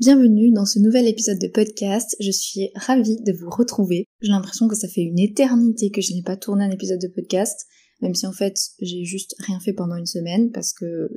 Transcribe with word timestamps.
Bienvenue 0.00 0.52
dans 0.52 0.64
ce 0.64 0.78
nouvel 0.78 1.08
épisode 1.08 1.40
de 1.40 1.48
podcast. 1.48 2.14
Je 2.20 2.30
suis 2.30 2.70
ravie 2.76 3.20
de 3.20 3.32
vous 3.32 3.50
retrouver. 3.50 4.04
J'ai 4.20 4.30
l'impression 4.30 4.68
que 4.68 4.76
ça 4.76 4.86
fait 4.86 5.00
une 5.00 5.18
éternité 5.18 5.90
que 5.90 6.00
je 6.00 6.12
n'ai 6.12 6.22
pas 6.22 6.36
tourné 6.36 6.62
un 6.62 6.70
épisode 6.70 7.00
de 7.00 7.08
podcast, 7.08 7.66
même 8.00 8.14
si 8.14 8.24
en 8.24 8.32
fait 8.32 8.54
j'ai 8.80 9.04
juste 9.04 9.34
rien 9.40 9.58
fait 9.58 9.72
pendant 9.72 9.96
une 9.96 10.06
semaine 10.06 10.52
parce 10.52 10.72
que 10.72 11.10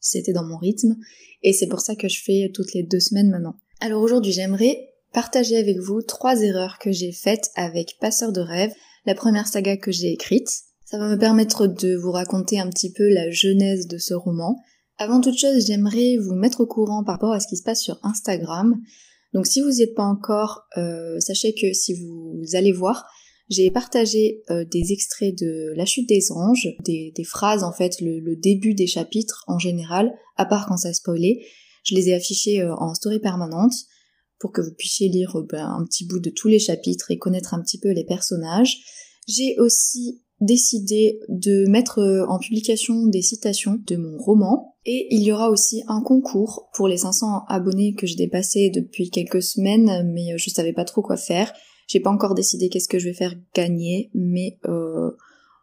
c'était 0.00 0.32
dans 0.32 0.42
mon 0.42 0.56
rythme 0.56 0.96
et 1.44 1.52
c'est 1.52 1.68
pour 1.68 1.78
ça 1.78 1.94
que 1.94 2.08
je 2.08 2.20
fais 2.20 2.50
toutes 2.52 2.74
les 2.74 2.82
deux 2.82 2.98
semaines 2.98 3.30
maintenant. 3.30 3.54
Alors 3.78 4.02
aujourd'hui 4.02 4.32
j'aimerais 4.32 4.76
partager 5.12 5.56
avec 5.56 5.78
vous 5.78 6.02
trois 6.02 6.42
erreurs 6.42 6.80
que 6.80 6.90
j'ai 6.90 7.12
faites 7.12 7.50
avec 7.54 7.98
Passeur 8.00 8.32
de 8.32 8.40
rêve, 8.40 8.72
la 9.06 9.14
première 9.14 9.46
saga 9.46 9.76
que 9.76 9.92
j'ai 9.92 10.12
écrite. 10.12 10.50
Ça 10.86 10.98
va 10.98 11.08
me 11.08 11.20
permettre 11.20 11.68
de 11.68 11.94
vous 11.94 12.10
raconter 12.10 12.58
un 12.58 12.68
petit 12.68 12.92
peu 12.92 13.08
la 13.08 13.30
genèse 13.30 13.86
de 13.86 13.98
ce 13.98 14.12
roman, 14.12 14.60
avant 14.98 15.20
toute 15.20 15.38
chose, 15.38 15.66
j'aimerais 15.66 16.16
vous 16.18 16.34
mettre 16.34 16.60
au 16.60 16.66
courant 16.66 17.02
par 17.04 17.14
rapport 17.14 17.32
à 17.32 17.40
ce 17.40 17.48
qui 17.48 17.56
se 17.56 17.62
passe 17.62 17.82
sur 17.82 17.98
Instagram. 18.02 18.80
Donc 19.32 19.46
si 19.46 19.60
vous 19.60 19.70
n'y 19.70 19.82
êtes 19.82 19.94
pas 19.94 20.04
encore, 20.04 20.64
euh, 20.76 21.18
sachez 21.20 21.54
que 21.54 21.72
si 21.72 21.94
vous 21.94 22.42
allez 22.52 22.72
voir, 22.72 23.06
j'ai 23.48 23.70
partagé 23.70 24.42
euh, 24.50 24.64
des 24.64 24.92
extraits 24.92 25.36
de 25.36 25.72
La 25.74 25.86
chute 25.86 26.08
des 26.08 26.30
anges, 26.32 26.68
des, 26.84 27.12
phrases 27.24 27.64
en 27.64 27.72
fait, 27.72 28.00
le, 28.00 28.36
début 28.36 28.74
des 28.74 28.86
chapitres 28.86 29.44
en 29.46 29.58
général, 29.58 30.12
à 30.36 30.44
part 30.44 30.66
quand 30.66 30.76
ça 30.76 30.92
spoilé. 30.92 31.44
Je 31.84 31.94
les 31.94 32.10
ai 32.10 32.14
affichés 32.14 32.60
euh, 32.60 32.74
en 32.76 32.94
story 32.94 33.18
permanente 33.18 33.74
pour 34.38 34.52
que 34.52 34.60
vous 34.60 34.74
puissiez 34.74 35.08
lire 35.08 35.36
ben, 35.48 35.66
un 35.66 35.84
petit 35.84 36.04
bout 36.04 36.20
de 36.20 36.30
tous 36.30 36.48
les 36.48 36.58
chapitres 36.58 37.10
et 37.10 37.18
connaître 37.18 37.54
un 37.54 37.62
petit 37.62 37.78
peu 37.78 37.90
les 37.90 38.04
personnages. 38.04 38.78
J'ai 39.26 39.56
aussi 39.58 40.22
décidé 40.40 41.20
de 41.28 41.66
mettre 41.68 42.24
en 42.28 42.38
publication 42.40 43.06
des 43.06 43.22
citations 43.22 43.78
de 43.86 43.96
mon 43.96 44.18
roman 44.18 44.71
et 44.84 45.14
il 45.14 45.22
y 45.22 45.30
aura 45.30 45.50
aussi 45.50 45.84
un 45.86 46.00
concours 46.00 46.68
pour 46.74 46.88
les 46.88 46.96
500 46.96 47.44
abonnés 47.48 47.94
que 47.94 48.06
j'ai 48.06 48.16
dépassé 48.16 48.70
depuis 48.70 49.10
quelques 49.10 49.42
semaines, 49.42 50.10
mais 50.12 50.32
euh, 50.32 50.38
je 50.38 50.50
savais 50.50 50.72
pas 50.72 50.84
trop 50.84 51.02
quoi 51.02 51.16
faire. 51.16 51.52
J'ai 51.86 52.00
pas 52.00 52.10
encore 52.10 52.34
décidé 52.34 52.68
qu'est-ce 52.68 52.88
que 52.88 52.98
je 52.98 53.08
vais 53.08 53.14
faire 53.14 53.34
gagner, 53.54 54.10
mais 54.14 54.58
euh, 54.66 55.10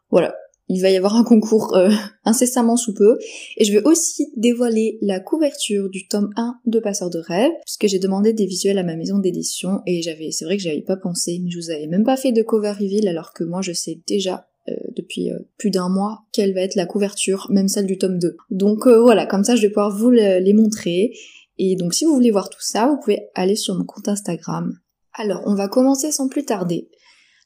voilà. 0.10 0.36
Il 0.72 0.84
va 0.84 0.92
y 0.92 0.98
avoir 0.98 1.16
un 1.16 1.24
concours 1.24 1.76
euh, 1.76 1.90
incessamment 2.26 2.78
sous 2.78 2.94
peu. 2.94 3.18
Et 3.58 3.66
je 3.66 3.74
vais 3.74 3.84
aussi 3.84 4.32
dévoiler 4.38 5.00
la 5.02 5.20
couverture 5.20 5.90
du 5.90 6.08
tome 6.08 6.30
1 6.38 6.60
de 6.68 6.80
Passeur 6.80 7.10
de 7.10 7.18
rêve, 7.18 7.52
puisque 7.66 7.88
j'ai 7.88 8.00
demandé 8.00 8.34
des 8.34 8.46
visuels 8.46 8.78
à 8.78 8.84
ma 8.84 8.96
maison 8.96 9.18
d'édition, 9.18 9.82
et 9.86 10.02
j'avais, 10.02 10.32
c'est 10.32 10.46
vrai 10.46 10.58
que 10.58 10.64
j'avais 10.64 10.84
pas 10.84 10.98
pensé, 10.98 11.42
mais 11.44 11.50
je 11.50 11.58
vous 11.58 11.72
avais 11.72 11.88
même 11.88 12.04
pas 12.04 12.18
fait 12.18 12.32
de 12.32 12.44
cover 12.44 12.72
reveal, 12.72 13.08
alors 13.08 13.34
que 13.34 13.44
moi 13.44 13.62
je 13.62 13.74
sais 13.74 14.00
déjà 14.08 14.49
depuis 14.96 15.32
euh, 15.32 15.40
plus 15.58 15.72
d'un 15.72 15.90
mois 15.90 16.26
quelle 16.32 16.54
va 16.54 16.62
être 16.62 16.76
la 16.76 16.86
couverture, 16.86 17.48
même 17.50 17.68
celle 17.68 17.86
du 17.86 17.98
tome 17.98 18.20
2. 18.20 18.38
Donc 18.52 18.88
euh, 18.88 19.02
voilà, 19.02 19.26
comme 19.26 19.44
ça 19.44 19.56
je 19.56 19.62
vais 19.62 19.70
pouvoir 19.70 19.96
vous 19.96 20.10
les 20.10 20.54
montrer. 20.54 21.14
Et 21.58 21.76
donc 21.76 21.94
si 21.94 22.06
vous 22.06 22.14
voulez 22.14 22.32
voir 22.32 22.50
tout 22.50 22.62
ça, 22.62 22.88
vous 22.88 23.00
pouvez 23.00 23.28
aller 23.36 23.56
sur 23.56 23.76
mon 23.76 23.86
compte 23.86 24.08
Instagram. 24.08 24.74
Alors 25.14 25.42
on 25.46 25.56
va 25.56 25.68
commencer 25.68 26.12
sans 26.12 26.28
plus 26.30 26.46
tarder. 26.46 26.90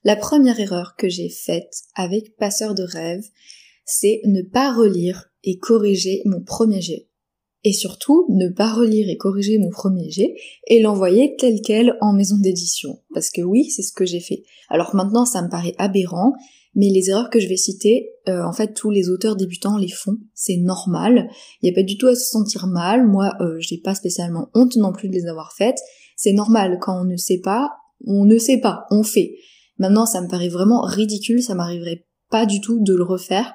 La 0.03 0.15
première 0.15 0.59
erreur 0.59 0.95
que 0.97 1.07
j'ai 1.07 1.29
faite 1.29 1.83
avec 1.95 2.35
Passeur 2.35 2.75
de 2.75 2.83
rêve, 2.83 3.23
c'est 3.85 4.21
ne 4.25 4.41
pas 4.41 4.73
relire 4.73 5.29
et 5.43 5.57
corriger 5.57 6.21
mon 6.25 6.41
premier 6.41 6.81
jet. 6.81 7.07
Et 7.65 7.71
surtout, 7.71 8.25
ne 8.29 8.49
pas 8.49 8.73
relire 8.73 9.09
et 9.09 9.15
corriger 9.15 9.57
mon 9.57 9.69
premier 9.69 10.09
jet 10.09 10.35
et 10.67 10.81
l'envoyer 10.81 11.35
tel 11.37 11.61
quel 11.61 11.95
en 12.01 12.11
maison 12.11 12.37
d'édition. 12.37 12.99
Parce 13.13 13.29
que 13.29 13.41
oui, 13.41 13.69
c'est 13.69 13.83
ce 13.83 13.93
que 13.93 14.05
j'ai 14.05 14.19
fait. 14.19 14.43
Alors 14.67 14.93
maintenant, 14.95 15.25
ça 15.25 15.41
me 15.41 15.49
paraît 15.49 15.75
aberrant, 15.77 16.33
mais 16.75 16.89
les 16.89 17.09
erreurs 17.09 17.29
que 17.29 17.39
je 17.39 17.47
vais 17.47 17.57
citer, 17.57 18.09
euh, 18.27 18.43
en 18.43 18.53
fait, 18.53 18.73
tous 18.73 18.89
les 18.89 19.09
auteurs 19.09 19.35
débutants 19.35 19.77
les 19.77 19.89
font, 19.89 20.17
c'est 20.33 20.57
normal. 20.57 21.29
Il 21.61 21.65
n'y 21.65 21.71
a 21.71 21.75
pas 21.75 21.83
du 21.83 21.97
tout 21.97 22.07
à 22.07 22.15
se 22.15 22.29
sentir 22.29 22.67
mal. 22.67 23.05
Moi, 23.05 23.33
euh, 23.41 23.57
j'ai 23.59 23.77
pas 23.77 23.95
spécialement 23.95 24.49
honte 24.53 24.75
non 24.77 24.91
plus 24.91 25.09
de 25.09 25.13
les 25.13 25.27
avoir 25.27 25.53
faites. 25.53 25.79
C'est 26.15 26.33
normal 26.33 26.79
quand 26.81 27.01
on 27.01 27.05
ne 27.05 27.17
sait 27.17 27.39
pas, 27.39 27.71
on 28.05 28.25
ne 28.25 28.37
sait 28.37 28.59
pas, 28.59 28.85
on 28.91 29.03
fait. 29.03 29.35
Maintenant, 29.77 30.05
ça 30.05 30.21
me 30.21 30.27
paraît 30.27 30.49
vraiment 30.49 30.81
ridicule, 30.81 31.43
ça 31.43 31.55
m'arriverait 31.55 32.05
pas 32.29 32.45
du 32.45 32.61
tout 32.61 32.79
de 32.81 32.93
le 32.93 33.03
refaire. 33.03 33.53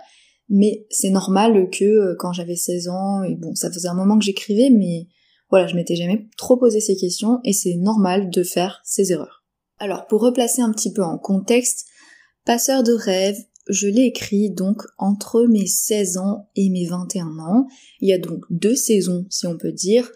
Mais 0.48 0.86
c'est 0.90 1.10
normal 1.10 1.68
que 1.70 1.84
euh, 1.84 2.14
quand 2.18 2.32
j'avais 2.32 2.56
16 2.56 2.88
ans, 2.88 3.22
et 3.22 3.34
bon, 3.34 3.54
ça 3.54 3.70
faisait 3.70 3.88
un 3.88 3.94
moment 3.94 4.18
que 4.18 4.24
j'écrivais, 4.24 4.70
mais 4.70 5.08
voilà, 5.50 5.66
je 5.66 5.74
m'étais 5.74 5.96
jamais 5.96 6.28
trop 6.36 6.56
posé 6.56 6.80
ces 6.80 6.96
questions 6.96 7.40
et 7.44 7.52
c'est 7.52 7.76
normal 7.76 8.30
de 8.30 8.42
faire 8.42 8.80
ces 8.84 9.12
erreurs. 9.12 9.44
Alors, 9.78 10.06
pour 10.06 10.20
replacer 10.20 10.60
un 10.60 10.72
petit 10.72 10.92
peu 10.92 11.02
en 11.02 11.18
contexte, 11.18 11.86
Passeur 12.48 12.82
de 12.82 12.94
rêve, 12.94 13.36
je 13.68 13.88
l'ai 13.88 14.06
écrit 14.06 14.48
donc 14.48 14.80
entre 14.96 15.44
mes 15.44 15.66
16 15.66 16.16
ans 16.16 16.48
et 16.56 16.70
mes 16.70 16.86
21 16.86 17.38
ans. 17.40 17.66
Il 18.00 18.08
y 18.08 18.14
a 18.14 18.18
donc 18.18 18.42
deux 18.48 18.74
saisons, 18.74 19.26
si 19.28 19.46
on 19.46 19.58
peut 19.58 19.70
dire. 19.70 20.10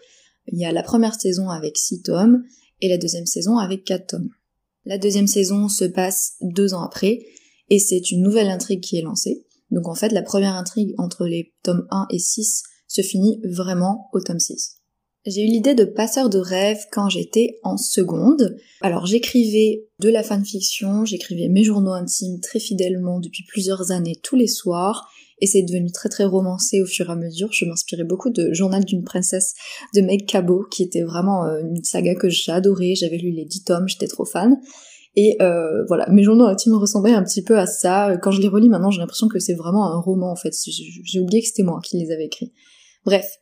Il 0.47 0.59
y 0.59 0.65
a 0.65 0.71
la 0.71 0.81
première 0.81 1.13
saison 1.13 1.49
avec 1.49 1.77
6 1.77 2.01
tomes 2.01 2.43
et 2.81 2.89
la 2.89 2.97
deuxième 2.97 3.27
saison 3.27 3.59
avec 3.59 3.83
4 3.83 4.07
tomes. 4.07 4.29
La 4.83 4.97
deuxième 4.97 5.27
saison 5.27 5.69
se 5.69 5.85
passe 5.85 6.33
deux 6.41 6.73
ans 6.73 6.81
après 6.81 7.23
et 7.69 7.77
c'est 7.77 8.09
une 8.09 8.23
nouvelle 8.23 8.49
intrigue 8.49 8.81
qui 8.81 8.97
est 8.97 9.03
lancée. 9.03 9.45
Donc 9.69 9.87
en 9.87 9.93
fait, 9.93 10.11
la 10.11 10.23
première 10.23 10.55
intrigue 10.55 10.95
entre 10.97 11.27
les 11.27 11.53
tomes 11.61 11.85
1 11.91 12.07
et 12.09 12.17
6 12.17 12.63
se 12.87 13.03
finit 13.03 13.41
vraiment 13.43 14.09
au 14.11 14.19
tome 14.21 14.39
6. 14.39 14.81
J'ai 15.25 15.43
eu 15.43 15.47
l'idée 15.47 15.73
de 15.73 15.85
passeur 15.85 16.29
de 16.29 16.37
rêve 16.37 16.79
quand 16.91 17.07
j'étais 17.07 17.59
en 17.63 17.77
seconde. 17.77 18.57
Alors 18.81 19.05
j'écrivais 19.05 19.85
de 19.99 20.09
la 20.09 20.21
fanfiction, 20.21 21.05
j'écrivais 21.05 21.47
mes 21.47 21.63
journaux 21.63 21.93
intimes 21.93 22.41
très 22.41 22.59
fidèlement 22.59 23.21
depuis 23.21 23.45
plusieurs 23.47 23.91
années 23.91 24.19
tous 24.21 24.35
les 24.35 24.47
soirs, 24.47 25.07
et 25.39 25.47
c'est 25.47 25.63
devenu 25.63 25.91
très 25.93 26.09
très 26.09 26.25
romancé 26.25 26.81
au 26.81 26.85
fur 26.85 27.07
et 27.09 27.13
à 27.13 27.15
mesure. 27.15 27.53
Je 27.53 27.63
m'inspirais 27.63 28.03
beaucoup 28.03 28.31
de 28.31 28.51
Journal 28.51 28.83
d'une 28.83 29.05
princesse 29.05 29.53
de 29.95 30.01
Meg 30.01 30.25
Cabot, 30.25 30.65
qui 30.69 30.83
était 30.83 31.03
vraiment 31.03 31.45
euh, 31.45 31.61
une 31.61 31.83
saga 31.85 32.15
que 32.15 32.27
j'adorais, 32.27 32.95
j'avais 32.95 33.17
lu 33.17 33.31
les 33.31 33.45
dix 33.45 33.63
tomes, 33.63 33.87
j'étais 33.87 34.07
trop 34.07 34.25
fan. 34.25 34.57
Et 35.15 35.37
euh, 35.41 35.85
voilà, 35.87 36.09
mes 36.09 36.23
journaux 36.23 36.45
intimes 36.45 36.73
ressemblaient 36.73 37.13
un 37.13 37.23
petit 37.23 37.43
peu 37.43 37.57
à 37.57 37.65
ça. 37.65 38.17
Quand 38.21 38.31
je 38.31 38.41
les 38.41 38.47
relis 38.49 38.67
maintenant, 38.67 38.91
j'ai 38.91 38.99
l'impression 38.99 39.29
que 39.29 39.39
c'est 39.39 39.53
vraiment 39.53 39.85
un 39.85 40.01
roman 40.01 40.31
en 40.31 40.35
fait. 40.35 40.53
J'ai 41.05 41.19
oublié 41.21 41.41
que 41.41 41.47
c'était 41.47 41.63
moi 41.63 41.79
qui 41.81 41.97
les 41.97 42.11
avais 42.11 42.25
écrits. 42.25 42.51
Bref, 43.05 43.37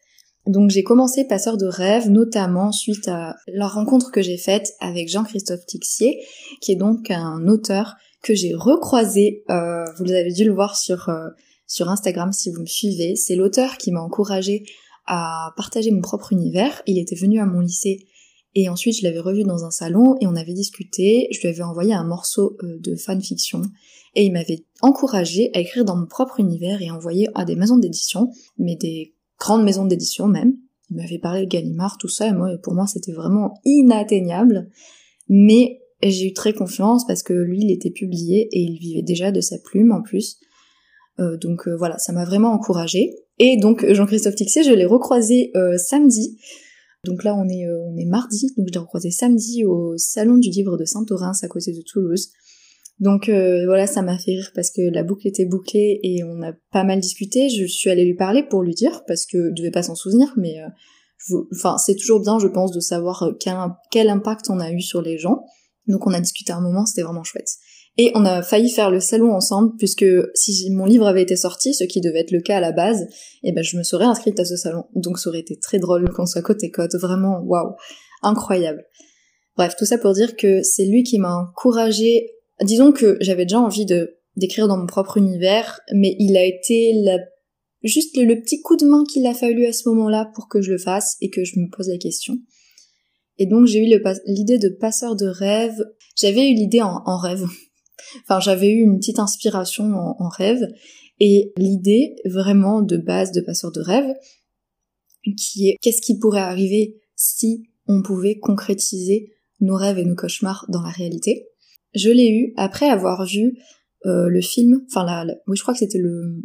donc 0.47 0.71
j'ai 0.71 0.83
commencé 0.83 1.25
Passeur 1.25 1.57
de 1.57 1.67
rêve, 1.67 2.09
notamment 2.09 2.71
suite 2.71 3.07
à 3.07 3.35
la 3.47 3.67
rencontre 3.67 4.11
que 4.11 4.21
j'ai 4.21 4.37
faite 4.37 4.73
avec 4.79 5.07
Jean-Christophe 5.07 5.65
Tixier, 5.65 6.19
qui 6.61 6.71
est 6.71 6.75
donc 6.75 7.11
un 7.11 7.47
auteur 7.47 7.95
que 8.23 8.33
j'ai 8.33 8.53
recroisé, 8.53 9.43
euh, 9.49 9.85
vous 9.97 10.11
avez 10.11 10.31
dû 10.31 10.45
le 10.45 10.53
voir 10.53 10.77
sur, 10.77 11.09
euh, 11.09 11.29
sur 11.67 11.89
Instagram 11.89 12.31
si 12.31 12.51
vous 12.51 12.61
me 12.61 12.67
suivez. 12.67 13.15
C'est 13.15 13.35
l'auteur 13.35 13.77
qui 13.77 13.91
m'a 13.91 14.01
encouragé 14.01 14.63
à 15.07 15.53
partager 15.57 15.91
mon 15.91 16.01
propre 16.01 16.33
univers. 16.33 16.81
Il 16.85 16.99
était 16.99 17.15
venu 17.15 17.39
à 17.39 17.45
mon 17.45 17.59
lycée 17.59 18.07
et 18.53 18.69
ensuite 18.69 18.97
je 18.99 19.03
l'avais 19.03 19.19
revu 19.19 19.43
dans 19.43 19.63
un 19.63 19.71
salon 19.71 20.15
et 20.21 20.27
on 20.27 20.35
avait 20.35 20.53
discuté. 20.53 21.27
Je 21.31 21.39
lui 21.41 21.47
avais 21.47 21.63
envoyé 21.63 21.93
un 21.93 22.03
morceau 22.03 22.57
euh, 22.63 22.77
de 22.79 22.95
fanfiction 22.95 23.61
et 24.15 24.25
il 24.25 24.33
m'avait 24.33 24.65
encouragé 24.81 25.49
à 25.53 25.59
écrire 25.59 25.85
dans 25.85 25.95
mon 25.95 26.07
propre 26.07 26.39
univers 26.39 26.81
et 26.81 26.91
envoyer 26.91 27.27
à 27.33 27.45
des 27.45 27.55
maisons 27.55 27.77
d'édition, 27.77 28.29
mais 28.57 28.75
des 28.75 29.15
grande 29.41 29.63
maison 29.63 29.85
d'édition 29.85 30.27
même. 30.27 30.55
Il 30.89 30.97
m'avait 30.97 31.17
parlé 31.17 31.45
de 31.45 31.49
Gallimard, 31.49 31.97
tout 31.97 32.07
ça, 32.07 32.27
et 32.27 32.33
moi, 32.33 32.49
pour 32.61 32.73
moi, 32.73 32.85
c'était 32.85 33.11
vraiment 33.11 33.55
inatteignable. 33.65 34.69
Mais 35.29 35.81
j'ai 36.03 36.27
eu 36.27 36.33
très 36.33 36.53
confiance 36.53 37.05
parce 37.07 37.23
que 37.23 37.33
lui, 37.33 37.59
il 37.61 37.71
était 37.71 37.89
publié 37.89 38.47
et 38.51 38.59
il 38.59 38.77
vivait 38.77 39.01
déjà 39.01 39.31
de 39.31 39.41
sa 39.41 39.57
plume 39.57 39.91
en 39.91 40.01
plus. 40.01 40.37
Euh, 41.19 41.37
donc 41.37 41.67
euh, 41.67 41.75
voilà, 41.75 41.97
ça 41.97 42.13
m'a 42.13 42.25
vraiment 42.25 42.51
encouragé. 42.51 43.15
Et 43.39 43.57
donc 43.57 43.85
Jean-Christophe 43.91 44.35
Tixier, 44.35 44.63
je 44.63 44.71
l'ai 44.71 44.85
recroisé 44.85 45.51
euh, 45.55 45.77
samedi 45.77 46.37
Donc 47.05 47.23
là, 47.23 47.35
on 47.35 47.47
est, 47.47 47.65
on 47.67 47.97
est 47.97 48.05
mardi, 48.05 48.47
donc 48.57 48.67
je 48.67 48.73
l'ai 48.73 48.79
recroisé 48.79 49.11
samedi 49.11 49.65
au 49.65 49.97
Salon 49.97 50.37
du 50.37 50.49
Livre 50.49 50.77
de 50.77 50.85
Saint-Orens 50.85 51.43
à 51.43 51.47
côté 51.47 51.71
de 51.71 51.81
Toulouse. 51.81 52.31
Donc 53.01 53.27
euh, 53.27 53.65
voilà, 53.65 53.85
ça 53.87 54.01
m'a 54.01 54.17
fait 54.17 54.31
rire 54.31 54.51
parce 54.55 54.71
que 54.71 54.81
la 54.81 55.03
boucle 55.03 55.27
était 55.27 55.45
bouclée 55.45 55.99
et 56.03 56.23
on 56.23 56.41
a 56.41 56.53
pas 56.71 56.85
mal 56.85 57.01
discuté. 57.01 57.49
Je 57.49 57.65
suis 57.65 57.89
allée 57.89 58.05
lui 58.05 58.15
parler 58.15 58.43
pour 58.43 58.61
lui 58.63 58.73
dire 58.73 59.03
parce 59.07 59.25
que 59.25 59.49
je 59.49 59.61
devais 59.61 59.71
pas 59.71 59.83
s'en 59.83 59.95
souvenir, 59.95 60.33
mais 60.37 60.55
enfin 61.51 61.77
c'est 61.77 61.95
toujours 61.95 62.21
bien, 62.21 62.39
je 62.39 62.47
pense, 62.47 62.71
de 62.71 62.79
savoir 62.79 63.33
quel, 63.39 63.55
quel 63.91 64.07
impact 64.07 64.49
on 64.49 64.59
a 64.59 64.71
eu 64.71 64.81
sur 64.81 65.01
les 65.01 65.17
gens. 65.17 65.43
Donc 65.87 66.07
on 66.07 66.13
a 66.13 66.21
discuté 66.21 66.53
un 66.53 66.61
moment, 66.61 66.85
c'était 66.85 67.01
vraiment 67.01 67.23
chouette. 67.23 67.49
Et 67.97 68.11
on 68.15 68.23
a 68.23 68.41
failli 68.41 68.69
faire 68.69 68.89
le 68.89 69.01
salon 69.01 69.33
ensemble, 69.33 69.73
puisque 69.77 70.05
si 70.33 70.69
mon 70.71 70.85
livre 70.85 71.05
avait 71.05 71.23
été 71.23 71.35
sorti, 71.35 71.73
ce 71.73 71.83
qui 71.83 71.99
devait 71.99 72.21
être 72.21 72.31
le 72.31 72.41
cas 72.41 72.57
à 72.57 72.61
la 72.61 72.71
base, 72.71 73.05
eh 73.43 73.51
ben 73.51 73.63
je 73.63 73.77
me 73.77 73.83
serais 73.83 74.05
inscrite 74.05 74.39
à 74.39 74.45
ce 74.45 74.55
salon. 74.55 74.85
Donc 74.95 75.19
ça 75.19 75.29
aurait 75.29 75.41
été 75.41 75.57
très 75.57 75.77
drôle 75.77 76.09
qu'on 76.09 76.25
soit 76.25 76.41
côte 76.41 76.63
et 76.63 76.71
côte, 76.71 76.95
vraiment, 76.95 77.41
waouh, 77.43 77.75
incroyable. 78.21 78.85
Bref, 79.57 79.75
tout 79.77 79.85
ça 79.85 79.97
pour 79.97 80.13
dire 80.13 80.37
que 80.37 80.63
c'est 80.63 80.85
lui 80.85 81.03
qui 81.03 81.19
m'a 81.19 81.35
encouragé. 81.35 82.29
Disons 82.63 82.91
que 82.91 83.17
j'avais 83.21 83.45
déjà 83.45 83.59
envie 83.59 83.85
d'écrire 84.35 84.67
dans 84.67 84.77
mon 84.77 84.87
propre 84.87 85.17
univers, 85.17 85.79
mais 85.93 86.15
il 86.19 86.37
a 86.37 86.45
été 86.45 86.93
juste 87.83 88.15
le, 88.17 88.39
petit 88.41 88.61
coup 88.61 88.77
de 88.77 88.85
main 88.85 89.03
qu'il 89.03 89.25
a 89.25 89.33
fallu 89.33 89.65
à 89.65 89.73
ce 89.73 89.89
moment-là 89.89 90.31
pour 90.35 90.47
que 90.47 90.61
je 90.61 90.71
le 90.71 90.77
fasse 90.77 91.17
et 91.21 91.29
que 91.29 91.43
je 91.43 91.59
me 91.59 91.69
pose 91.69 91.89
la 91.89 91.97
question. 91.97 92.37
Et 93.37 93.45
donc 93.47 93.65
j'ai 93.65 93.79
eu 93.79 94.01
l'idée 94.27 94.59
de 94.59 94.69
passeur 94.69 95.15
de 95.15 95.25
rêve. 95.25 95.77
J'avais 96.15 96.49
eu 96.49 96.53
l'idée 96.53 96.81
en 96.81 97.17
rêve, 97.17 97.45
Enfin, 98.23 98.39
j'avais 98.39 98.69
eu 98.69 98.81
une 98.81 98.99
petite 98.99 99.19
inspiration 99.19 99.85
en, 99.85 100.29
rêve 100.29 100.67
et 101.19 101.53
l'idée 101.57 102.15
vraiment 102.25 102.81
de 102.81 102.97
base 102.97 103.31
de 103.31 103.41
passeur 103.41 103.71
de 103.71 103.81
rêve, 103.81 104.13
qui 105.37 105.69
est 105.69 105.77
qu'est-ce 105.81 106.01
qui 106.01 106.17
pourrait 106.17 106.41
arriver 106.41 106.99
si 107.15 107.69
on 107.87 108.01
pouvait 108.01 108.39
concrétiser 108.39 109.31
nos 109.59 109.75
rêves 109.75 109.99
et 109.99 110.05
nos 110.05 110.15
cauchemars 110.15 110.65
dans 110.69 110.81
la 110.81 110.89
réalité. 110.89 111.47
Je 111.93 112.09
l'ai 112.09 112.29
eu 112.29 112.53
après 112.57 112.89
avoir 112.89 113.25
vu 113.25 113.57
euh, 114.05 114.27
le 114.27 114.41
film, 114.41 114.81
enfin 114.87 115.05
la, 115.05 115.25
oui 115.47 115.55
je 115.55 115.61
crois 115.61 115.73
que 115.73 115.79
c'était 115.79 115.99
le, 115.99 116.43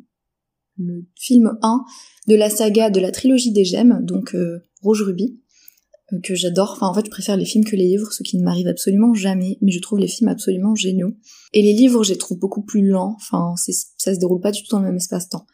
le 0.79 1.07
film 1.17 1.59
1 1.63 1.85
de 2.29 2.35
la 2.35 2.51
saga 2.51 2.91
de 2.91 3.01
la 3.01 3.11
trilogie 3.11 3.53
des 3.53 3.65
gemmes, 3.65 4.01
donc 4.03 4.35
euh, 4.35 4.61
Rouge 4.83 5.03
Ruby, 5.03 5.41
euh, 6.13 6.19
que 6.23 6.35
j'adore. 6.35 6.73
Enfin, 6.77 6.89
en 6.89 6.95
fait, 6.95 7.07
je 7.07 7.11
préfère 7.11 7.37
les 7.37 7.45
films 7.45 7.65
que 7.65 7.77
les 7.77 7.87
livres, 7.87 8.13
ce 8.13 8.23
qui 8.23 8.37
ne 8.39 8.45
m'arrive 8.45 8.69
absolument 8.69 9.15
jamais, 9.15 9.59
mais 9.61 9.73
je 9.73 9.81
trouve 9.81 9.99
les 9.99 10.09
films 10.09 10.29
absolument 10.29 10.75
géniaux. 10.75 11.15
Et 11.53 11.63
les 11.63 11.73
livres, 11.73 12.05
je 12.05 12.13
les 12.13 12.19
trouve 12.19 12.39
beaucoup 12.39 12.63
plus 12.63 12.87
lents. 12.87 13.17
Enfin, 13.17 13.55
ça 13.57 14.15
se 14.15 14.21
déroule 14.21 14.41
pas 14.41 14.53
du 14.53 14.63
tout 14.63 14.71
dans 14.71 14.81
le 14.81 14.87
même 14.87 14.97
espace-temps. 14.97 15.47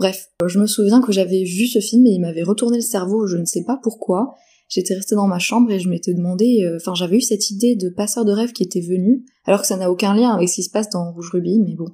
Bref, 0.00 0.30
euh, 0.42 0.48
je 0.48 0.58
me 0.58 0.66
souviens 0.66 1.02
que 1.02 1.12
j'avais 1.12 1.44
vu 1.44 1.66
ce 1.66 1.78
film 1.78 2.06
et 2.06 2.12
il 2.12 2.20
m'avait 2.22 2.42
retourné 2.42 2.78
le 2.78 2.82
cerveau, 2.82 3.26
je 3.26 3.36
ne 3.36 3.44
sais 3.44 3.64
pas 3.64 3.78
pourquoi. 3.82 4.34
J'étais 4.66 4.94
restée 4.94 5.14
dans 5.14 5.26
ma 5.26 5.38
chambre 5.38 5.70
et 5.70 5.78
je 5.78 5.90
m'étais 5.90 6.14
demandé, 6.14 6.64
euh, 6.64 6.76
enfin 6.76 6.94
j'avais 6.94 7.18
eu 7.18 7.20
cette 7.20 7.50
idée 7.50 7.76
de 7.76 7.90
passeur 7.90 8.24
de 8.24 8.32
rêve 8.32 8.52
qui 8.52 8.62
était 8.62 8.80
venue, 8.80 9.26
alors 9.44 9.60
que 9.60 9.66
ça 9.66 9.76
n'a 9.76 9.90
aucun 9.90 10.14
lien 10.14 10.30
avec 10.30 10.48
ce 10.48 10.54
qui 10.54 10.62
se 10.62 10.70
passe 10.70 10.88
dans 10.88 11.12
Rouge 11.12 11.28
Ruby, 11.34 11.58
mais 11.58 11.74
bon, 11.74 11.88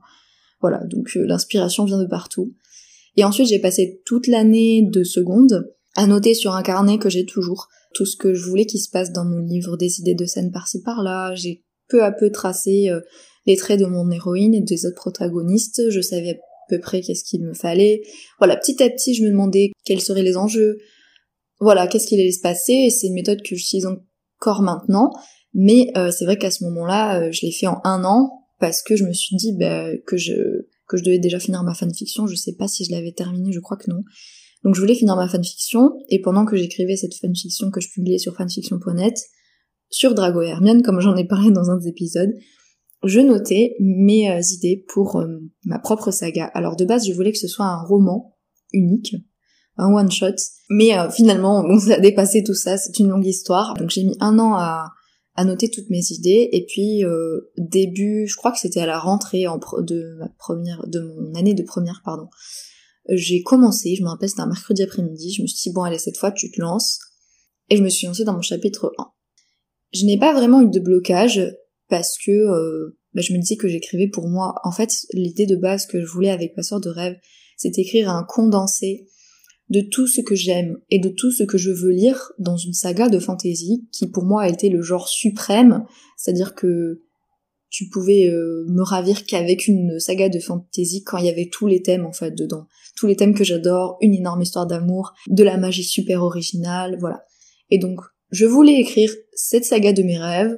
voilà, 0.60 0.84
donc 0.84 1.16
l'inspiration 1.16 1.84
vient 1.84 1.98
de 2.00 2.06
partout. 2.06 2.54
Et 3.16 3.24
ensuite 3.24 3.48
j'ai 3.48 3.58
passé 3.58 4.00
toute 4.06 4.28
l'année 4.28 4.82
de 4.88 5.02
seconde 5.02 5.74
à 5.96 6.06
noter 6.06 6.34
sur 6.34 6.54
un 6.54 6.62
carnet 6.62 6.98
que 6.98 7.10
j'ai 7.10 7.26
toujours 7.26 7.66
tout 7.92 8.06
ce 8.06 8.16
que 8.16 8.34
je 8.34 8.48
voulais 8.48 8.66
qu'il 8.66 8.80
se 8.80 8.88
passe 8.88 9.10
dans 9.10 9.24
mon 9.24 9.40
livre, 9.40 9.76
des 9.76 9.98
idées 9.98 10.14
de 10.14 10.26
scènes 10.26 10.52
par-ci 10.52 10.80
par-là. 10.82 11.34
J'ai 11.34 11.64
peu 11.88 12.04
à 12.04 12.12
peu 12.12 12.30
tracé 12.30 12.88
euh, 12.88 13.00
les 13.46 13.56
traits 13.56 13.80
de 13.80 13.86
mon 13.86 14.08
héroïne 14.12 14.54
et 14.54 14.60
des 14.60 14.86
autres 14.86 14.96
protagonistes. 14.96 15.90
Je 15.90 16.00
savais 16.00 16.38
peu 16.68 16.80
près 16.80 17.00
qu'est-ce 17.00 17.24
qu'il 17.24 17.42
me 17.42 17.54
fallait. 17.54 18.02
Voilà, 18.38 18.56
petit 18.56 18.82
à 18.82 18.88
petit, 18.88 19.14
je 19.14 19.22
me 19.22 19.30
demandais 19.30 19.70
quels 19.84 20.00
seraient 20.00 20.22
les 20.22 20.36
enjeux. 20.36 20.78
Voilà, 21.60 21.86
qu'est-ce 21.86 22.06
qu'il 22.06 22.20
allait 22.20 22.32
se 22.32 22.40
passer. 22.40 22.72
Et 22.72 22.90
c'est 22.90 23.06
une 23.06 23.14
méthode 23.14 23.42
que 23.42 23.56
j'utilise 23.56 23.86
encore 24.40 24.62
maintenant. 24.62 25.12
Mais 25.54 25.88
euh, 25.96 26.10
c'est 26.10 26.24
vrai 26.24 26.36
qu'à 26.36 26.50
ce 26.50 26.64
moment-là, 26.64 27.20
euh, 27.20 27.32
je 27.32 27.46
l'ai 27.46 27.52
fait 27.52 27.66
en 27.66 27.80
un 27.84 28.04
an 28.04 28.30
parce 28.60 28.82
que 28.82 28.96
je 28.96 29.04
me 29.04 29.12
suis 29.12 29.36
dit 29.36 29.52
bah, 29.58 29.88
que 30.06 30.16
je 30.16 30.34
que 30.88 30.96
je 30.96 31.02
devais 31.02 31.18
déjà 31.18 31.40
finir 31.40 31.62
ma 31.62 31.74
fanfiction. 31.74 32.26
Je 32.26 32.36
sais 32.36 32.54
pas 32.54 32.68
si 32.68 32.84
je 32.84 32.92
l'avais 32.92 33.12
terminée, 33.12 33.52
je 33.52 33.60
crois 33.60 33.76
que 33.76 33.90
non. 33.90 34.02
Donc 34.64 34.74
je 34.74 34.80
voulais 34.80 34.94
finir 34.94 35.16
ma 35.16 35.28
fanfiction, 35.28 35.92
et 36.08 36.20
pendant 36.20 36.44
que 36.44 36.56
j'écrivais 36.56 36.96
cette 36.96 37.14
fanfiction 37.14 37.70
que 37.70 37.80
je 37.80 37.88
publiais 37.88 38.18
sur 38.18 38.34
fanfiction.net, 38.34 39.14
sur 39.90 40.14
Drago 40.14 40.42
et 40.42 40.48
Hermione, 40.48 40.82
comme 40.82 41.00
j'en 41.00 41.16
ai 41.16 41.24
parlé 41.24 41.50
dans 41.52 41.70
un 41.70 41.78
des 41.78 41.88
épisodes, 41.88 42.32
je 43.04 43.20
notais 43.20 43.76
mes 43.80 44.30
euh, 44.30 44.40
idées 44.52 44.84
pour 44.88 45.16
euh, 45.16 45.26
ma 45.64 45.78
propre 45.78 46.10
saga. 46.10 46.46
Alors 46.54 46.76
de 46.76 46.84
base, 46.84 47.06
je 47.06 47.12
voulais 47.12 47.32
que 47.32 47.38
ce 47.38 47.48
soit 47.48 47.66
un 47.66 47.82
roman 47.82 48.36
unique, 48.72 49.14
un 49.76 49.92
one 49.92 50.10
shot, 50.10 50.34
mais 50.70 50.98
euh, 50.98 51.10
finalement, 51.10 51.64
ça 51.80 51.94
a 51.94 52.00
dépassé 52.00 52.42
tout 52.42 52.54
ça, 52.54 52.76
c'est 52.76 52.98
une 52.98 53.08
longue 53.08 53.26
histoire. 53.26 53.74
Donc 53.74 53.90
j'ai 53.90 54.04
mis 54.04 54.16
un 54.20 54.38
an 54.38 54.54
à, 54.54 54.92
à 55.34 55.44
noter 55.44 55.70
toutes 55.70 55.90
mes 55.90 56.02
idées, 56.10 56.48
et 56.52 56.64
puis 56.66 57.02
début, 57.58 58.26
je 58.26 58.36
crois 58.36 58.52
que 58.52 58.58
c'était 58.58 58.80
à 58.80 58.86
la 58.86 58.98
rentrée 58.98 59.46
en 59.46 59.58
de 59.58 60.16
ma 60.18 60.28
première, 60.38 60.86
de 60.86 61.00
mon 61.00 61.34
année 61.34 61.54
de 61.54 61.62
première, 61.62 62.00
pardon 62.04 62.28
j'ai 63.08 63.42
commencé, 63.42 63.94
je 63.94 64.02
me 64.02 64.08
rappelle 64.08 64.28
c'était 64.28 64.40
un 64.40 64.48
mercredi 64.48 64.82
après-midi, 64.82 65.32
je 65.32 65.42
me 65.42 65.46
suis 65.46 65.70
dit 65.70 65.72
bon 65.72 65.82
allez 65.82 65.98
cette 65.98 66.16
fois 66.16 66.32
tu 66.32 66.50
te 66.50 66.60
lances, 66.60 66.98
et 67.70 67.76
je 67.76 67.82
me 67.82 67.88
suis 67.88 68.06
lancée 68.06 68.24
dans 68.24 68.32
mon 68.32 68.42
chapitre 68.42 68.92
1. 68.98 69.04
Je 69.92 70.04
n'ai 70.04 70.18
pas 70.18 70.32
vraiment 70.32 70.60
eu 70.60 70.70
de 70.70 70.80
blocage 70.80 71.40
parce 71.88 72.16
que 72.24 72.30
euh, 72.30 72.98
bah, 73.14 73.22
je 73.22 73.32
me 73.32 73.38
disais 73.38 73.56
que 73.56 73.68
j'écrivais 73.68 74.08
pour 74.08 74.28
moi. 74.28 74.54
En 74.64 74.72
fait, 74.72 74.90
l'idée 75.12 75.46
de 75.46 75.56
base 75.56 75.86
que 75.86 76.00
je 76.00 76.06
voulais 76.06 76.30
avec 76.30 76.54
Passeur 76.54 76.80
de 76.80 76.90
rêve, 76.90 77.16
c'est 77.56 77.78
écrire 77.78 78.10
un 78.10 78.24
condensé 78.24 79.06
de 79.68 79.80
tout 79.80 80.06
ce 80.06 80.20
que 80.20 80.34
j'aime 80.34 80.78
et 80.90 80.98
de 80.98 81.08
tout 81.08 81.32
ce 81.32 81.42
que 81.42 81.58
je 81.58 81.70
veux 81.70 81.90
lire 81.90 82.32
dans 82.38 82.56
une 82.56 82.72
saga 82.72 83.08
de 83.08 83.18
fantasy 83.18 83.88
qui 83.90 84.08
pour 84.08 84.24
moi 84.24 84.42
a 84.42 84.48
été 84.48 84.68
le 84.68 84.80
genre 84.80 85.08
suprême, 85.08 85.84
c'est-à-dire 86.16 86.54
que 86.54 87.02
tu 87.68 87.88
pouvais 87.88 88.28
euh, 88.28 88.64
me 88.68 88.82
ravir 88.82 89.26
qu'avec 89.26 89.66
une 89.66 89.98
saga 89.98 90.28
de 90.28 90.38
fantasy 90.38 91.02
quand 91.02 91.18
il 91.18 91.26
y 91.26 91.30
avait 91.30 91.50
tous 91.50 91.66
les 91.66 91.82
thèmes 91.82 92.06
en 92.06 92.12
fait 92.12 92.30
dedans. 92.30 92.66
Tous 92.96 93.06
les 93.06 93.16
thèmes 93.16 93.34
que 93.34 93.44
j'adore, 93.44 93.98
une 94.00 94.14
énorme 94.14 94.42
histoire 94.42 94.66
d'amour, 94.66 95.12
de 95.28 95.42
la 95.42 95.56
magie 95.56 95.84
super 95.84 96.22
originale, 96.22 96.96
voilà. 97.00 97.24
Et 97.70 97.78
donc, 97.78 98.00
je 98.30 98.46
voulais 98.46 98.80
écrire 98.80 99.12
cette 99.34 99.64
saga 99.64 99.92
de 99.92 100.02
mes 100.02 100.18
rêves 100.18 100.56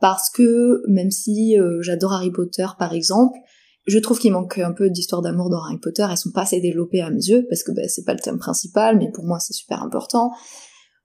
parce 0.00 0.30
que 0.30 0.82
même 0.88 1.10
si 1.10 1.58
euh, 1.58 1.80
j'adore 1.82 2.12
Harry 2.12 2.30
Potter 2.30 2.66
par 2.78 2.92
exemple, 2.92 3.38
je 3.86 3.98
trouve 3.98 4.18
qu'il 4.18 4.32
manque 4.32 4.58
un 4.58 4.72
peu 4.72 4.90
d'histoire 4.90 5.22
d'amour 5.22 5.48
dans 5.48 5.62
Harry 5.62 5.78
Potter, 5.78 6.06
elles 6.10 6.16
sont 6.16 6.32
pas 6.32 6.42
assez 6.42 6.60
développées 6.60 7.00
à 7.00 7.10
mes 7.10 7.24
yeux 7.24 7.46
parce 7.48 7.62
que 7.62 7.72
bah, 7.72 7.86
c'est 7.88 8.04
pas 8.04 8.14
le 8.14 8.20
thème 8.20 8.38
principal, 8.38 8.98
mais 8.98 9.10
pour 9.12 9.24
moi 9.24 9.38
c'est 9.38 9.54
super 9.54 9.82
important. 9.82 10.32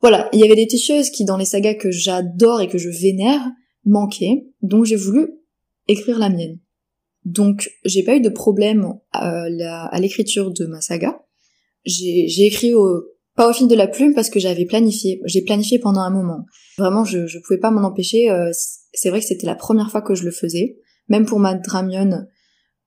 Voilà, 0.01 0.29
il 0.33 0.39
y 0.39 0.43
avait 0.43 0.55
des 0.55 0.65
petites 0.65 1.11
qui 1.11 1.25
dans 1.25 1.37
les 1.37 1.45
sagas 1.45 1.75
que 1.75 1.91
j'adore 1.91 2.61
et 2.61 2.67
que 2.67 2.79
je 2.79 2.89
vénère, 2.89 3.41
manquait, 3.85 4.47
donc 4.61 4.85
j'ai 4.85 4.95
voulu 4.95 5.27
écrire 5.87 6.17
la 6.17 6.29
mienne. 6.29 6.59
Donc 7.23 7.69
j'ai 7.85 8.03
pas 8.03 8.15
eu 8.15 8.21
de 8.21 8.29
problème 8.29 8.95
à 9.11 9.99
l'écriture 9.99 10.51
de 10.51 10.65
ma 10.65 10.81
saga. 10.81 11.21
J'ai 11.85 12.45
écrit 12.45 12.73
au, 12.73 13.03
pas 13.41 13.49
au 13.49 13.53
fil 13.53 13.67
de 13.67 13.73
la 13.73 13.87
plume 13.87 14.13
parce 14.13 14.29
que 14.29 14.39
j'avais 14.39 14.65
planifié. 14.65 15.19
J'ai 15.25 15.41
planifié 15.41 15.79
pendant 15.79 16.01
un 16.01 16.11
moment. 16.11 16.45
Vraiment, 16.77 17.03
je, 17.03 17.25
je 17.25 17.39
pouvais 17.39 17.57
pas 17.57 17.71
m'en 17.71 17.81
empêcher. 17.81 18.29
Euh, 18.29 18.51
c'est 18.93 19.09
vrai 19.09 19.19
que 19.19 19.25
c'était 19.25 19.47
la 19.47 19.55
première 19.55 19.89
fois 19.89 20.03
que 20.03 20.13
je 20.13 20.23
le 20.23 20.29
faisais. 20.29 20.77
Même 21.09 21.25
pour 21.25 21.39
ma 21.39 21.55
Dramion, 21.55 22.27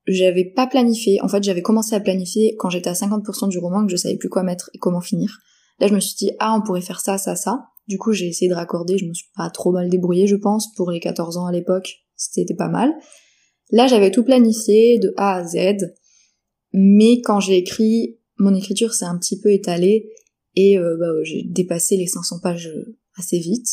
j'avais 0.06 0.44
pas 0.44 0.68
planifié. 0.68 1.20
En 1.22 1.28
fait, 1.28 1.42
j'avais 1.42 1.60
commencé 1.60 1.96
à 1.96 1.98
planifier 1.98 2.54
quand 2.56 2.70
j'étais 2.70 2.88
à 2.88 2.92
50% 2.92 3.48
du 3.48 3.58
roman 3.58 3.84
que 3.84 3.90
je 3.90 3.96
savais 3.96 4.16
plus 4.16 4.28
quoi 4.28 4.44
mettre 4.44 4.70
et 4.74 4.78
comment 4.78 5.00
finir. 5.00 5.40
Là, 5.80 5.88
je 5.88 5.94
me 5.94 5.98
suis 5.98 6.14
dit, 6.14 6.30
ah, 6.38 6.56
on 6.56 6.64
pourrait 6.64 6.82
faire 6.82 7.00
ça, 7.00 7.18
ça, 7.18 7.34
ça. 7.34 7.64
Du 7.88 7.98
coup, 7.98 8.12
j'ai 8.12 8.28
essayé 8.28 8.48
de 8.48 8.54
raccorder, 8.54 8.96
je 8.96 9.06
me 9.06 9.12
suis 9.12 9.30
pas 9.36 9.50
trop 9.50 9.72
mal 9.72 9.88
débrouillée, 9.88 10.28
je 10.28 10.36
pense, 10.36 10.72
pour 10.76 10.92
les 10.92 11.00
14 11.00 11.36
ans 11.36 11.46
à 11.46 11.52
l'époque, 11.52 11.96
c'était 12.14 12.54
pas 12.54 12.68
mal. 12.68 12.92
Là, 13.72 13.88
j'avais 13.88 14.12
tout 14.12 14.22
planifié 14.22 15.00
de 15.00 15.12
A 15.16 15.38
à 15.38 15.44
Z, 15.44 15.96
mais 16.72 17.20
quand 17.22 17.40
j'ai 17.40 17.56
écrit, 17.56 18.20
mon 18.38 18.54
écriture 18.54 18.94
s'est 18.94 19.04
un 19.04 19.18
petit 19.18 19.40
peu 19.40 19.50
étalée 19.50 20.10
et 20.56 20.78
euh, 20.78 20.96
bah, 20.98 21.06
j'ai 21.22 21.42
dépassé 21.42 21.96
les 21.96 22.06
500 22.06 22.40
pages 22.40 22.72
assez 23.16 23.38
vite. 23.38 23.66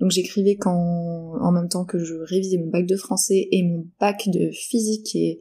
Donc 0.00 0.10
j'écrivais 0.10 0.56
quand, 0.56 1.34
en 1.40 1.52
même 1.52 1.68
temps 1.68 1.84
que 1.84 1.98
je 1.98 2.14
révisais 2.14 2.58
mon 2.58 2.68
bac 2.68 2.86
de 2.86 2.96
français 2.96 3.48
et 3.50 3.62
mon 3.62 3.86
bac 3.98 4.28
de 4.28 4.50
physique 4.52 5.14
et, 5.14 5.40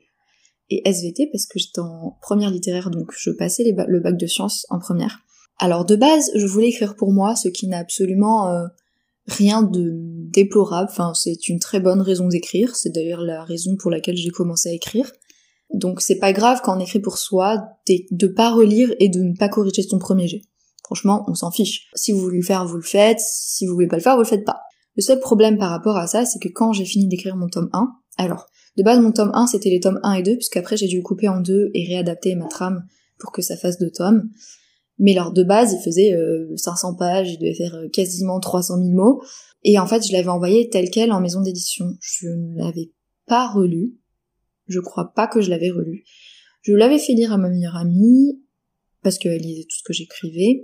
SVT 0.69 1.29
parce 1.31 1.45
que 1.45 1.59
j'étais 1.59 1.79
en 1.79 2.17
première 2.21 2.51
littéraire, 2.51 2.89
donc 2.89 3.13
je 3.17 3.29
passais 3.29 3.63
le 3.63 3.99
bac 4.01 4.17
de 4.17 4.27
sciences 4.27 4.65
en 4.69 4.79
première. 4.79 5.19
Alors 5.59 5.85
de 5.85 5.95
base, 5.95 6.29
je 6.35 6.45
voulais 6.45 6.69
écrire 6.69 6.95
pour 6.95 7.11
moi, 7.11 7.35
ce 7.35 7.47
qui 7.47 7.67
n'a 7.67 7.79
absolument 7.79 8.49
euh, 8.49 8.67
rien 9.27 9.63
de 9.63 9.91
déplorable. 9.93 10.89
Enfin, 10.91 11.13
c'est 11.13 11.47
une 11.47 11.59
très 11.59 11.79
bonne 11.79 12.01
raison 12.01 12.27
d'écrire. 12.27 12.75
C'est 12.75 12.93
d'ailleurs 12.93 13.21
la 13.21 13.43
raison 13.43 13.75
pour 13.75 13.91
laquelle 13.91 14.15
j'ai 14.15 14.29
commencé 14.29 14.69
à 14.69 14.73
écrire. 14.73 15.11
Donc 15.73 16.01
c'est 16.01 16.17
pas 16.17 16.33
grave 16.33 16.61
quand 16.63 16.77
on 16.77 16.79
écrit 16.79 16.99
pour 16.99 17.17
soi 17.17 17.61
de 17.87 18.27
pas 18.27 18.51
relire 18.51 18.93
et 18.99 19.09
de 19.09 19.21
ne 19.21 19.35
pas 19.35 19.49
corriger 19.49 19.83
son 19.83 19.99
premier 19.99 20.27
jet. 20.27 20.41
Franchement, 20.83 21.25
on 21.27 21.35
s'en 21.35 21.51
fiche. 21.51 21.89
Si 21.95 22.13
vous 22.13 22.19
voulez 22.19 22.37
le 22.37 22.45
faire, 22.45 22.65
vous 22.65 22.77
le 22.77 22.81
faites. 22.81 23.19
Si 23.19 23.65
vous 23.65 23.73
voulez 23.73 23.87
pas 23.87 23.97
le 23.97 24.01
faire, 24.01 24.15
vous 24.15 24.21
le 24.21 24.27
faites 24.27 24.45
pas. 24.45 24.61
Le 24.95 25.01
seul 25.01 25.19
problème 25.19 25.57
par 25.57 25.69
rapport 25.69 25.97
à 25.97 26.07
ça, 26.07 26.25
c'est 26.25 26.39
que 26.39 26.47
quand 26.47 26.71
j'ai 26.71 26.85
fini 26.85 27.07
d'écrire 27.07 27.35
mon 27.35 27.49
tome 27.49 27.69
1, 27.73 27.89
alors, 28.17 28.47
de 28.77 28.83
base 28.83 28.99
mon 28.99 29.11
tome 29.11 29.31
1 29.33 29.47
c'était 29.47 29.69
les 29.69 29.79
tomes 29.79 29.99
1 30.03 30.13
et 30.13 30.23
2, 30.23 30.35
puisqu'après 30.35 30.77
j'ai 30.77 30.87
dû 30.87 31.03
couper 31.03 31.27
en 31.27 31.39
deux 31.39 31.69
et 31.73 31.85
réadapter 31.85 32.35
ma 32.35 32.47
trame 32.47 32.83
pour 33.19 33.31
que 33.31 33.41
ça 33.41 33.57
fasse 33.57 33.77
deux 33.77 33.91
tomes. 33.91 34.29
Mais 34.97 35.11
alors 35.11 35.33
de 35.33 35.43
base, 35.43 35.73
il 35.73 35.83
faisait 35.83 36.15
500 36.55 36.95
pages, 36.95 37.31
il 37.31 37.37
devait 37.37 37.53
faire 37.53 37.75
quasiment 37.93 38.39
300 38.39 38.77
000 38.77 38.95
mots. 38.95 39.21
Et 39.63 39.77
en 39.77 39.85
fait, 39.85 40.07
je 40.07 40.13
l'avais 40.13 40.29
envoyé 40.29 40.69
tel 40.69 40.89
quel 40.89 41.11
en 41.11 41.19
maison 41.19 41.41
d'édition. 41.41 41.97
Je 41.99 42.27
ne 42.29 42.57
l'avais 42.57 42.91
pas 43.27 43.47
relu. 43.47 43.93
Je 44.67 44.79
crois 44.79 45.13
pas 45.15 45.27
que 45.27 45.41
je 45.41 45.49
l'avais 45.49 45.69
relu. 45.69 46.03
Je 46.61 46.73
l'avais 46.73 46.99
fait 46.99 47.13
lire 47.13 47.31
à 47.31 47.37
ma 47.37 47.49
meilleure 47.49 47.75
amie, 47.75 48.41
parce 49.03 49.17
qu'elle 49.17 49.41
lisait 49.41 49.63
tout 49.63 49.77
ce 49.77 49.83
que 49.83 49.93
j'écrivais, 49.93 50.63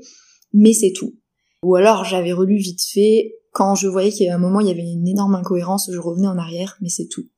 mais 0.54 0.74
c'est 0.74 0.92
tout. 0.94 1.16
Ou 1.64 1.76
alors 1.76 2.04
j'avais 2.04 2.34
relu 2.34 2.58
vite 2.58 2.84
fait, 2.84 3.36
quand 3.52 3.76
je 3.76 3.88
voyais 3.88 4.12
qu'il 4.12 4.26
y 4.26 4.30
avait 4.30 4.36
un 4.36 4.40
moment 4.40 4.60
il 4.60 4.68
y 4.68 4.72
avait 4.72 4.82
une 4.82 5.08
énorme 5.08 5.36
incohérence, 5.36 5.90
je 5.92 6.00
revenais 6.00 6.28
en 6.28 6.38
arrière, 6.38 6.78
mais 6.82 6.90
c'est 6.90 7.08
tout. 7.08 7.30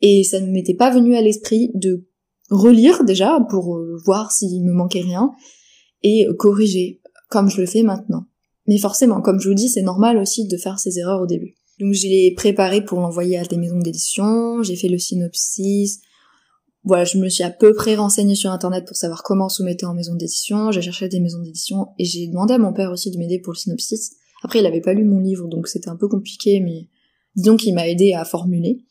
Et 0.00 0.24
ça 0.24 0.40
ne 0.40 0.50
m'était 0.50 0.74
pas 0.74 0.90
venu 0.90 1.14
à 1.14 1.22
l'esprit 1.22 1.70
de 1.74 2.08
relire 2.50 3.04
déjà 3.04 3.38
pour 3.50 3.76
euh, 3.76 3.96
voir 4.04 4.32
s'il 4.32 4.64
me 4.64 4.72
manquait 4.72 5.02
rien 5.02 5.30
et 6.02 6.26
corriger 6.38 7.00
comme 7.28 7.50
je 7.50 7.60
le 7.60 7.66
fais 7.66 7.82
maintenant. 7.82 8.24
Mais 8.66 8.78
forcément, 8.78 9.20
comme 9.20 9.40
je 9.40 9.48
vous 9.48 9.54
dis, 9.54 9.68
c'est 9.68 9.82
normal 9.82 10.18
aussi 10.18 10.46
de 10.46 10.56
faire 10.56 10.78
ces 10.78 10.98
erreurs 10.98 11.22
au 11.22 11.26
début. 11.26 11.54
Donc 11.80 11.94
je 11.94 12.06
l'ai 12.06 12.34
préparé 12.36 12.84
pour 12.84 13.00
l'envoyer 13.00 13.38
à 13.38 13.44
des 13.44 13.56
maisons 13.56 13.78
d'édition, 13.78 14.62
j'ai 14.62 14.76
fait 14.76 14.88
le 14.88 14.98
synopsis, 14.98 16.00
voilà, 16.84 17.04
je 17.04 17.18
me 17.18 17.28
suis 17.28 17.44
à 17.44 17.50
peu 17.50 17.74
près 17.74 17.96
renseignée 17.96 18.34
sur 18.34 18.50
internet 18.50 18.86
pour 18.86 18.96
savoir 18.96 19.22
comment 19.22 19.48
soumettre 19.48 19.86
en 19.86 19.94
maison 19.94 20.14
d'édition, 20.14 20.70
j'ai 20.70 20.82
cherché 20.82 21.08
des 21.08 21.20
maisons 21.20 21.42
d'édition 21.42 21.88
et 21.98 22.04
j'ai 22.04 22.28
demandé 22.28 22.54
à 22.54 22.58
mon 22.58 22.72
père 22.72 22.90
aussi 22.90 23.10
de 23.10 23.18
m'aider 23.18 23.40
pour 23.40 23.52
le 23.52 23.58
synopsis. 23.58 24.12
Après, 24.42 24.60
il 24.60 24.66
avait 24.66 24.80
pas 24.80 24.94
lu 24.94 25.04
mon 25.04 25.18
livre, 25.18 25.48
donc 25.48 25.66
c'était 25.66 25.88
un 25.88 25.96
peu 25.96 26.08
compliqué, 26.08 26.60
mais 26.60 26.88
disons 27.34 27.56
qu'il 27.56 27.74
m'a 27.74 27.88
aidé 27.88 28.12
à 28.12 28.24
formuler. 28.24 28.84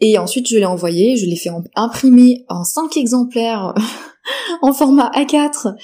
Et 0.00 0.16
ensuite, 0.16 0.48
je 0.48 0.56
l'ai 0.56 0.64
envoyé, 0.64 1.16
je 1.16 1.26
l'ai 1.26 1.36
fait 1.36 1.50
imprimer 1.74 2.44
en 2.48 2.64
5 2.64 2.96
exemplaires 2.96 3.74
en 4.62 4.72
format 4.72 5.10
A4 5.10 5.74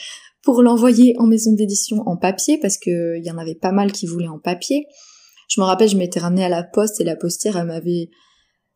pour 0.42 0.62
l'envoyer 0.62 1.14
en 1.18 1.26
maison 1.26 1.52
d'édition 1.52 2.02
en 2.06 2.16
papier, 2.16 2.58
parce 2.58 2.78
qu'il 2.78 3.22
y 3.22 3.30
en 3.30 3.38
avait 3.38 3.54
pas 3.54 3.72
mal 3.72 3.92
qui 3.92 4.06
voulaient 4.06 4.28
en 4.28 4.38
papier. 4.38 4.86
Je 5.48 5.60
me 5.60 5.66
rappelle, 5.66 5.88
je 5.88 5.96
m'étais 5.96 6.20
ramenée 6.20 6.44
à 6.44 6.48
la 6.48 6.62
poste 6.62 7.00
et 7.00 7.04
la 7.04 7.16
postière, 7.16 7.56
elle 7.56 7.66
m'avait 7.66 8.10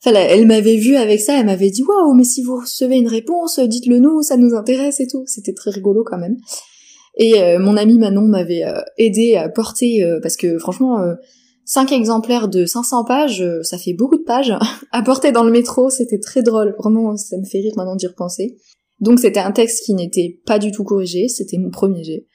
Elle 0.04 0.46
m'avait 0.46 0.76
vu 0.76 0.96
avec 0.96 1.20
ça, 1.20 1.40
elle 1.40 1.46
m'avait 1.46 1.70
dit 1.70 1.82
waouh, 1.82 2.14
mais 2.14 2.24
si 2.24 2.42
vous 2.42 2.56
recevez 2.60 2.96
une 2.96 3.08
réponse, 3.08 3.58
dites-le 3.58 3.98
nous, 3.98 4.22
ça 4.22 4.36
nous 4.36 4.54
intéresse 4.54 5.00
et 5.00 5.06
tout. 5.06 5.24
C'était 5.26 5.54
très 5.54 5.70
rigolo 5.70 6.04
quand 6.04 6.18
même. 6.18 6.36
Et 7.18 7.42
euh, 7.42 7.58
mon 7.58 7.76
ami 7.76 7.98
Manon 7.98 8.26
m'avait 8.26 8.64
euh, 8.64 8.80
aidé 8.96 9.34
à 9.34 9.48
porter 9.48 10.04
euh, 10.04 10.20
parce 10.22 10.36
que 10.36 10.56
franchement, 10.58 10.98
5 11.64 11.92
exemplaires 11.92 12.48
de 12.48 12.64
500 12.64 13.04
pages, 13.04 13.44
ça 13.62 13.76
fait 13.76 13.92
beaucoup 13.92 14.16
de 14.16 14.22
pages 14.22 14.54
à 14.92 15.02
porter 15.02 15.32
dans 15.32 15.42
le 15.42 15.50
métro. 15.50 15.90
C'était 15.90 16.20
très 16.20 16.42
drôle. 16.42 16.74
Vraiment, 16.78 17.16
ça 17.16 17.36
me 17.36 17.44
fait 17.44 17.58
rire 17.58 17.72
maintenant 17.76 17.96
d'y 17.96 18.06
repenser. 18.06 18.56
Donc 19.00 19.18
c'était 19.18 19.40
un 19.40 19.52
texte 19.52 19.84
qui 19.84 19.94
n'était 19.94 20.40
pas 20.46 20.58
du 20.58 20.72
tout 20.72 20.82
corrigé, 20.82 21.28
c'était 21.28 21.58
mon 21.58 21.70
premier 21.70 22.02
jet 22.02 22.26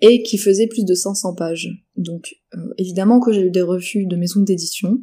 et 0.00 0.22
qui 0.22 0.38
faisait 0.38 0.66
plus 0.66 0.84
de 0.84 0.94
500 0.94 1.34
pages. 1.34 1.68
Donc 1.96 2.36
évidemment 2.76 3.20
que 3.20 3.32
j'ai 3.32 3.42
eu 3.42 3.50
des 3.50 3.62
refus 3.62 4.06
de 4.06 4.16
maisons 4.16 4.40
d'édition. 4.40 4.98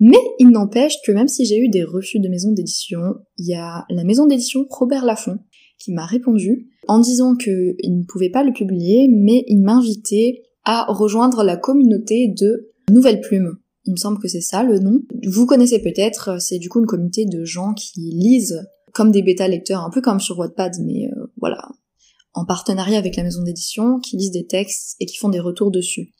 Mais 0.00 0.18
il 0.38 0.48
n'empêche 0.48 0.94
que 1.06 1.12
même 1.12 1.28
si 1.28 1.44
j'ai 1.44 1.58
eu 1.58 1.68
des 1.68 1.84
refus 1.84 2.20
de 2.20 2.28
maison 2.28 2.52
d'édition, 2.52 3.00
il 3.36 3.46
y 3.46 3.54
a 3.54 3.84
la 3.90 4.04
maison 4.04 4.26
d'édition 4.26 4.66
Robert 4.70 5.04
Laffont 5.04 5.38
qui 5.78 5.92
m'a 5.92 6.06
répondu 6.06 6.68
en 6.88 6.98
disant 6.98 7.34
qu'il 7.36 7.76
ne 7.82 8.04
pouvait 8.04 8.30
pas 8.30 8.42
le 8.42 8.52
publier, 8.52 9.08
mais 9.08 9.44
il 9.46 9.62
m'invitait 9.62 10.42
à 10.64 10.84
rejoindre 10.88 11.42
la 11.42 11.56
communauté 11.56 12.28
de 12.28 12.72
Nouvelle 12.90 13.20
Plume. 13.20 13.58
Il 13.84 13.92
me 13.92 13.96
semble 13.96 14.18
que 14.18 14.28
c'est 14.28 14.40
ça 14.40 14.62
le 14.62 14.78
nom. 14.78 15.00
Vous 15.26 15.46
connaissez 15.46 15.80
peut-être, 15.80 16.40
c'est 16.40 16.58
du 16.58 16.68
coup 16.68 16.80
une 16.80 16.86
communauté 16.86 17.24
de 17.24 17.44
gens 17.44 17.72
qui 17.74 18.00
lisent 18.00 18.66
comme 18.92 19.10
des 19.10 19.22
bêta 19.22 19.48
lecteurs, 19.48 19.84
un 19.84 19.90
peu 19.90 20.00
comme 20.00 20.20
sur 20.20 20.38
Wattpad, 20.38 20.72
mais 20.84 21.06
euh, 21.06 21.26
voilà, 21.38 21.68
en 22.34 22.44
partenariat 22.44 22.98
avec 22.98 23.16
la 23.16 23.22
maison 23.22 23.42
d'édition, 23.42 24.00
qui 24.00 24.16
lisent 24.16 24.32
des 24.32 24.46
textes 24.46 24.96
et 25.00 25.06
qui 25.06 25.16
font 25.16 25.28
des 25.28 25.40
retours 25.40 25.70
dessus. 25.70 26.12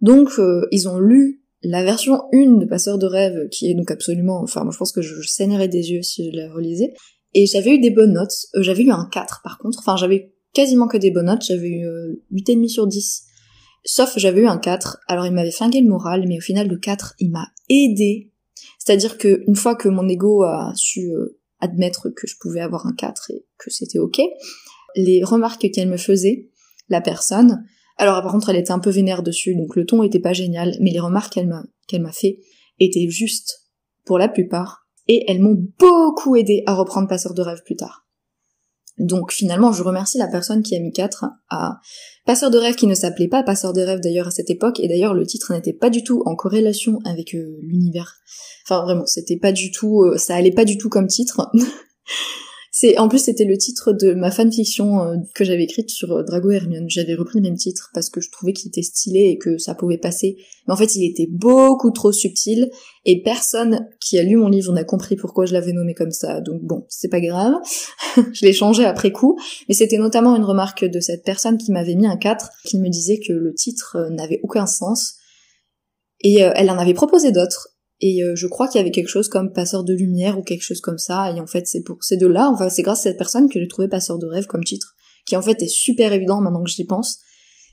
Donc 0.00 0.30
euh, 0.38 0.66
ils 0.70 0.88
ont 0.88 0.98
lu 0.98 1.42
la 1.68 1.82
version 1.82 2.22
1 2.32 2.58
de 2.58 2.64
Passeur 2.64 2.96
de 2.96 3.06
rêve, 3.06 3.48
qui 3.50 3.70
est 3.70 3.74
donc 3.74 3.90
absolument, 3.90 4.40
enfin 4.40 4.62
moi 4.62 4.72
je 4.72 4.78
pense 4.78 4.92
que 4.92 5.02
je, 5.02 5.20
saignerais 5.22 5.68
des 5.68 5.90
yeux 5.90 6.02
si 6.02 6.30
je 6.30 6.36
la 6.36 6.52
relisais, 6.52 6.94
et 7.34 7.46
j'avais 7.46 7.74
eu 7.74 7.80
des 7.80 7.90
bonnes 7.90 8.12
notes, 8.12 8.46
euh, 8.54 8.62
j'avais 8.62 8.84
eu 8.84 8.90
un 8.90 9.08
4 9.10 9.40
par 9.42 9.58
contre, 9.58 9.78
enfin 9.80 9.96
j'avais 9.96 10.32
quasiment 10.52 10.86
que 10.86 10.96
des 10.96 11.10
bonnes 11.10 11.26
notes, 11.26 11.44
j'avais 11.46 11.68
eu 11.68 11.86
euh, 11.86 12.22
8,5 12.32 12.68
sur 12.68 12.86
10, 12.86 13.24
sauf 13.84 14.12
j'avais 14.16 14.42
eu 14.42 14.46
un 14.46 14.58
4, 14.58 14.98
alors 15.08 15.26
il 15.26 15.32
m'avait 15.32 15.50
flingué 15.50 15.80
le 15.80 15.88
moral, 15.88 16.24
mais 16.28 16.38
au 16.38 16.40
final 16.40 16.68
le 16.68 16.78
4 16.78 17.14
il 17.18 17.30
m'a 17.30 17.48
aidé, 17.68 18.30
c'est-à-dire 18.78 19.18
que 19.18 19.42
une 19.48 19.56
fois 19.56 19.74
que 19.74 19.88
mon 19.88 20.08
ego 20.08 20.44
a 20.44 20.72
su 20.76 21.10
euh, 21.10 21.40
admettre 21.58 22.10
que 22.10 22.28
je 22.28 22.36
pouvais 22.40 22.60
avoir 22.60 22.86
un 22.86 22.94
4 22.94 23.32
et 23.32 23.44
que 23.58 23.70
c'était 23.70 23.98
ok, 23.98 24.20
les 24.94 25.24
remarques 25.24 25.68
qu'elle 25.72 25.88
me 25.88 25.96
faisait, 25.96 26.48
la 26.88 27.00
personne, 27.00 27.64
alors 27.96 28.22
par 28.22 28.32
contre, 28.32 28.50
elle 28.50 28.56
était 28.56 28.72
un 28.72 28.78
peu 28.78 28.90
vénère 28.90 29.22
dessus, 29.22 29.54
donc 29.54 29.76
le 29.76 29.86
ton 29.86 30.02
était 30.02 30.20
pas 30.20 30.32
génial, 30.32 30.76
mais 30.80 30.90
les 30.90 31.00
remarques 31.00 31.32
qu'elle 31.32 31.48
m'a 31.48 31.64
qu'elle 31.88 32.02
m'a 32.02 32.12
fait 32.12 32.40
étaient 32.78 33.08
justes 33.08 33.62
pour 34.04 34.18
la 34.18 34.28
plupart, 34.28 34.86
et 35.08 35.24
elles 35.28 35.40
m'ont 35.40 35.56
beaucoup 35.78 36.36
aidé 36.36 36.62
à 36.66 36.74
reprendre 36.74 37.08
Passeur 37.08 37.34
de 37.34 37.42
rêve 37.42 37.62
plus 37.64 37.76
tard. 37.76 38.06
Donc 38.98 39.30
finalement, 39.30 39.72
je 39.72 39.82
remercie 39.82 40.16
la 40.16 40.26
personne 40.26 40.62
qui 40.62 40.74
a 40.74 40.80
mis 40.80 40.92
4 40.92 41.26
à 41.50 41.80
Passeur 42.24 42.50
de 42.50 42.58
rêve 42.58 42.76
qui 42.76 42.86
ne 42.86 42.94
s'appelait 42.94 43.28
pas 43.28 43.42
Passeur 43.42 43.72
de 43.72 43.82
rêve 43.82 44.00
d'ailleurs 44.00 44.28
à 44.28 44.30
cette 44.30 44.50
époque, 44.50 44.80
et 44.80 44.88
d'ailleurs 44.88 45.14
le 45.14 45.26
titre 45.26 45.52
n'était 45.52 45.72
pas 45.72 45.90
du 45.90 46.02
tout 46.02 46.22
en 46.26 46.34
corrélation 46.34 46.98
avec 47.04 47.34
euh, 47.34 47.58
l'univers. 47.62 48.16
Enfin 48.66 48.82
vraiment, 48.82 49.06
c'était 49.06 49.38
pas 49.38 49.52
du 49.52 49.70
tout, 49.70 50.02
euh, 50.02 50.18
ça 50.18 50.34
allait 50.34 50.50
pas 50.50 50.64
du 50.64 50.76
tout 50.78 50.88
comme 50.88 51.06
titre. 51.06 51.50
En 52.98 53.08
plus 53.08 53.20
c'était 53.20 53.44
le 53.44 53.56
titre 53.56 53.92
de 53.92 54.12
ma 54.12 54.30
fanfiction 54.30 55.00
euh, 55.00 55.16
que 55.34 55.44
j'avais 55.44 55.64
écrite 55.64 55.88
sur 55.88 56.12
euh, 56.12 56.22
Drago 56.22 56.50
Hermione. 56.50 56.86
J'avais 56.88 57.14
repris 57.14 57.38
le 57.38 57.44
même 57.44 57.56
titre 57.56 57.90
parce 57.94 58.10
que 58.10 58.20
je 58.20 58.30
trouvais 58.30 58.52
qu'il 58.52 58.68
était 58.68 58.82
stylé 58.82 59.30
et 59.30 59.38
que 59.38 59.56
ça 59.56 59.74
pouvait 59.74 59.96
passer. 59.96 60.36
Mais 60.66 60.74
en 60.74 60.76
fait, 60.76 60.94
il 60.94 61.08
était 61.08 61.26
beaucoup 61.30 61.90
trop 61.90 62.12
subtil 62.12 62.70
et 63.06 63.22
personne 63.22 63.88
qui 64.00 64.18
a 64.18 64.22
lu 64.22 64.36
mon 64.36 64.48
livre 64.48 64.72
n'a 64.72 64.84
compris 64.84 65.16
pourquoi 65.16 65.46
je 65.46 65.54
l'avais 65.54 65.72
nommé 65.72 65.94
comme 65.94 66.10
ça. 66.10 66.42
Donc 66.42 66.62
bon, 66.62 66.84
c'est 66.88 67.08
pas 67.08 67.20
grave. 67.20 67.54
je 68.32 68.44
l'ai 68.44 68.52
changé 68.52 68.84
après 68.84 69.10
coup, 69.10 69.38
mais 69.68 69.74
c'était 69.74 69.98
notamment 69.98 70.36
une 70.36 70.44
remarque 70.44 70.84
de 70.84 71.00
cette 71.00 71.24
personne 71.24 71.56
qui 71.56 71.72
m'avait 71.72 71.94
mis 71.94 72.06
un 72.06 72.18
4 72.18 72.50
qui 72.64 72.78
me 72.78 72.90
disait 72.90 73.20
que 73.26 73.32
le 73.32 73.54
titre 73.54 73.96
euh, 73.96 74.10
n'avait 74.10 74.40
aucun 74.42 74.66
sens 74.66 75.14
et 76.20 76.40
elle 76.40 76.70
en 76.70 76.78
avait 76.78 76.94
proposé 76.94 77.30
d'autres 77.30 77.75
et 78.00 78.22
euh, 78.22 78.34
je 78.36 78.46
crois 78.46 78.68
qu'il 78.68 78.78
y 78.78 78.82
avait 78.82 78.90
quelque 78.90 79.08
chose 79.08 79.28
comme 79.28 79.52
passeur 79.52 79.84
de 79.84 79.94
lumière 79.94 80.38
ou 80.38 80.42
quelque 80.42 80.62
chose 80.62 80.80
comme 80.80 80.98
ça. 80.98 81.32
Et 81.32 81.40
en 81.40 81.46
fait, 81.46 81.66
c'est 81.66 81.82
pour 81.82 82.02
ces 82.02 82.16
deux-là, 82.16 82.50
enfin, 82.52 82.68
c'est 82.68 82.82
grâce 82.82 83.00
à 83.00 83.02
cette 83.04 83.18
personne 83.18 83.48
que 83.48 83.58
j'ai 83.58 83.68
trouvé 83.68 83.88
passeur 83.88 84.18
de 84.18 84.26
rêve 84.26 84.46
comme 84.46 84.64
titre, 84.64 84.94
qui 85.26 85.36
en 85.36 85.42
fait 85.42 85.62
est 85.62 85.68
super 85.68 86.12
évident 86.12 86.40
maintenant 86.40 86.62
que 86.62 86.70
j'y 86.70 86.84
pense. 86.84 87.20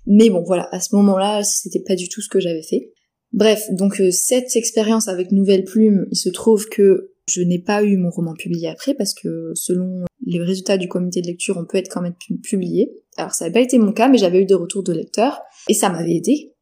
Mais 0.06 0.30
bon, 0.30 0.44
voilà, 0.44 0.68
à 0.72 0.80
ce 0.80 0.96
moment-là, 0.96 1.44
c'était 1.44 1.84
pas 1.86 1.96
du 1.96 2.10
tout 2.10 2.22
ce 2.22 2.30
que 2.30 2.40
j'avais 2.40 2.64
fait. 2.64 2.92
Bref, 3.32 3.64
donc 3.72 4.00
euh, 4.00 4.12
cette 4.12 4.56
expérience 4.56 5.08
avec 5.08 5.32
Nouvelle 5.32 5.64
Plume, 5.64 6.06
il 6.12 6.18
se 6.18 6.30
trouve 6.30 6.68
que 6.68 7.12
je 7.28 7.42
n'ai 7.42 7.60
pas 7.60 7.84
eu 7.84 7.98
mon 7.98 8.10
roman 8.10 8.34
publié 8.34 8.68
après 8.68 8.94
parce 8.94 9.14
que 9.14 9.52
selon 9.56 10.04
les 10.26 10.42
résultats 10.42 10.78
du 10.78 10.88
comité 10.88 11.22
de 11.22 11.28
lecture, 11.28 11.58
on 11.58 11.66
peut 11.66 11.78
être 11.78 11.90
quand 11.90 12.02
même 12.02 12.16
publié. 12.44 12.92
Alors 13.18 13.34
ça 13.34 13.46
n'a 13.46 13.52
pas 13.52 13.62
été 13.62 13.78
mon 13.78 13.94
cas, 13.94 14.10
mais 14.10 14.18
j'avais 14.18 14.42
eu 14.42 14.46
des 14.46 14.54
retours 14.54 14.84
de 14.84 14.94
lecteurs 14.94 15.40
et 15.70 15.74
ça 15.74 15.90
m'avait 15.90 16.16
aidé 16.16 16.53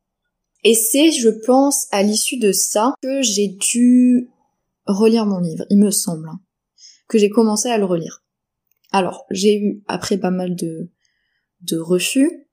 et 0.64 0.74
c'est, 0.74 1.12
je 1.12 1.30
pense, 1.46 1.88
à 1.92 2.04
l'issue 2.04 2.38
de 2.38 2.52
ça 2.52 2.94
que 3.02 3.22
j'ai 3.22 3.48
dû 3.48 4.30
relire 4.86 5.26
mon 5.26 5.40
livre, 5.40 5.66
il 5.70 5.80
me 5.80 5.92
semble, 5.92 6.28
hein, 6.30 6.40
que 7.08 7.18
j'ai 7.18 7.30
commencé 7.30 7.70
à 7.70 7.78
le 7.78 7.86
relire. 7.86 8.24
Alors, 8.92 9.26
j'ai 9.32 9.58
eu 9.58 9.84
après 9.88 10.18
pas 10.18 10.32
mal 10.32 10.56
de, 10.56 10.90
de 11.62 11.78
refus 11.78 12.48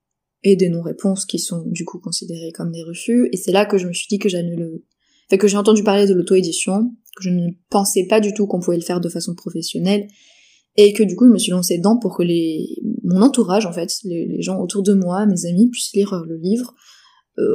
et 0.44 0.56
des 0.56 0.68
non-réponses 0.68 1.26
qui 1.26 1.38
sont 1.38 1.64
du 1.66 1.84
coup 1.84 1.98
considérées 1.98 2.52
comme 2.52 2.70
des 2.70 2.82
refus, 2.82 3.28
et 3.32 3.36
c'est 3.36 3.52
là 3.52 3.66
que 3.66 3.78
je 3.78 3.88
me 3.88 3.92
suis 3.92 4.06
dit 4.08 4.18
que 4.18 4.28
j'allais 4.28 4.56
le... 4.56 4.84
Fait 5.28 5.36
que 5.36 5.48
j'ai 5.48 5.58
entendu 5.58 5.82
parler 5.82 6.06
de 6.06 6.14
l'auto-édition, 6.14 6.94
que 7.16 7.22
je 7.22 7.30
ne 7.30 7.50
pensais 7.68 8.06
pas 8.06 8.20
du 8.20 8.32
tout 8.32 8.46
qu'on 8.46 8.60
pouvait 8.60 8.78
le 8.78 8.82
faire 8.82 9.00
de 9.00 9.08
façon 9.08 9.34
professionnelle, 9.34 10.06
et 10.76 10.92
que 10.92 11.02
du 11.02 11.16
coup 11.16 11.26
je 11.26 11.32
me 11.32 11.38
suis 11.38 11.50
lancée 11.50 11.76
dedans 11.76 11.98
pour 11.98 12.16
que 12.16 12.22
les 12.22 12.80
mon 13.02 13.20
entourage 13.22 13.66
en 13.66 13.72
fait, 13.72 13.92
les, 14.04 14.40
gens 14.40 14.60
autour 14.60 14.82
de 14.82 14.94
moi, 14.94 15.26
mes 15.26 15.46
amis, 15.46 15.68
puissent 15.70 15.92
lire 15.92 16.24
le 16.26 16.36
livre, 16.36 16.74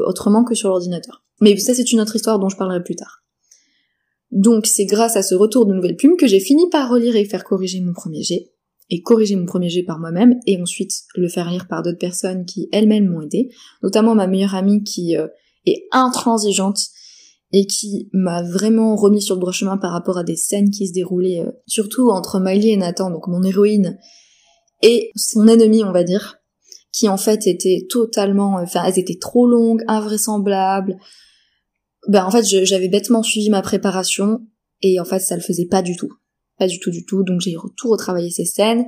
autrement 0.06 0.44
que 0.44 0.56
sur 0.56 0.70
l'ordinateur. 0.70 1.24
Mais 1.42 1.58
ça 1.58 1.74
c'est 1.74 1.92
une 1.92 2.00
autre 2.00 2.16
histoire 2.16 2.40
dont 2.40 2.50
je 2.50 2.58
parlerai 2.58 2.84
plus 2.84 2.96
tard. 2.96 3.24
Donc 4.34 4.66
c'est 4.66 4.86
grâce 4.86 5.16
à 5.16 5.22
ce 5.22 5.36
retour 5.36 5.68
de 5.68 5.74
nouvelles 5.74 5.96
plumes 5.96 6.18
que 6.18 6.25
j'ai 6.25 6.40
fini 6.40 6.68
par 6.72 6.90
relire 6.90 7.16
et 7.16 7.25
faire 7.25 7.44
corriger 7.44 7.80
mon 7.82 7.94
premier 7.94 8.24
jet, 8.24 8.52
et 8.90 9.02
corriger 9.02 9.36
mon 9.36 9.46
premier 9.46 9.70
jet 9.70 9.84
par 9.84 10.00
moi-même, 10.00 10.40
et 10.48 10.60
ensuite 10.60 10.92
le 11.16 11.30
faire 11.30 11.50
lire 11.52 11.68
par 11.68 11.84
d'autres 11.84 12.00
personnes 12.00 12.46
qui 12.46 12.68
elles-mêmes 12.72 13.08
m'ont 13.08 13.22
aidé, 13.22 13.50
notamment 13.84 14.16
ma 14.16 14.25
meilleure 14.25 14.56
amie 14.56 14.84
qui 14.84 15.16
euh, 15.16 15.28
est 15.68 15.86
intransigeante 15.92 16.80
et 17.52 17.68
qui 17.68 18.10
m'a 18.12 18.42
vraiment 18.42 18.96
remis 18.96 19.22
sur 19.22 19.36
le 19.36 19.40
droit 19.42 19.54
chemin 19.54 19.78
par 19.78 19.92
rapport 19.92 20.18
à 20.18 20.24
des 20.24 20.36
scènes 20.36 20.72
qui 20.72 20.88
se 20.88 20.94
déroulaient 20.94 21.42
euh, 21.42 21.52
surtout 21.68 22.10
entre 22.10 22.40
Miley 22.40 22.70
et 22.70 22.78
Nathan, 22.78 23.12
donc 23.12 23.28
mon 23.28 23.44
héroïne, 23.44 24.00
et 24.82 25.12
son 25.16 25.48
ennemi 25.48 25.84
on 25.84 25.92
va 25.92 26.04
dire, 26.04 26.38
qui 26.94 27.10
en 27.10 27.18
fait 27.18 27.48
étaient 27.48 27.88
totalement, 27.90 28.60
enfin 28.62 28.84
elles 28.86 29.00
étaient 29.00 29.18
trop 29.20 29.48
longues, 29.48 29.84
invraisemblables. 29.88 30.96
Ben 32.08 32.24
en 32.24 32.32
fait 32.32 32.46
j'avais 32.46 32.88
bêtement 32.88 33.24
suivi 33.24 33.50
ma 33.50 33.62
préparation 33.62 34.46
et 34.82 35.00
en 35.00 35.06
fait 35.06 35.20
ça 35.20 35.36
le 35.36 35.42
faisait 35.42 35.66
pas 35.66 35.82
du 35.82 35.98
tout, 35.98 36.14
pas 36.60 36.68
du 36.68 36.80
tout 36.80 36.92
du 36.92 37.04
tout. 37.06 37.24
Donc 37.24 37.42
j'ai 37.42 37.56
tout 37.76 37.90
retravaillé 37.90 38.30
ces 38.30 38.46
scènes. 38.46 38.86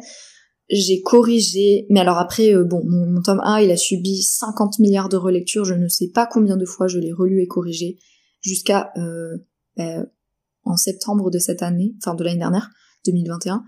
j'ai 0.70 1.02
corrigé, 1.02 1.88
mais 1.90 2.00
alors 2.00 2.18
après, 2.18 2.54
euh, 2.54 2.64
bon, 2.64 2.84
mon, 2.86 3.22
tome 3.22 3.42
1, 3.44 3.62
il 3.62 3.72
a 3.72 3.78
subi 3.78 4.22
50 4.22 4.80
milliards 4.80 5.10
de 5.10 5.18
relectures, 5.18 5.66
je 5.66 5.74
ne 5.74 5.88
sais 5.88 6.10
pas 6.10 6.28
combien 6.28 6.58
de 6.58 6.66
fois 6.66 6.88
je 6.88 7.00
l'ai 7.00 7.12
relu 7.12 7.42
et 7.42 7.48
corrigé, 7.48 8.00
jusqu'à 8.42 8.92
euh, 8.98 9.38
ben, 9.78 10.08
en 10.64 10.76
septembre 10.76 11.30
de 11.30 11.38
cette 11.38 11.62
année, 11.62 11.96
enfin 12.02 12.16
de 12.16 12.24
l'année 12.24 12.40
dernière, 12.40 12.72
2021, 13.06 13.64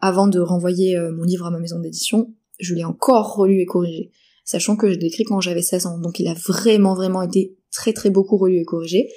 avant 0.00 0.28
de 0.28 0.38
renvoyer 0.38 0.96
euh, 0.96 1.10
mon 1.12 1.24
livre 1.24 1.46
à 1.46 1.50
ma 1.50 1.58
maison 1.58 1.78
d'édition, 1.78 2.34
je 2.58 2.74
l'ai 2.74 2.84
encore 2.84 3.36
relu 3.36 3.60
et 3.60 3.66
corrigé, 3.66 4.10
sachant 4.44 4.76
que 4.76 4.92
je 4.92 4.98
l'ai 4.98 5.06
écrit 5.06 5.24
quand 5.24 5.40
j'avais 5.40 5.62
16 5.62 5.86
ans, 5.86 5.98
donc 5.98 6.18
il 6.20 6.28
a 6.28 6.34
vraiment 6.34 6.94
vraiment 6.94 7.22
été 7.22 7.56
très 7.72 7.92
très 7.92 8.10
beaucoup 8.10 8.36
relu 8.36 8.60
et 8.60 8.64
corrigé, 8.64 9.08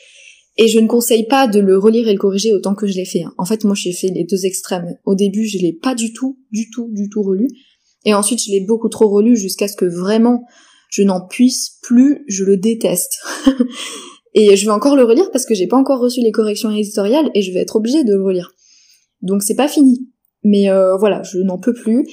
et 0.62 0.68
je 0.68 0.80
ne 0.80 0.88
conseille 0.88 1.26
pas 1.26 1.48
de 1.48 1.62
le 1.62 1.78
relire 1.78 2.10
et 2.10 2.12
le 2.12 2.20
corriger 2.20 2.52
autant 2.52 2.76
que 2.76 2.86
je 2.86 2.94
l'ai 2.94 3.06
fait. 3.06 3.24
Hein. 3.24 3.34
En 3.38 3.46
fait, 3.46 3.64
moi, 3.64 3.76
j'ai 3.76 3.94
fait 3.94 4.10
les 4.10 4.26
deux 4.26 4.46
extrêmes. 4.46 4.94
Au 5.06 5.16
début, 5.16 5.46
je 5.46 5.58
l'ai 5.58 5.72
pas 5.72 5.96
du 5.96 6.12
tout, 6.12 6.38
du 6.52 6.70
tout, 6.70 6.90
du 6.92 7.08
tout 7.08 7.24
relu. 7.24 7.48
Et 8.04 8.14
ensuite, 8.14 8.44
je 8.44 8.52
l'ai 8.52 8.66
beaucoup 8.66 8.90
trop 8.90 9.08
relu 9.08 9.38
jusqu'à 9.38 9.70
ce 9.70 9.78
que 9.78 9.86
vraiment 9.86 10.44
je 10.90 11.04
n'en 11.04 11.26
puisse 11.26 11.78
plus, 11.82 12.26
je 12.28 12.44
le 12.44 12.58
déteste. 12.58 13.22
et 14.34 14.58
je 14.58 14.66
vais 14.66 14.72
encore 14.72 14.98
le 14.98 15.04
relire 15.04 15.30
parce 15.32 15.46
que 15.46 15.56
j'ai 15.56 15.68
pas 15.68 15.78
encore 15.78 16.02
reçu 16.02 16.20
les 16.20 16.32
corrections 16.32 16.72
éditoriales 16.72 17.30
et 17.36 17.42
je 17.42 17.54
vais 17.54 17.60
être 17.60 17.78
obligée 17.78 18.04
de 18.04 18.14
le 18.14 18.24
relire. 18.24 18.52
Donc 19.22 19.44
c'est 19.44 19.56
pas 19.56 19.68
fini. 19.70 20.10
Mais 20.44 20.70
euh, 20.70 20.98
voilà, 20.98 21.22
je 21.24 21.38
n'en 21.38 21.58
peux 21.58 21.74
plus. 21.74 22.06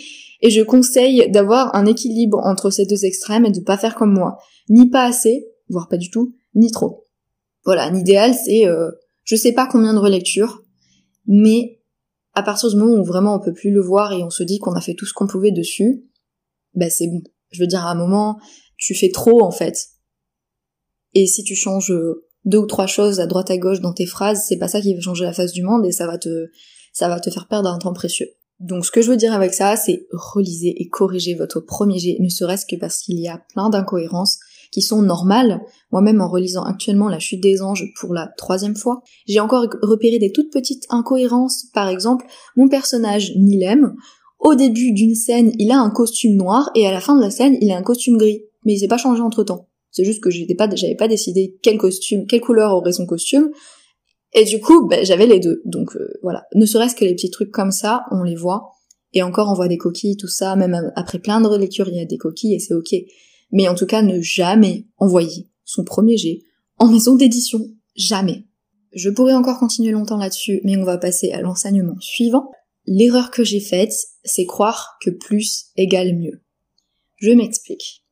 Et 0.42 0.50
je 0.50 0.62
conseille 0.62 1.30
d'avoir 1.30 1.74
un 1.74 1.86
équilibre 1.86 2.38
entre 2.44 2.70
ces 2.70 2.86
deux 2.86 3.04
extrêmes 3.04 3.46
et 3.46 3.50
de 3.50 3.60
pas 3.60 3.78
faire 3.78 3.94
comme 3.94 4.12
moi. 4.12 4.38
Ni 4.68 4.90
pas 4.90 5.04
assez, 5.04 5.46
voire 5.68 5.88
pas 5.88 5.96
du 5.96 6.10
tout, 6.10 6.34
ni 6.54 6.70
trop. 6.70 7.04
Voilà, 7.64 7.90
l'idéal 7.90 8.34
c'est, 8.34 8.66
euh, 8.66 8.90
je 9.24 9.36
sais 9.36 9.52
pas 9.52 9.66
combien 9.66 9.92
de 9.94 9.98
relectures, 9.98 10.62
mais 11.26 11.80
à 12.34 12.42
partir 12.42 12.68
du 12.68 12.76
moment 12.76 13.00
où 13.00 13.04
vraiment 13.04 13.34
on 13.34 13.40
peut 13.40 13.52
plus 13.52 13.70
le 13.70 13.80
voir 13.80 14.12
et 14.12 14.22
on 14.22 14.30
se 14.30 14.42
dit 14.42 14.58
qu'on 14.58 14.74
a 14.74 14.80
fait 14.80 14.94
tout 14.94 15.06
ce 15.06 15.12
qu'on 15.12 15.26
pouvait 15.26 15.52
dessus, 15.52 16.04
bah 16.74 16.90
c'est 16.90 17.08
bon. 17.08 17.22
Je 17.50 17.62
veux 17.62 17.66
dire, 17.66 17.84
à 17.84 17.90
un 17.90 17.94
moment, 17.94 18.38
tu 18.76 18.94
fais 18.94 19.10
trop 19.10 19.42
en 19.42 19.50
fait. 19.50 19.76
Et 21.14 21.26
si 21.26 21.42
tu 21.42 21.56
changes 21.56 21.92
deux 22.44 22.58
ou 22.58 22.66
trois 22.66 22.86
choses 22.86 23.20
à 23.20 23.26
droite 23.26 23.50
à 23.50 23.56
gauche 23.56 23.80
dans 23.80 23.92
tes 23.92 24.06
phrases, 24.06 24.44
c'est 24.46 24.58
pas 24.58 24.68
ça 24.68 24.80
qui 24.80 24.94
va 24.94 25.00
changer 25.00 25.24
la 25.24 25.32
face 25.32 25.52
du 25.52 25.62
monde 25.62 25.86
et 25.86 25.92
ça 25.92 26.06
va 26.06 26.18
te, 26.18 26.48
ça 26.92 27.08
va 27.08 27.20
te 27.20 27.30
faire 27.30 27.48
perdre 27.48 27.70
un 27.70 27.78
temps 27.78 27.92
précieux. 27.92 28.28
Donc 28.60 28.86
ce 28.86 28.90
que 28.90 29.02
je 29.02 29.10
veux 29.10 29.16
dire 29.16 29.34
avec 29.34 29.52
ça, 29.52 29.76
c'est 29.76 30.06
relisez 30.12 30.74
et 30.80 30.88
corrigez 30.88 31.34
votre 31.34 31.60
premier 31.60 31.98
jet, 31.98 32.16
ne 32.20 32.28
serait-ce 32.28 32.64
que 32.64 32.76
parce 32.76 33.02
qu'il 33.02 33.20
y 33.20 33.28
a 33.28 33.42
plein 33.52 33.68
d'incohérences 33.68 34.38
qui 34.72 34.82
sont 34.82 35.02
normales. 35.02 35.60
Moi-même, 35.92 36.20
en 36.20 36.28
relisant 36.28 36.62
actuellement 36.62 37.08
La 37.08 37.18
Chute 37.18 37.42
des 37.42 37.62
Anges 37.62 37.92
pour 38.00 38.14
la 38.14 38.28
troisième 38.36 38.76
fois, 38.76 39.02
j'ai 39.26 39.40
encore 39.40 39.66
repéré 39.82 40.18
des 40.18 40.32
toutes 40.32 40.52
petites 40.52 40.84
incohérences. 40.88 41.66
Par 41.74 41.88
exemple, 41.88 42.26
mon 42.56 42.68
personnage 42.68 43.32
Nilem, 43.36 43.94
au 44.38 44.54
début 44.54 44.92
d'une 44.92 45.14
scène, 45.14 45.52
il 45.58 45.70
a 45.70 45.78
un 45.78 45.90
costume 45.90 46.36
noir 46.36 46.70
et 46.74 46.86
à 46.86 46.92
la 46.92 47.00
fin 47.00 47.16
de 47.16 47.22
la 47.22 47.30
scène, 47.30 47.56
il 47.60 47.70
a 47.72 47.76
un 47.76 47.82
costume 47.82 48.16
gris. 48.16 48.42
Mais 48.64 48.74
il 48.74 48.78
s'est 48.78 48.88
pas 48.88 48.98
changé 48.98 49.22
entre 49.22 49.44
temps. 49.44 49.68
C'est 49.90 50.04
juste 50.04 50.22
que 50.22 50.30
j'avais 50.30 50.54
pas 50.54 51.08
décidé 51.08 51.56
quel 51.62 51.78
costume, 51.78 52.26
quelle 52.26 52.40
couleur 52.40 52.72
aurait 52.72 52.92
son 52.92 53.06
costume. 53.06 53.50
Et 54.32 54.44
du 54.44 54.60
coup, 54.60 54.86
ben, 54.86 55.04
j'avais 55.04 55.26
les 55.26 55.40
deux. 55.40 55.62
Donc 55.64 55.96
euh, 55.96 56.14
voilà. 56.22 56.44
Ne 56.54 56.66
serait-ce 56.66 56.94
que 56.94 57.04
les 57.04 57.14
petits 57.14 57.30
trucs 57.30 57.50
comme 57.50 57.70
ça, 57.70 58.04
on 58.10 58.22
les 58.22 58.36
voit. 58.36 58.70
Et 59.12 59.22
encore, 59.22 59.48
on 59.50 59.54
voit 59.54 59.68
des 59.68 59.78
coquilles, 59.78 60.16
tout 60.16 60.28
ça. 60.28 60.56
Même 60.56 60.92
après 60.94 61.18
plein 61.18 61.40
de 61.40 61.46
relectures, 61.46 61.88
il 61.88 61.96
y 61.96 62.00
a 62.00 62.04
des 62.04 62.18
coquilles 62.18 62.54
et 62.54 62.58
c'est 62.58 62.74
ok 62.74 62.94
mais 63.52 63.68
en 63.68 63.74
tout 63.74 63.86
cas 63.86 64.02
ne 64.02 64.20
jamais 64.20 64.86
envoyer 64.98 65.48
son 65.64 65.84
premier 65.84 66.16
jet 66.16 66.42
en 66.78 66.88
maison 66.88 67.14
d'édition. 67.14 67.60
Jamais. 67.94 68.44
Je 68.92 69.10
pourrais 69.10 69.34
encore 69.34 69.58
continuer 69.58 69.92
longtemps 69.92 70.18
là-dessus, 70.18 70.60
mais 70.64 70.76
on 70.76 70.84
va 70.84 70.98
passer 70.98 71.32
à 71.32 71.40
l'enseignement 71.40 71.98
suivant. 72.00 72.50
L'erreur 72.86 73.30
que 73.30 73.44
j'ai 73.44 73.60
faite, 73.60 73.92
c'est 74.24 74.44
croire 74.44 74.96
que 75.02 75.10
plus 75.10 75.66
égale 75.76 76.14
mieux. 76.14 76.42
Je 77.16 77.30
m'explique. 77.30 78.04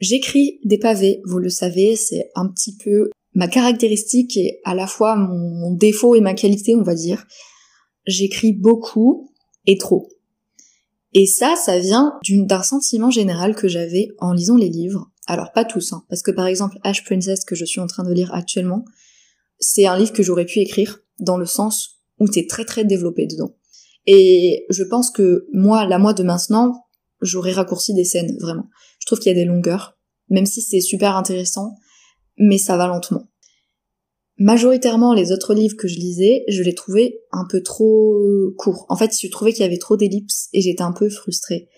J'écris 0.00 0.60
des 0.64 0.78
pavés, 0.78 1.20
vous 1.24 1.38
le 1.38 1.50
savez, 1.50 1.96
c'est 1.96 2.30
un 2.34 2.48
petit 2.48 2.76
peu 2.76 3.10
ma 3.34 3.48
caractéristique 3.48 4.36
et 4.36 4.60
à 4.64 4.74
la 4.74 4.86
fois 4.86 5.16
mon 5.16 5.74
défaut 5.74 6.14
et 6.14 6.20
ma 6.20 6.34
qualité, 6.34 6.74
on 6.74 6.82
va 6.82 6.94
dire. 6.94 7.26
J'écris 8.06 8.52
beaucoup 8.52 9.32
et 9.66 9.76
trop. 9.78 10.08
Et 11.12 11.26
ça, 11.26 11.54
ça 11.56 11.78
vient 11.78 12.18
d'un 12.28 12.62
sentiment 12.62 13.10
général 13.10 13.54
que 13.54 13.68
j'avais 13.68 14.08
en 14.18 14.32
lisant 14.32 14.56
les 14.56 14.68
livres. 14.68 15.10
Alors 15.26 15.52
pas 15.52 15.64
tous, 15.64 15.92
hein, 15.92 16.04
parce 16.08 16.22
que 16.22 16.30
par 16.30 16.46
exemple 16.46 16.78
Ash 16.82 17.04
Princess 17.04 17.44
que 17.44 17.54
je 17.54 17.64
suis 17.64 17.80
en 17.80 17.86
train 17.86 18.04
de 18.04 18.12
lire 18.12 18.32
actuellement, 18.32 18.84
c'est 19.58 19.86
un 19.86 19.98
livre 19.98 20.12
que 20.12 20.22
j'aurais 20.22 20.46
pu 20.46 20.60
écrire 20.60 21.00
dans 21.18 21.36
le 21.36 21.46
sens 21.46 22.00
où 22.18 22.28
t'es 22.28 22.46
très 22.46 22.64
très 22.64 22.84
développé 22.84 23.26
dedans. 23.26 23.54
Et 24.06 24.66
je 24.70 24.82
pense 24.82 25.10
que 25.10 25.46
moi, 25.52 25.86
la 25.86 25.98
moi 25.98 26.14
de 26.14 26.22
maintenant, 26.22 26.86
j'aurais 27.20 27.52
raccourci 27.52 27.94
des 27.94 28.04
scènes, 28.04 28.36
vraiment. 28.40 28.68
Je 28.98 29.06
trouve 29.06 29.18
qu'il 29.18 29.30
y 29.30 29.34
a 29.34 29.38
des 29.38 29.44
longueurs, 29.44 29.98
même 30.28 30.46
si 30.46 30.62
c'est 30.62 30.80
super 30.80 31.16
intéressant, 31.16 31.76
mais 32.40 32.58
ça 32.58 32.76
va 32.76 32.88
lentement 32.88 33.30
majoritairement 34.40 35.12
les 35.12 35.32
autres 35.32 35.52
livres 35.52 35.76
que 35.76 35.86
je 35.86 35.96
lisais, 35.96 36.44
je 36.48 36.62
les 36.62 36.74
trouvais 36.74 37.20
un 37.30 37.44
peu 37.48 37.62
trop 37.62 38.18
courts. 38.56 38.86
En 38.88 38.96
fait, 38.96 39.12
je 39.20 39.28
trouvais 39.28 39.52
qu'il 39.52 39.62
y 39.62 39.66
avait 39.66 39.76
trop 39.76 39.98
d'ellipses 39.98 40.48
et 40.54 40.62
j'étais 40.62 40.82
un 40.82 40.92
peu 40.92 41.10
frustrée. 41.10 41.68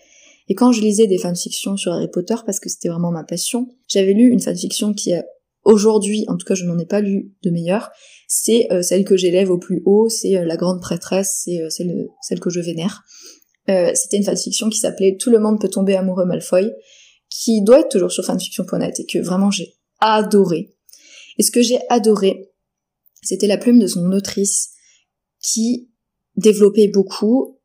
Et 0.48 0.55
quand 0.55 0.72
je 0.72 0.81
lisais 0.81 1.07
des 1.07 1.18
fanfictions 1.18 1.77
sur 1.77 1.92
Harry 1.92 2.09
Potter, 2.09 2.37
parce 2.46 2.61
que 2.61 2.68
c'était 2.68 2.88
vraiment 2.88 3.11
ma 3.11 3.25
passion, 3.25 3.68
j'avais 3.88 4.12
lu 4.12 4.31
une 4.31 4.40
fanfiction 4.40 4.94
qui 4.94 5.12
a 5.12 5.25
aujourd'hui, 5.64 6.25
en 6.29 6.37
tout 6.37 6.46
cas 6.46 6.55
je 6.55 6.64
n'en 6.64 6.79
ai 6.79 6.87
pas 6.87 7.01
lu 7.01 7.33
de 7.42 7.51
meilleure, 7.51 7.90
c'est 8.29 8.70
euh, 8.72 8.83
celle 8.83 9.05
que 9.05 9.16
j'élève 9.16 9.51
au 9.51 9.59
plus 9.59 9.83
haut, 9.85 10.09
c'est 10.09 10.37
euh, 10.37 10.44
La 10.44 10.57
Grande 10.57 10.81
Prêtresse, 10.81 11.42
c'est 11.44 11.61
euh, 11.61 11.70
celle, 11.70 12.09
celle, 12.22 12.40
que 12.40 12.51
je 12.51 12.61
vénère. 12.61 13.03
c'était 13.66 14.16
une 14.16 14.25
fanfiction 14.25 14.68
qui 14.68 14.79
s'appelait 14.79 15.16
Tout 15.18 15.31
le 15.31 15.38
monde 15.38 15.61
peut 15.61 15.68
tomber 15.68 15.94
amoureux 15.94 16.25
Malfoy, 16.25 16.72
qui 17.29 17.62
doit 17.62 17.81
être 17.81 17.88
toujours 17.88 18.12
sur 18.12 18.25
fanfiction.net 18.25 19.01
et 19.01 19.07
que 19.07 19.18
vraiment 19.18 19.51
j'ai 19.51 19.75
adoré. 20.02 20.74
Et 21.38 21.42
ce 21.42 21.50
que 21.50 21.62
j'ai 21.62 21.78
adoré, 21.88 22.50
c'était 23.22 23.46
la 23.46 23.56
plume 23.56 23.78
de 23.78 23.86
son 23.86 24.10
autrice 24.12 24.70
qui 25.40 25.90
développait 26.36 26.88
beaucoup, 26.88 27.58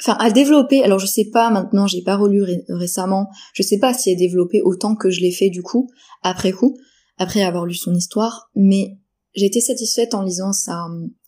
enfin 0.00 0.16
a 0.18 0.30
développé, 0.30 0.82
alors 0.82 0.98
je 0.98 1.06
sais 1.06 1.30
pas 1.32 1.50
maintenant, 1.50 1.86
j'ai 1.86 2.02
pas 2.02 2.16
relu 2.16 2.42
récemment, 2.68 3.28
je 3.54 3.62
sais 3.62 3.78
pas 3.78 3.94
si 3.94 4.10
elle 4.10 4.18
développé 4.18 4.60
autant 4.62 4.94
que 4.94 5.10
je 5.10 5.20
l'ai 5.20 5.32
fait 5.32 5.50
du 5.50 5.62
coup, 5.62 5.90
après 6.22 6.52
coup, 6.52 6.78
après 7.18 7.42
avoir 7.42 7.66
lu 7.66 7.74
son 7.74 7.94
histoire, 7.94 8.50
mais 8.54 8.98
j'ai 9.34 9.46
été 9.46 9.60
satisfaite 9.60 10.14
en 10.14 10.22
lisant 10.22 10.52
sa, 10.52 10.86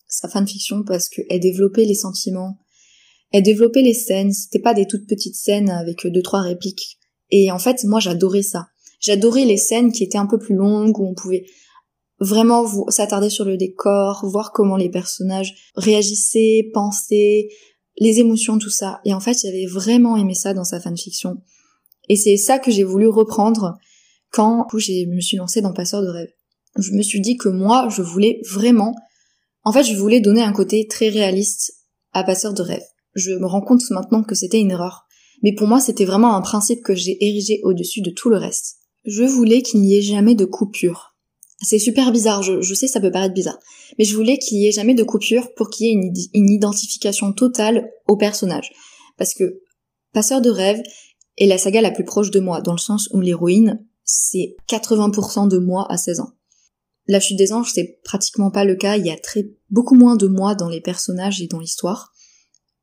sa 0.08 0.28
fanfiction 0.28 0.84
parce 0.84 1.08
qu'elle 1.08 1.40
développait 1.40 1.84
les 1.84 1.94
sentiments, 1.94 2.58
elle 3.32 3.42
développait 3.42 3.82
les 3.82 3.94
scènes, 3.94 4.32
c'était 4.32 4.58
pas 4.58 4.74
des 4.74 4.86
toutes 4.86 5.06
petites 5.08 5.36
scènes 5.36 5.70
avec 5.70 6.06
deux 6.06 6.22
trois 6.22 6.42
répliques. 6.42 6.98
Et 7.30 7.50
en 7.50 7.58
fait, 7.58 7.82
moi 7.84 7.98
j'adorais 7.98 8.42
ça. 8.42 8.66
J'adorais 9.02 9.44
les 9.44 9.58
scènes 9.58 9.92
qui 9.92 10.04
étaient 10.04 10.18
un 10.18 10.26
peu 10.26 10.38
plus 10.38 10.54
longues, 10.54 10.98
où 10.98 11.06
on 11.06 11.14
pouvait 11.14 11.44
vraiment 12.20 12.64
s'attarder 12.88 13.30
sur 13.30 13.44
le 13.44 13.56
décor, 13.56 14.24
voir 14.24 14.52
comment 14.52 14.76
les 14.76 14.88
personnages 14.88 15.52
réagissaient, 15.74 16.70
pensaient, 16.72 17.48
les 17.98 18.20
émotions, 18.20 18.58
tout 18.58 18.70
ça. 18.70 19.00
Et 19.04 19.12
en 19.12 19.20
fait, 19.20 19.36
j'avais 19.42 19.66
vraiment 19.66 20.16
aimé 20.16 20.34
ça 20.34 20.54
dans 20.54 20.64
sa 20.64 20.80
fanfiction. 20.80 21.38
Et 22.08 22.16
c'est 22.16 22.36
ça 22.36 22.58
que 22.58 22.70
j'ai 22.70 22.84
voulu 22.84 23.08
reprendre 23.08 23.76
quand 24.30 24.66
je 24.76 25.06
me 25.06 25.20
suis 25.20 25.36
lancée 25.36 25.60
dans 25.60 25.72
Passeur 25.72 26.02
de 26.02 26.08
rêve. 26.08 26.30
Je 26.78 26.92
me 26.92 27.02
suis 27.02 27.20
dit 27.20 27.36
que 27.36 27.48
moi, 27.48 27.88
je 27.90 28.02
voulais 28.02 28.40
vraiment, 28.48 28.94
en 29.64 29.72
fait, 29.72 29.82
je 29.82 29.96
voulais 29.96 30.20
donner 30.20 30.42
un 30.42 30.52
côté 30.52 30.86
très 30.86 31.08
réaliste 31.08 31.72
à 32.12 32.22
Passeur 32.22 32.54
de 32.54 32.62
rêve. 32.62 32.84
Je 33.14 33.32
me 33.32 33.46
rends 33.46 33.60
compte 33.60 33.82
maintenant 33.90 34.22
que 34.22 34.34
c'était 34.34 34.60
une 34.60 34.70
erreur. 34.70 35.06
Mais 35.42 35.54
pour 35.54 35.66
moi, 35.66 35.80
c'était 35.80 36.04
vraiment 36.04 36.34
un 36.36 36.40
principe 36.40 36.82
que 36.82 36.94
j'ai 36.94 37.22
érigé 37.22 37.60
au-dessus 37.64 38.00
de 38.00 38.10
tout 38.10 38.30
le 38.30 38.38
reste. 38.38 38.81
Je 39.04 39.24
voulais 39.24 39.62
qu'il 39.62 39.80
n'y 39.80 39.96
ait 39.96 40.02
jamais 40.02 40.34
de 40.34 40.44
coupure 40.44 41.12
c'est 41.62 41.78
super 41.78 42.10
bizarre, 42.10 42.42
je, 42.42 42.74
sais 42.74 42.88
ça 42.88 43.00
peut 43.00 43.10
paraître 43.10 43.34
bizarre, 43.34 43.58
mais 43.98 44.04
je 44.04 44.16
voulais 44.16 44.38
qu'il 44.38 44.58
y 44.58 44.66
ait 44.66 44.72
jamais 44.72 44.94
de 44.94 45.04
coupure 45.04 45.54
pour 45.54 45.70
qu'il 45.70 45.86
y 45.86 45.90
ait 45.90 46.28
une, 46.34 46.50
identification 46.50 47.32
totale 47.32 47.88
au 48.08 48.16
personnage. 48.16 48.72
Parce 49.16 49.34
que 49.34 49.62
Passeur 50.12 50.42
de 50.42 50.50
rêve 50.50 50.82
est 51.38 51.46
la 51.46 51.56
saga 51.56 51.80
la 51.80 51.90
plus 51.90 52.04
proche 52.04 52.30
de 52.30 52.40
moi, 52.40 52.60
dans 52.60 52.72
le 52.72 52.78
sens 52.78 53.08
où 53.12 53.20
l'héroïne, 53.20 53.82
c'est 54.04 54.56
80% 54.68 55.48
de 55.48 55.56
moi 55.56 55.86
à 55.90 55.96
16 55.96 56.20
ans. 56.20 56.32
La 57.06 57.18
chute 57.18 57.38
des 57.38 57.54
anges, 57.54 57.72
c'est 57.72 57.98
pratiquement 58.04 58.50
pas 58.50 58.64
le 58.64 58.76
cas, 58.76 58.98
il 58.98 59.06
y 59.06 59.10
a 59.10 59.16
très 59.16 59.50
beaucoup 59.70 59.94
moins 59.94 60.16
de 60.16 60.26
moi 60.26 60.54
dans 60.54 60.68
les 60.68 60.82
personnages 60.82 61.40
et 61.40 61.46
dans 61.46 61.60
l'histoire. 61.60 62.12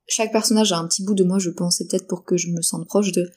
Chaque 0.07 0.31
personnage 0.31 0.71
a 0.71 0.79
un 0.79 0.87
petit 0.87 1.03
bout 1.03 1.13
de 1.13 1.23
moi, 1.23 1.37
je 1.37 1.51
pense, 1.51 1.77
peut-être 1.77 2.07
pour 2.07 2.23
que 2.23 2.35
je 2.35 2.47
me 2.47 2.63
sente 2.63 2.87
proche 2.87 3.11
d'eux. 3.11 3.29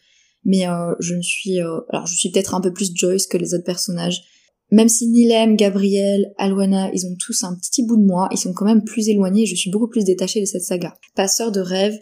Mais 0.44 0.68
euh, 0.68 0.94
je 1.00 1.20
suis... 1.20 1.60
Euh, 1.60 1.80
alors 1.90 2.06
je 2.06 2.14
suis 2.14 2.30
peut-être 2.30 2.54
un 2.54 2.60
peu 2.60 2.72
plus 2.72 2.92
Joyce 2.94 3.26
que 3.26 3.38
les 3.38 3.54
autres 3.54 3.64
personnages 3.64 4.22
même 4.72 4.88
si 4.88 5.06
Nilem, 5.06 5.54
Gabriel, 5.54 6.32
Alwana, 6.38 6.90
ils 6.94 7.06
ont 7.06 7.14
tous 7.20 7.44
un 7.44 7.54
petit 7.54 7.84
bout 7.84 7.98
de 7.98 8.06
moi, 8.06 8.28
ils 8.32 8.38
sont 8.38 8.54
quand 8.54 8.64
même 8.64 8.82
plus 8.82 9.10
éloignés, 9.10 9.44
je 9.44 9.54
suis 9.54 9.70
beaucoup 9.70 9.86
plus 9.86 10.02
détachée 10.02 10.40
de 10.40 10.46
cette 10.46 10.62
saga. 10.62 10.96
Passeur 11.14 11.52
de 11.52 11.60
rêve, 11.60 11.94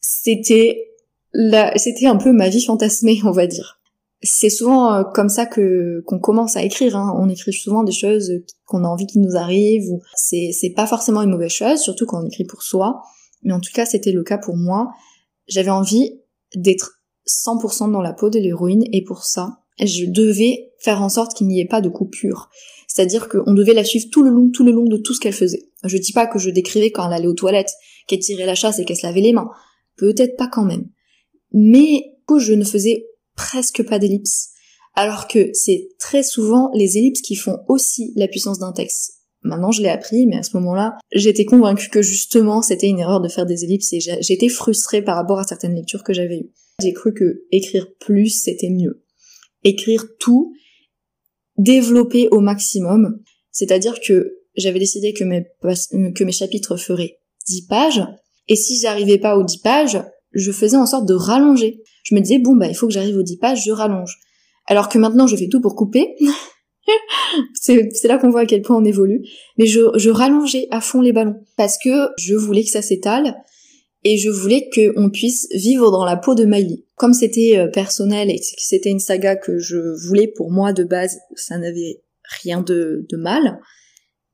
c'était 0.00 0.88
la, 1.32 1.78
c'était 1.78 2.06
un 2.06 2.16
peu 2.16 2.32
ma 2.32 2.48
vie 2.48 2.62
fantasmée, 2.62 3.20
on 3.24 3.30
va 3.30 3.46
dire. 3.46 3.80
C'est 4.20 4.50
souvent 4.50 4.92
euh, 4.94 5.04
comme 5.04 5.28
ça 5.28 5.46
que 5.46 6.02
qu'on 6.06 6.18
commence 6.18 6.56
à 6.56 6.64
écrire. 6.64 6.96
Hein. 6.96 7.14
On 7.20 7.28
écrit 7.28 7.52
souvent 7.52 7.84
des 7.84 7.92
choses 7.92 8.32
qu'on 8.66 8.82
a 8.82 8.88
envie 8.88 9.06
qu'ils 9.06 9.22
nous 9.22 9.36
arrivent. 9.36 9.88
Ou 9.92 10.02
c'est 10.16 10.50
c'est 10.52 10.70
pas 10.70 10.88
forcément 10.88 11.22
une 11.22 11.30
mauvaise 11.30 11.52
chose, 11.52 11.78
surtout 11.78 12.04
quand 12.04 12.20
on 12.24 12.26
écrit 12.26 12.44
pour 12.44 12.64
soi. 12.64 13.00
Mais 13.44 13.52
en 13.52 13.60
tout 13.60 13.70
cas, 13.72 13.86
c'était 13.86 14.10
le 14.10 14.24
cas 14.24 14.38
pour 14.38 14.56
moi. 14.56 14.88
j'avais 15.46 15.70
envie 15.70 16.18
d'être 16.56 16.97
100% 17.28 17.92
dans 17.92 18.00
la 18.00 18.12
peau 18.12 18.30
de 18.30 18.38
l'héroïne 18.38 18.84
et 18.92 19.04
pour 19.04 19.24
ça, 19.24 19.58
je 19.80 20.06
devais 20.06 20.72
faire 20.78 21.02
en 21.02 21.08
sorte 21.08 21.36
qu'il 21.36 21.46
n'y 21.46 21.60
ait 21.60 21.68
pas 21.68 21.80
de 21.80 21.88
coupure. 21.88 22.48
C'est-à-dire 22.86 23.28
qu'on 23.28 23.54
devait 23.54 23.74
la 23.74 23.84
suivre 23.84 24.06
tout 24.10 24.22
le 24.22 24.30
long, 24.30 24.50
tout 24.50 24.64
le 24.64 24.72
long 24.72 24.86
de 24.86 24.96
tout 24.96 25.14
ce 25.14 25.20
qu'elle 25.20 25.34
faisait. 25.34 25.70
Je 25.84 25.98
dis 25.98 26.12
pas 26.12 26.26
que 26.26 26.38
je 26.38 26.50
décrivais 26.50 26.90
quand 26.90 27.06
elle 27.06 27.12
allait 27.12 27.26
aux 27.26 27.34
toilettes, 27.34 27.72
qu'elle 28.06 28.18
tirait 28.18 28.46
la 28.46 28.54
chasse 28.54 28.78
et 28.78 28.84
qu'elle 28.84 28.96
se 28.96 29.06
lavait 29.06 29.20
les 29.20 29.32
mains. 29.32 29.50
Peut-être 29.96 30.36
pas 30.36 30.48
quand 30.48 30.64
même. 30.64 30.88
Mais 31.52 32.16
que 32.26 32.38
je 32.38 32.54
ne 32.54 32.64
faisais 32.64 33.06
presque 33.36 33.84
pas 33.84 33.98
d'ellipse. 33.98 34.48
Alors 34.94 35.28
que 35.28 35.50
c'est 35.52 35.90
très 35.98 36.22
souvent 36.22 36.70
les 36.74 36.96
ellipses 36.98 37.22
qui 37.22 37.36
font 37.36 37.58
aussi 37.68 38.12
la 38.16 38.26
puissance 38.26 38.58
d'un 38.58 38.72
texte. 38.72 39.17
Maintenant, 39.42 39.70
je 39.70 39.82
l'ai 39.82 39.88
appris, 39.88 40.26
mais 40.26 40.38
à 40.38 40.42
ce 40.42 40.56
moment-là, 40.56 40.98
j'étais 41.12 41.44
convaincue 41.44 41.88
que 41.90 42.02
justement, 42.02 42.60
c'était 42.60 42.88
une 42.88 42.98
erreur 42.98 43.20
de 43.20 43.28
faire 43.28 43.46
des 43.46 43.64
ellipses 43.64 43.92
et 43.92 44.00
j'étais 44.00 44.48
frustrée 44.48 45.02
par 45.02 45.16
rapport 45.16 45.38
à 45.38 45.44
certaines 45.44 45.74
lectures 45.74 46.02
que 46.02 46.12
j'avais 46.12 46.38
eues. 46.38 46.50
J'ai 46.82 46.92
cru 46.92 47.12
que 47.12 47.44
écrire 47.52 47.86
plus, 48.00 48.28
c'était 48.28 48.70
mieux. 48.70 49.04
Écrire 49.64 50.06
tout, 50.18 50.52
développer 51.56 52.28
au 52.30 52.40
maximum, 52.40 53.20
c'est-à-dire 53.50 53.98
que 54.00 54.38
j'avais 54.56 54.78
décidé 54.78 55.12
que 55.12 55.24
mes, 55.24 56.32
chapitres 56.32 56.76
feraient 56.76 57.18
10 57.46 57.66
pages, 57.66 58.02
et 58.48 58.56
si 58.56 58.78
j'arrivais 58.80 59.18
pas 59.18 59.36
aux 59.36 59.44
10 59.44 59.58
pages, 59.58 59.98
je 60.32 60.52
faisais 60.52 60.76
en 60.76 60.86
sorte 60.86 61.06
de 61.06 61.14
rallonger. 61.14 61.82
Je 62.02 62.14
me 62.14 62.20
disais, 62.20 62.38
bon, 62.38 62.56
bah, 62.56 62.66
il 62.66 62.74
faut 62.74 62.86
que 62.86 62.92
j'arrive 62.92 63.16
aux 63.16 63.22
10 63.22 63.38
pages, 63.38 63.64
je 63.64 63.72
rallonge. 63.72 64.18
Alors 64.66 64.88
que 64.88 64.98
maintenant, 64.98 65.26
je 65.26 65.36
fais 65.36 65.48
tout 65.48 65.60
pour 65.60 65.76
couper. 65.76 66.14
c'est 67.54 68.04
là 68.04 68.18
qu'on 68.18 68.30
voit 68.30 68.40
à 68.40 68.46
quel 68.46 68.62
point 68.62 68.76
on 68.76 68.84
évolue. 68.84 69.22
Mais 69.56 69.66
je, 69.66 70.08
rallongeais 70.08 70.68
à 70.70 70.80
fond 70.80 71.00
les 71.00 71.12
ballons. 71.12 71.40
Parce 71.56 71.78
que 71.82 72.08
je 72.18 72.34
voulais 72.34 72.62
que 72.62 72.70
ça 72.70 72.82
s'étale. 72.82 73.36
Et 74.04 74.16
je 74.16 74.30
voulais 74.30 74.70
qu'on 74.72 75.10
puisse 75.10 75.48
vivre 75.52 75.90
dans 75.90 76.04
la 76.04 76.16
peau 76.16 76.34
de 76.34 76.44
Miley. 76.44 76.84
Comme 76.94 77.14
c'était 77.14 77.58
euh, 77.58 77.68
personnel 77.68 78.30
et 78.30 78.38
que 78.38 78.44
c'était 78.58 78.90
une 78.90 79.00
saga 79.00 79.34
que 79.34 79.58
je 79.58 79.76
voulais 80.06 80.28
pour 80.28 80.52
moi 80.52 80.72
de 80.72 80.84
base, 80.84 81.18
ça 81.34 81.58
n'avait 81.58 82.02
rien 82.42 82.62
de, 82.62 83.06
de 83.08 83.16
mal. 83.16 83.58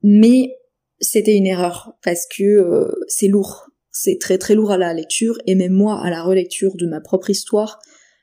Mais 0.03 0.51
c'était 0.99 1.35
une 1.35 1.47
erreur 1.47 1.93
parce 2.03 2.27
que 2.27 2.43
euh, 2.43 2.91
c'est 3.07 3.27
lourd. 3.27 3.65
C'est 3.91 4.17
très 4.19 4.37
très 4.37 4.55
lourd 4.55 4.71
à 4.71 4.77
la 4.77 4.93
lecture 4.93 5.37
et 5.47 5.55
même 5.55 5.73
moi 5.73 5.99
à 5.99 6.09
la 6.09 6.21
relecture 6.21 6.75
de 6.75 6.85
ma 6.85 7.01
propre 7.01 7.29
histoire, 7.29 7.79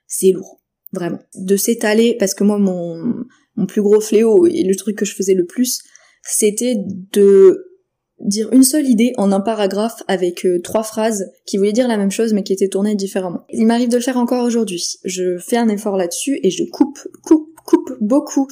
c'est 0.07 0.31
lourd. 0.31 0.61
Vraiment. 0.93 1.21
De 1.35 1.57
s'étaler, 1.57 2.17
parce 2.19 2.35
que 2.35 2.45
moi 2.45 2.59
mon, 2.59 3.25
mon 3.57 3.67
plus 3.67 3.83
gros 3.83 4.01
fléau 4.01 4.47
et 4.47 4.63
le 4.63 4.75
truc 4.75 4.97
que 4.97 5.05
je 5.05 5.15
faisais 5.15 5.35
le 5.35 5.45
plus, 5.45 5.81
c'était 6.23 6.77
de 6.77 7.73
dire 8.21 8.53
une 8.53 8.63
seule 8.63 8.87
idée 8.87 9.13
en 9.17 9.33
un 9.33 9.41
paragraphe 9.41 10.03
avec 10.07 10.47
euh, 10.47 10.61
trois 10.61 10.85
phrases 10.85 11.31
qui 11.45 11.57
voulaient 11.57 11.73
dire 11.73 11.89
la 11.89 11.97
même 11.97 12.11
chose 12.11 12.33
mais 12.33 12.43
qui 12.43 12.53
étaient 12.53 12.69
tournées 12.69 12.95
différemment. 12.95 13.45
Il 13.51 13.67
m'arrive 13.67 13.89
de 13.89 13.97
le 13.97 14.03
faire 14.03 14.17
encore 14.17 14.45
aujourd'hui. 14.45 14.85
Je 15.05 15.39
fais 15.39 15.57
un 15.57 15.69
effort 15.69 15.97
là-dessus 15.97 16.39
et 16.43 16.51
je 16.51 16.65
coupe, 16.65 16.99
coupe, 17.25 17.49
coupe 17.67 17.93
beaucoup 18.01 18.47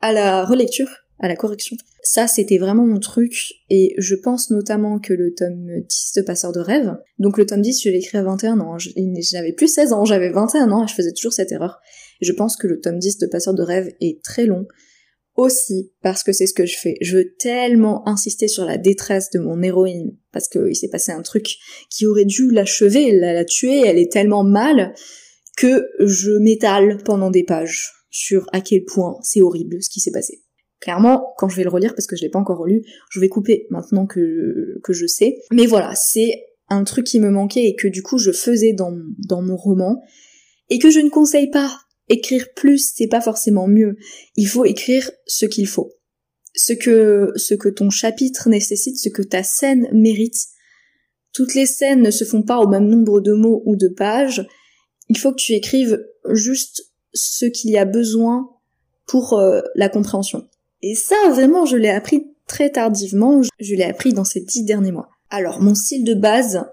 à 0.00 0.12
la 0.12 0.44
relecture, 0.44 0.88
à 1.18 1.28
la 1.28 1.36
correction. 1.36 1.76
Ça, 2.02 2.26
c'était 2.26 2.58
vraiment 2.58 2.86
mon 2.86 3.00
truc, 3.00 3.54
et 3.68 3.94
je 3.98 4.14
pense 4.14 4.50
notamment 4.50 4.98
que 4.98 5.12
le 5.12 5.34
tome 5.34 5.82
10 5.88 6.12
de 6.16 6.22
Passeur 6.22 6.52
de 6.52 6.60
rêve, 6.60 6.96
donc 7.18 7.36
le 7.36 7.44
tome 7.44 7.60
10, 7.60 7.82
je 7.82 7.90
l'ai 7.90 7.98
écrit 7.98 8.18
à 8.18 8.22
21 8.22 8.60
ans, 8.60 8.78
j'avais 8.78 9.52
plus 9.52 9.68
16 9.68 9.92
ans, 9.92 10.04
j'avais 10.04 10.30
21 10.30 10.70
ans, 10.70 10.84
et 10.84 10.88
je 10.88 10.94
faisais 10.94 11.12
toujours 11.12 11.32
cette 11.32 11.52
erreur. 11.52 11.80
Je 12.20 12.32
pense 12.32 12.56
que 12.56 12.66
le 12.66 12.80
tome 12.80 12.98
10 12.98 13.18
de 13.18 13.26
Passeur 13.26 13.54
de 13.54 13.62
rêve 13.62 13.92
est 14.00 14.22
très 14.22 14.46
long, 14.46 14.66
aussi 15.38 15.92
parce 16.02 16.24
que 16.24 16.32
c'est 16.32 16.46
ce 16.46 16.52
que 16.52 16.66
je 16.66 16.76
fais. 16.76 16.96
Je 17.00 17.16
veux 17.16 17.34
tellement 17.38 18.06
insister 18.08 18.48
sur 18.48 18.64
la 18.64 18.76
détresse 18.76 19.30
de 19.30 19.38
mon 19.38 19.62
héroïne 19.62 20.16
parce 20.32 20.48
qu'il 20.48 20.74
s'est 20.74 20.88
passé 20.88 21.12
un 21.12 21.22
truc 21.22 21.46
qui 21.90 22.06
aurait 22.06 22.24
dû 22.24 22.50
l'achever, 22.50 23.12
la, 23.12 23.44
tuer, 23.44 23.80
elle 23.86 23.98
est 23.98 24.12
tellement 24.12 24.42
mal 24.42 24.92
que 25.56 25.86
je 26.00 26.32
m'étale 26.32 26.98
pendant 27.04 27.30
des 27.30 27.44
pages 27.44 27.92
sur 28.10 28.46
à 28.52 28.60
quel 28.60 28.84
point 28.84 29.16
c'est 29.22 29.40
horrible 29.40 29.80
ce 29.80 29.88
qui 29.88 30.00
s'est 30.00 30.10
passé. 30.10 30.42
Clairement, 30.80 31.32
quand 31.36 31.48
je 31.48 31.56
vais 31.56 31.64
le 31.64 31.70
relire, 31.70 31.94
parce 31.94 32.06
que 32.06 32.16
je 32.16 32.22
l'ai 32.22 32.28
pas 32.28 32.38
encore 32.38 32.58
relu, 32.58 32.84
je 33.10 33.20
vais 33.20 33.28
couper 33.28 33.66
maintenant 33.70 34.06
que, 34.06 34.80
que 34.82 34.92
je 34.92 35.06
sais. 35.06 35.38
Mais 35.52 35.66
voilà, 35.66 35.94
c'est 35.94 36.32
un 36.68 36.84
truc 36.84 37.06
qui 37.06 37.20
me 37.20 37.30
manquait 37.30 37.64
et 37.64 37.76
que 37.76 37.88
du 37.88 38.02
coup 38.02 38.18
je 38.18 38.30
faisais 38.32 38.72
dans, 38.72 38.96
dans 39.28 39.42
mon 39.42 39.56
roman, 39.56 40.00
et 40.68 40.78
que 40.78 40.90
je 40.90 41.00
ne 41.00 41.10
conseille 41.10 41.50
pas 41.50 41.70
écrire 42.08 42.46
plus, 42.54 42.92
c'est 42.94 43.06
pas 43.06 43.20
forcément 43.20 43.68
mieux. 43.68 43.96
Il 44.36 44.46
faut 44.46 44.64
écrire 44.64 45.10
ce 45.26 45.46
qu'il 45.46 45.66
faut. 45.66 45.92
Ce 46.54 46.72
que, 46.72 47.32
ce 47.36 47.54
que 47.54 47.68
ton 47.68 47.90
chapitre 47.90 48.48
nécessite, 48.48 48.98
ce 48.98 49.08
que 49.08 49.22
ta 49.22 49.42
scène 49.42 49.88
mérite. 49.92 50.46
Toutes 51.32 51.54
les 51.54 51.66
scènes 51.66 52.02
ne 52.02 52.10
se 52.10 52.24
font 52.24 52.42
pas 52.42 52.58
au 52.58 52.66
même 52.66 52.88
nombre 52.88 53.20
de 53.20 53.32
mots 53.32 53.62
ou 53.64 53.76
de 53.76 53.88
pages. 53.88 54.46
Il 55.08 55.18
faut 55.18 55.30
que 55.30 55.40
tu 55.40 55.52
écrives 55.52 56.04
juste 56.30 56.90
ce 57.14 57.46
qu'il 57.46 57.70
y 57.70 57.78
a 57.78 57.84
besoin 57.84 58.48
pour 59.06 59.34
euh, 59.34 59.60
la 59.74 59.88
compréhension. 59.88 60.48
Et 60.82 60.94
ça, 60.94 61.16
vraiment, 61.30 61.64
je 61.64 61.76
l'ai 61.76 61.90
appris 61.90 62.26
très 62.46 62.70
tardivement. 62.70 63.42
Je 63.58 63.74
l'ai 63.74 63.84
appris 63.84 64.12
dans 64.12 64.24
ces 64.24 64.40
dix 64.40 64.64
derniers 64.64 64.92
mois. 64.92 65.08
Alors, 65.30 65.60
mon 65.60 65.74
style 65.74 66.04
de 66.04 66.14
base 66.14 66.64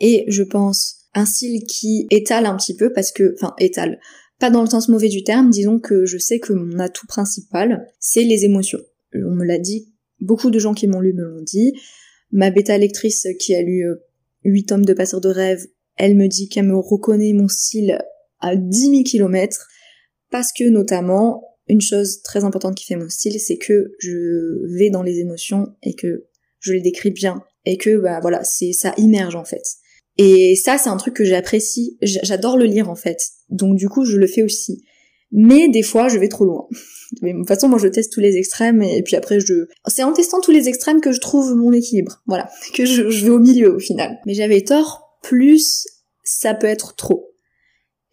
est, 0.00 0.24
je 0.28 0.42
pense, 0.42 1.04
un 1.14 1.26
style 1.26 1.64
qui 1.64 2.06
étale 2.10 2.46
un 2.46 2.56
petit 2.56 2.76
peu 2.76 2.92
parce 2.92 3.12
que, 3.12 3.34
enfin, 3.34 3.54
étale. 3.58 4.00
Pas 4.40 4.50
dans 4.50 4.62
le 4.62 4.68
sens 4.68 4.88
mauvais 4.88 5.08
du 5.08 5.22
terme, 5.22 5.50
disons 5.50 5.78
que 5.78 6.06
je 6.06 6.18
sais 6.18 6.40
que 6.40 6.52
mon 6.52 6.78
atout 6.78 7.06
principal, 7.06 7.86
c'est 8.00 8.24
les 8.24 8.44
émotions. 8.44 8.80
On 9.14 9.34
me 9.34 9.44
l'a 9.44 9.58
dit, 9.58 9.92
beaucoup 10.20 10.50
de 10.50 10.58
gens 10.58 10.74
qui 10.74 10.86
m'ont 10.86 11.00
lu 11.00 11.12
me 11.12 11.22
l'ont 11.22 11.42
dit. 11.42 11.72
Ma 12.32 12.50
bêta 12.50 12.76
lectrice 12.76 13.28
qui 13.38 13.54
a 13.54 13.62
lu 13.62 13.86
euh, 13.86 13.94
8 14.44 14.66
tomes 14.66 14.84
de 14.84 14.92
Passeur 14.92 15.20
de 15.20 15.28
rêve, 15.28 15.64
elle 15.96 16.16
me 16.16 16.26
dit 16.26 16.48
qu'elle 16.48 16.66
me 16.66 16.76
reconnaît 16.76 17.32
mon 17.32 17.48
style 17.48 17.98
à 18.40 18.56
10 18.56 18.90
000 18.90 19.02
kilomètres, 19.04 19.68
parce 20.30 20.52
que 20.52 20.68
notamment, 20.68 21.42
une 21.68 21.80
chose 21.80 22.20
très 22.22 22.44
importante 22.44 22.74
qui 22.74 22.84
fait 22.84 22.96
mon 22.96 23.08
style, 23.08 23.38
c'est 23.40 23.56
que 23.56 23.92
je 24.00 24.76
vais 24.76 24.90
dans 24.90 25.02
les 25.02 25.18
émotions 25.20 25.74
et 25.82 25.94
que 25.94 26.26
je 26.58 26.72
les 26.72 26.80
décris 26.80 27.10
bien, 27.10 27.42
et 27.64 27.78
que, 27.78 27.98
bah 27.98 28.18
voilà, 28.20 28.42
c'est 28.44 28.72
ça 28.72 28.94
immerge 28.96 29.36
en 29.36 29.44
fait. 29.44 29.62
Et 30.18 30.54
ça, 30.56 30.78
c'est 30.78 30.90
un 30.90 30.96
truc 30.96 31.14
que 31.14 31.24
j'apprécie. 31.24 31.98
J'adore 32.02 32.56
le 32.56 32.64
lire 32.64 32.88
en 32.88 32.94
fait. 32.94 33.18
Donc 33.50 33.76
du 33.76 33.88
coup, 33.88 34.04
je 34.04 34.16
le 34.16 34.26
fais 34.26 34.42
aussi. 34.42 34.84
Mais 35.32 35.68
des 35.68 35.82
fois, 35.82 36.08
je 36.08 36.18
vais 36.18 36.28
trop 36.28 36.44
loin. 36.44 36.66
De 37.22 37.30
toute 37.30 37.48
façon, 37.48 37.68
moi, 37.68 37.78
je 37.78 37.88
teste 37.88 38.12
tous 38.12 38.20
les 38.20 38.36
extrêmes 38.36 38.82
et 38.82 39.02
puis 39.02 39.16
après, 39.16 39.38
je. 39.40 39.66
C'est 39.86 40.02
en 40.02 40.12
testant 40.12 40.40
tous 40.40 40.50
les 40.50 40.68
extrêmes 40.68 41.00
que 41.00 41.12
je 41.12 41.20
trouve 41.20 41.54
mon 41.54 41.72
équilibre. 41.72 42.22
Voilà, 42.26 42.48
que 42.74 42.84
je, 42.84 43.10
je 43.10 43.24
vais 43.24 43.30
au 43.30 43.38
milieu 43.38 43.74
au 43.74 43.78
final. 43.78 44.18
Mais 44.26 44.34
j'avais 44.34 44.62
tort. 44.62 45.18
Plus, 45.22 45.86
ça 46.22 46.54
peut 46.54 46.66
être 46.66 46.96
trop. 46.96 47.34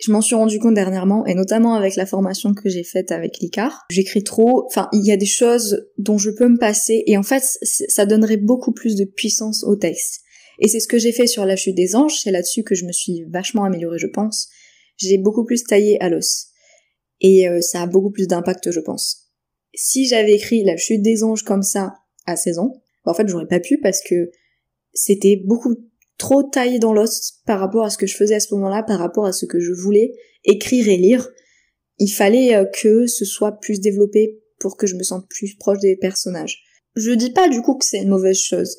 Je 0.04 0.12
m'en 0.12 0.22
suis 0.22 0.36
rendu 0.36 0.58
compte 0.58 0.74
dernièrement, 0.74 1.26
et 1.28 1.36
notamment 1.36 1.76
avec 1.76 1.96
la 1.96 2.08
formation 2.08 2.54
que 2.54 2.70
j'ai 2.70 2.84
faite 2.84 3.12
avec 3.12 3.38
l'ICAR. 3.40 3.86
J'écris 3.92 4.24
trop, 4.24 4.66
enfin, 4.66 4.90
il 4.94 5.06
y 5.06 5.12
a 5.12 5.18
des 5.18 5.28
choses 5.28 5.86
dont 5.98 6.18
je 6.18 6.32
peux 6.32 6.48
me 6.48 6.58
passer, 6.58 7.04
et 7.06 7.18
en 7.18 7.24
fait, 7.24 7.44
ça 7.62 8.06
donnerait 8.08 8.38
beaucoup 8.38 8.72
plus 8.72 8.96
de 8.96 9.06
puissance 9.06 9.64
au 9.64 9.76
texte. 9.76 10.22
Et 10.60 10.68
c'est 10.68 10.80
ce 10.80 10.88
que 10.88 10.98
j'ai 10.98 11.12
fait 11.12 11.28
sur 11.28 11.46
la 11.46 11.56
chute 11.56 11.76
des 11.76 11.96
anges, 11.96 12.20
c'est 12.22 12.32
là-dessus 12.32 12.64
que 12.64 12.76
je 12.76 12.86
me 12.86 12.92
suis 12.92 13.24
vachement 13.30 13.64
améliorée, 13.64 14.00
je 14.00 14.08
pense. 14.08 14.50
J'ai 14.98 15.18
beaucoup 15.18 15.46
plus 15.46 15.64
taillé 15.64 16.02
à 16.02 16.10
l'os. 16.10 16.48
Et 17.20 17.48
euh, 17.48 17.62
ça 17.62 17.84
a 17.84 17.88
beaucoup 17.88 18.12
plus 18.12 18.28
d'impact, 18.28 18.72
je 18.72 18.80
pense. 18.80 19.32
Si 19.74 20.08
j'avais 20.08 20.34
écrit 20.34 20.64
la 20.64 20.78
chute 20.78 21.02
des 21.02 21.24
anges 21.24 21.44
comme 21.44 21.64
ça 21.64 21.94
à 22.26 22.36
16 22.36 22.60
ans, 22.60 22.74
bah, 23.06 23.12
en 23.12 23.14
fait 23.14 23.28
j'aurais 23.28 23.48
pas 23.48 23.60
pu 23.60 23.80
parce 23.80 24.02
que 24.02 24.32
c'était 24.94 25.38
beaucoup 25.38 25.76
trop 26.18 26.44
taillé 26.44 26.78
dans 26.78 26.94
l'os 26.94 27.42
par 27.46 27.60
rapport 27.60 27.86
à 27.86 27.90
ce 27.90 27.98
que 27.98 28.06
je 28.06 28.16
faisais 28.16 28.36
à 28.36 28.40
ce 28.40 28.54
moment-là, 28.54 28.84
par 28.84 29.00
rapport 29.00 29.26
à 29.26 29.32
ce 29.32 29.46
que 29.46 29.60
je 29.60 29.72
voulais 29.72 30.14
écrire 30.44 30.88
et 30.88 30.98
lire. 30.98 31.30
Il 31.98 32.10
fallait 32.10 32.56
euh, 32.56 32.66
que 32.66 33.08
ce 33.08 33.26
soit 33.26 33.60
plus 33.60 33.80
développé 33.80 34.40
pour 34.60 34.78
que 34.78 34.88
je 34.88 34.96
me 34.96 35.04
sente 35.04 35.28
plus 35.30 35.56
proche 35.56 35.80
des 35.80 35.96
personnages. 35.96 36.62
Je 36.96 37.12
dis 37.12 37.32
pas 37.32 37.48
du 37.48 37.62
coup 37.62 37.78
que 37.78 37.86
c'est 37.86 38.02
une 38.02 38.10
mauvaise 38.10 38.38
chose 38.38 38.76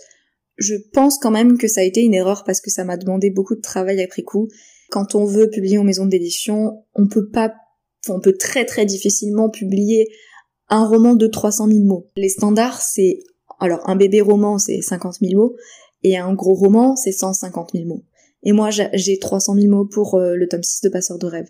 je 0.62 0.76
pense 0.92 1.18
quand 1.18 1.30
même 1.30 1.58
que 1.58 1.68
ça 1.68 1.80
a 1.80 1.84
été 1.84 2.00
une 2.00 2.14
erreur 2.14 2.44
parce 2.44 2.60
que 2.60 2.70
ça 2.70 2.84
m'a 2.84 2.96
demandé 2.96 3.30
beaucoup 3.30 3.56
de 3.56 3.60
travail 3.60 4.02
après 4.02 4.22
coup. 4.22 4.48
Quand 4.90 5.14
on 5.14 5.24
veut 5.24 5.50
publier 5.50 5.78
en 5.78 5.84
maison 5.84 6.06
d'édition, 6.06 6.84
on 6.94 7.08
peut 7.08 7.28
pas, 7.28 7.52
on 8.08 8.20
peut 8.20 8.36
très 8.38 8.64
très 8.64 8.86
difficilement 8.86 9.50
publier 9.50 10.08
un 10.68 10.86
roman 10.86 11.14
de 11.14 11.26
300 11.26 11.66
000 11.66 11.80
mots. 11.80 12.10
Les 12.16 12.28
standards, 12.28 12.80
c'est, 12.80 13.18
alors 13.60 13.80
un 13.88 13.96
bébé 13.96 14.20
roman, 14.20 14.58
c'est 14.58 14.80
50 14.80 15.16
000 15.20 15.34
mots, 15.34 15.56
et 16.02 16.16
un 16.16 16.32
gros 16.34 16.54
roman, 16.54 16.96
c'est 16.96 17.12
150 17.12 17.72
000 17.74 17.86
mots. 17.86 18.04
Et 18.44 18.52
moi, 18.52 18.70
j'ai 18.70 19.18
300 19.18 19.54
000 19.54 19.68
mots 19.68 19.86
pour 19.86 20.14
euh, 20.14 20.34
le 20.34 20.48
tome 20.48 20.62
6 20.62 20.82
de 20.82 20.88
Passeur 20.88 21.18
de 21.18 21.26
rêve, 21.26 21.48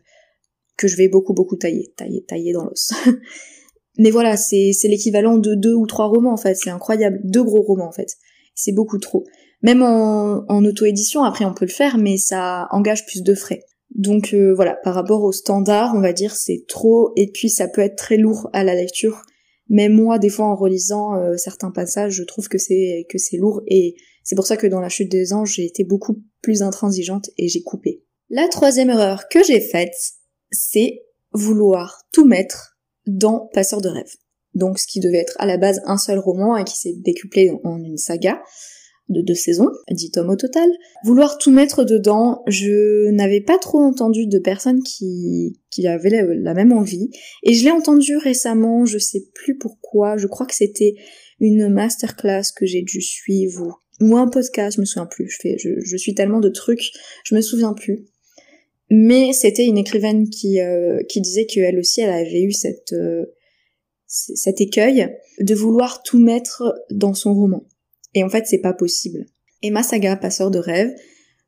que 0.76 0.88
je 0.88 0.96
vais 0.96 1.08
beaucoup 1.08 1.34
beaucoup 1.34 1.56
tailler, 1.56 1.92
tailler, 1.96 2.24
tailler 2.24 2.52
dans 2.52 2.64
l'os. 2.64 2.92
Mais 3.98 4.10
voilà, 4.10 4.36
c'est 4.38 4.72
l'équivalent 4.84 5.36
de 5.36 5.54
deux 5.54 5.74
ou 5.74 5.86
trois 5.86 6.06
romans 6.06 6.32
en 6.32 6.38
fait, 6.38 6.54
c'est 6.54 6.70
incroyable, 6.70 7.20
deux 7.24 7.42
gros 7.44 7.60
romans 7.60 7.88
en 7.88 7.92
fait 7.92 8.16
c'est 8.54 8.72
beaucoup 8.72 8.98
trop. 8.98 9.24
Même 9.62 9.82
en, 9.82 10.64
auto-édition, 10.64 11.22
après 11.22 11.44
on 11.44 11.54
peut 11.54 11.66
le 11.66 11.70
faire, 11.70 11.98
mais 11.98 12.16
ça 12.16 12.66
engage 12.70 13.06
plus 13.06 13.22
de 13.22 13.34
frais. 13.34 13.62
Donc 13.94 14.34
euh, 14.34 14.52
voilà, 14.54 14.76
par 14.82 14.94
rapport 14.94 15.22
au 15.22 15.32
standard, 15.32 15.92
on 15.94 16.00
va 16.00 16.12
dire 16.12 16.34
c'est 16.34 16.64
trop, 16.66 17.12
et 17.16 17.30
puis 17.30 17.48
ça 17.48 17.68
peut 17.68 17.82
être 17.82 17.96
très 17.96 18.16
lourd 18.16 18.48
à 18.52 18.64
la 18.64 18.74
lecture. 18.74 19.22
Même 19.68 19.92
moi, 19.92 20.18
des 20.18 20.30
fois 20.30 20.46
en 20.46 20.56
relisant 20.56 21.14
euh, 21.14 21.36
certains 21.36 21.70
passages, 21.70 22.14
je 22.14 22.24
trouve 22.24 22.48
que 22.48 22.58
c'est 22.58 23.06
que 23.08 23.18
c'est 23.18 23.36
lourd, 23.36 23.62
et 23.68 23.94
c'est 24.24 24.34
pour 24.34 24.46
ça 24.46 24.56
que 24.56 24.66
dans 24.66 24.80
la 24.80 24.88
chute 24.88 25.10
des 25.10 25.32
anges, 25.32 25.54
j'ai 25.54 25.66
été 25.66 25.84
beaucoup 25.84 26.22
plus 26.42 26.62
intransigeante 26.62 27.30
et 27.38 27.48
j'ai 27.48 27.62
coupé. 27.62 28.02
La 28.30 28.48
troisième 28.48 28.90
erreur 28.90 29.28
que 29.28 29.44
j'ai 29.44 29.60
faite, 29.60 29.94
c'est 30.50 31.02
vouloir 31.32 32.02
tout 32.12 32.26
mettre 32.26 32.78
dans 33.06 33.50
Passeur 33.52 33.80
de 33.80 33.88
rêve. 33.88 34.14
Donc 34.54 34.78
ce 34.78 34.86
qui 34.86 35.00
devait 35.00 35.18
être 35.18 35.36
à 35.38 35.46
la 35.46 35.56
base 35.56 35.80
un 35.86 35.98
seul 35.98 36.18
roman 36.18 36.56
et 36.56 36.64
qui 36.64 36.76
s'est 36.76 36.94
décuplé 36.98 37.50
en 37.64 37.78
une 37.82 37.96
saga 37.96 38.42
de 39.08 39.20
deux 39.20 39.34
saisons, 39.34 39.68
dix 39.90 40.10
tomes 40.10 40.30
au 40.30 40.36
total. 40.36 40.68
Vouloir 41.04 41.38
tout 41.38 41.50
mettre 41.50 41.84
dedans, 41.84 42.42
je 42.46 43.10
n'avais 43.10 43.40
pas 43.40 43.58
trop 43.58 43.80
entendu 43.80 44.26
de 44.26 44.38
personnes 44.38 44.82
qui, 44.82 45.60
qui 45.70 45.86
avaient 45.86 46.10
la, 46.10 46.54
même 46.54 46.72
envie. 46.72 47.10
Et 47.42 47.52
je 47.52 47.64
l'ai 47.64 47.70
entendu 47.70 48.16
récemment, 48.16 48.84
je 48.84 48.98
sais 48.98 49.24
plus 49.34 49.58
pourquoi, 49.58 50.16
je 50.16 50.26
crois 50.26 50.46
que 50.46 50.54
c'était 50.54 50.94
une 51.40 51.68
masterclass 51.68 52.52
que 52.56 52.66
j'ai 52.66 52.82
dû 52.82 53.00
suivre 53.00 53.82
ou, 54.00 54.16
un 54.16 54.28
podcast, 54.28 54.76
je 54.76 54.80
me 54.80 54.86
souviens 54.86 55.06
plus. 55.06 55.28
Je, 55.28 55.36
fais, 55.40 55.56
je, 55.58 55.96
suis 55.96 56.14
tellement 56.14 56.40
de 56.40 56.48
trucs, 56.48 56.90
je 57.24 57.34
me 57.34 57.40
souviens 57.40 57.74
plus. 57.74 58.06
Mais 58.90 59.32
c'était 59.32 59.64
une 59.64 59.78
écrivaine 59.78 60.28
qui, 60.28 60.60
euh, 60.60 61.00
qui 61.08 61.20
disait 61.20 61.46
qu'elle 61.46 61.78
aussi, 61.78 62.00
elle 62.00 62.10
avait 62.10 62.42
eu 62.42 62.52
cette, 62.52 62.92
euh, 62.92 63.24
cet 64.12 64.60
écueil 64.60 65.08
de 65.40 65.54
vouloir 65.54 66.02
tout 66.02 66.18
mettre 66.18 66.74
dans 66.90 67.14
son 67.14 67.32
roman. 67.32 67.64
Et 68.14 68.22
en 68.22 68.28
fait, 68.28 68.46
c'est 68.46 68.60
pas 68.60 68.74
possible. 68.74 69.24
Et 69.62 69.70
ma 69.70 69.82
saga 69.82 70.16
Passeur 70.16 70.50
de 70.50 70.58
rêve, 70.58 70.92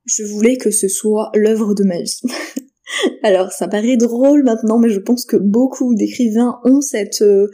je 0.07 0.23
voulais 0.23 0.57
que 0.57 0.71
ce 0.71 0.89
soit 0.89 1.31
l'œuvre 1.35 1.75
de 1.75 1.85
ma 1.85 2.01
vie. 2.01 2.23
Alors, 3.23 3.53
ça 3.53 3.69
paraît 3.69 3.99
drôle 3.99 4.45
maintenant, 4.45 4.79
mais 4.79 4.89
je 4.89 5.01
pense 5.01 5.27
que 5.27 5.37
beaucoup 5.37 5.95
d'écrivains 5.95 6.59
ont 6.65 6.81
cette, 6.81 7.23
euh, 7.23 7.49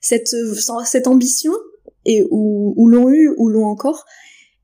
cette, 0.00 0.34
euh, 0.34 0.54
cette 0.84 1.06
ambition, 1.06 1.52
et 2.04 2.24
ou, 2.30 2.88
l'ont 2.88 3.10
eu, 3.10 3.32
ou 3.36 3.48
l'ont 3.48 3.66
encore. 3.66 4.04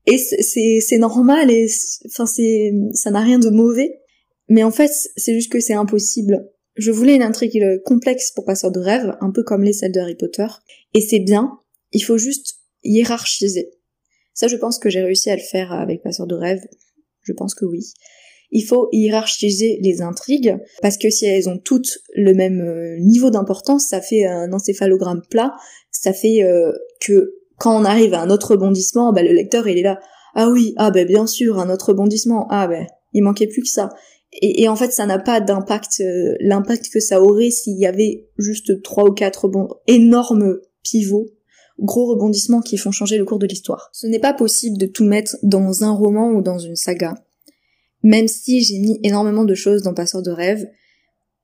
Et 0.05 0.17
c'est, 0.17 0.97
normal, 0.97 1.49
et 1.49 1.67
enfin, 2.07 2.25
ça 2.25 3.11
n'a 3.11 3.21
rien 3.21 3.39
de 3.39 3.49
mauvais. 3.49 3.99
Mais 4.49 4.63
en 4.63 4.71
fait, 4.71 4.91
c'est 5.15 5.33
juste 5.33 5.51
que 5.51 5.61
c'est 5.61 5.73
impossible. 5.73 6.49
Je 6.75 6.91
voulais 6.91 7.15
une 7.15 7.21
intrigue 7.21 7.63
complexe 7.85 8.31
pour 8.31 8.45
Passeur 8.45 8.71
de 8.71 8.79
rêve, 8.79 9.15
un 9.21 9.31
peu 9.31 9.43
comme 9.43 9.63
les 9.63 9.73
celles 9.73 9.91
de 9.91 9.99
Harry 9.99 10.15
Potter. 10.15 10.47
Et 10.93 11.01
c'est 11.01 11.19
bien, 11.19 11.59
il 11.91 12.01
faut 12.01 12.17
juste 12.17 12.59
hiérarchiser. 12.83 13.71
Ça, 14.33 14.47
je 14.47 14.55
pense 14.55 14.79
que 14.79 14.89
j'ai 14.89 15.01
réussi 15.01 15.29
à 15.29 15.35
le 15.35 15.41
faire 15.41 15.71
avec 15.71 16.01
Passeur 16.01 16.27
de 16.27 16.35
rêve. 16.35 16.61
Je 17.21 17.33
pense 17.33 17.53
que 17.53 17.65
oui. 17.65 17.93
Il 18.51 18.63
faut 18.63 18.87
hiérarchiser 18.91 19.79
les 19.81 20.01
intrigues, 20.01 20.57
parce 20.81 20.97
que 20.97 21.09
si 21.09 21.25
elles 21.25 21.49
ont 21.49 21.57
toutes 21.57 21.99
le 22.13 22.33
même 22.33 22.61
euh, 22.61 22.97
niveau 22.99 23.31
d'importance, 23.31 23.87
ça 23.89 24.01
fait 24.01 24.25
un 24.25 24.53
encéphalogramme 24.53 25.23
plat, 25.29 25.53
ça 25.91 26.13
fait 26.13 26.43
euh, 26.43 26.71
que 26.99 27.33
quand 27.57 27.79
on 27.79 27.85
arrive 27.85 28.13
à 28.13 28.21
un 28.21 28.29
autre 28.29 28.51
rebondissement, 28.51 29.11
bah, 29.11 29.23
le 29.23 29.31
lecteur 29.31 29.67
il 29.67 29.79
est 29.79 29.83
là, 29.83 29.99
ah 30.35 30.49
oui, 30.49 30.73
ah 30.77 30.91
ben 30.91 31.07
bien 31.07 31.25
sûr, 31.25 31.59
un 31.59 31.69
autre 31.69 31.89
rebondissement, 31.89 32.47
ah 32.49 32.67
ben 32.67 32.85
il 33.13 33.23
manquait 33.23 33.47
plus 33.47 33.61
que 33.61 33.69
ça. 33.69 33.89
Et, 34.41 34.67
en 34.67 34.75
fait, 34.75 34.91
ça 34.91 35.05
n'a 35.05 35.19
pas 35.19 35.41
d'impact, 35.41 36.01
euh, 36.01 36.35
l'impact 36.39 36.89
que 36.91 36.99
ça 36.99 37.21
aurait 37.21 37.51
s'il 37.51 37.77
y 37.77 37.85
avait 37.85 38.27
juste 38.37 38.81
trois 38.81 39.05
ou 39.05 39.13
quatre 39.13 39.49
énormes 39.87 40.59
pivots 40.83 41.27
gros 41.79 42.07
rebondissements 42.07 42.61
qui 42.61 42.77
font 42.77 42.91
changer 42.91 43.17
le 43.17 43.25
cours 43.25 43.39
de 43.39 43.47
l'histoire. 43.47 43.89
Ce 43.93 44.07
n'est 44.07 44.19
pas 44.19 44.33
possible 44.33 44.77
de 44.77 44.85
tout 44.85 45.05
mettre 45.05 45.37
dans 45.43 45.83
un 45.83 45.91
roman 45.91 46.31
ou 46.31 46.41
dans 46.41 46.59
une 46.59 46.75
saga. 46.75 47.15
Même 48.03 48.27
si 48.27 48.63
j'ai 48.63 48.79
mis 48.79 48.99
énormément 49.03 49.43
de 49.43 49.55
choses 49.55 49.81
dans 49.81 49.93
Passeur 49.93 50.21
de 50.21 50.31
rêve, 50.31 50.67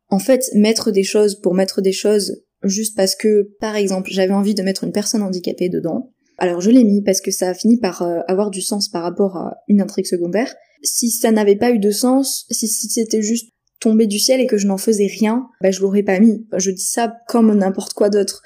en 0.10 0.20
fait, 0.20 0.50
mettre 0.54 0.92
des 0.92 1.04
choses 1.04 1.36
pour 1.36 1.54
mettre 1.54 1.82
des 1.82 1.92
choses 1.92 2.44
juste 2.64 2.96
parce 2.96 3.16
que, 3.16 3.56
par 3.60 3.76
exemple, 3.76 4.10
j'avais 4.12 4.34
envie 4.34 4.56
de 4.56 4.64
mettre 4.64 4.84
une 4.84 4.92
personne 4.92 5.24
handicapée 5.24 5.70
dedans, 5.70 6.12
alors 6.38 6.62
je 6.62 6.72
l'ai 6.72 6.84
mis 6.84 7.02
parce 7.02 7.22
que 7.22 7.32
ça 7.32 7.50
a 7.50 7.54
fini 7.54 7.78
par 7.78 8.02
euh, 8.02 8.20
avoir 8.28 8.50
du 8.50 8.62
sens 8.62 8.90
par 8.90 9.04
rapport 9.04 9.38
à 9.38 9.58
une 9.68 9.82
intrigue 9.82 10.06
secondaire. 10.06 10.54
Si 10.82 11.12
ça 11.12 11.32
n'avait 11.32 11.58
pas 11.58 11.72
eu 11.72 11.80
de 11.80 11.92
sens, 11.92 12.46
si, 12.50 12.68
c'était 12.68 13.22
juste 13.22 13.52
tombé 13.80 14.08
du 14.08 14.20
ciel 14.20 14.42
et 14.42 14.48
que 14.48 14.58
je 14.58 14.68
n'en 14.68 14.78
faisais 14.78 15.08
rien, 15.08 15.48
bah 15.62 15.72
je 15.72 15.82
l'aurais 15.82 16.04
pas 16.04 16.20
mis. 16.20 16.46
Je 16.58 16.72
dis 16.72 16.84
ça 16.84 17.18
comme 17.28 17.54
n'importe 17.58 17.94
quoi 17.94 18.10
d'autre 18.10 18.42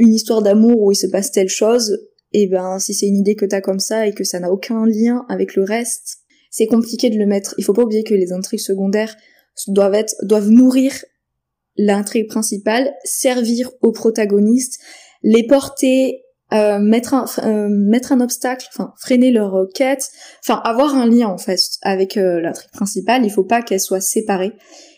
une 0.00 0.14
histoire 0.14 0.42
d'amour 0.42 0.82
où 0.82 0.92
il 0.92 0.96
se 0.96 1.06
passe 1.06 1.30
telle 1.30 1.50
chose, 1.50 1.98
et 2.32 2.46
ben 2.46 2.78
si 2.78 2.94
c'est 2.94 3.06
une 3.06 3.18
idée 3.18 3.36
que 3.36 3.44
t'as 3.44 3.60
comme 3.60 3.78
ça 3.78 4.06
et 4.06 4.14
que 4.14 4.24
ça 4.24 4.40
n'a 4.40 4.50
aucun 4.50 4.86
lien 4.86 5.26
avec 5.28 5.54
le 5.54 5.62
reste, 5.62 6.20
c'est 6.50 6.66
compliqué 6.66 7.10
de 7.10 7.18
le 7.18 7.26
mettre. 7.26 7.54
Il 7.58 7.64
faut 7.64 7.74
pas 7.74 7.82
oublier 7.82 8.02
que 8.02 8.14
les 8.14 8.32
intrigues 8.32 8.60
secondaires 8.60 9.14
doivent 9.68 9.94
être, 9.94 10.14
doivent 10.22 10.48
nourrir 10.48 10.92
l'intrigue 11.76 12.28
principale, 12.28 12.92
servir 13.04 13.70
aux 13.82 13.92
protagonistes, 13.92 14.80
les 15.22 15.46
porter, 15.46 16.22
euh, 16.52 16.78
mettre 16.78 17.14
un 17.14 17.26
euh, 17.44 17.68
mettre 17.68 18.12
un 18.12 18.20
obstacle, 18.20 18.66
enfin 18.72 18.92
freiner 18.98 19.30
leur 19.30 19.68
quête, 19.74 20.10
enfin 20.44 20.60
avoir 20.64 20.94
un 20.94 21.06
lien 21.06 21.28
en 21.28 21.38
fait 21.38 21.60
avec 21.82 22.16
euh, 22.16 22.40
l'intrigue 22.40 22.70
principale. 22.72 23.24
Il 23.24 23.30
faut 23.30 23.44
pas 23.44 23.62
qu'elles 23.62 23.80
soient 23.80 24.00
séparées. 24.00 24.52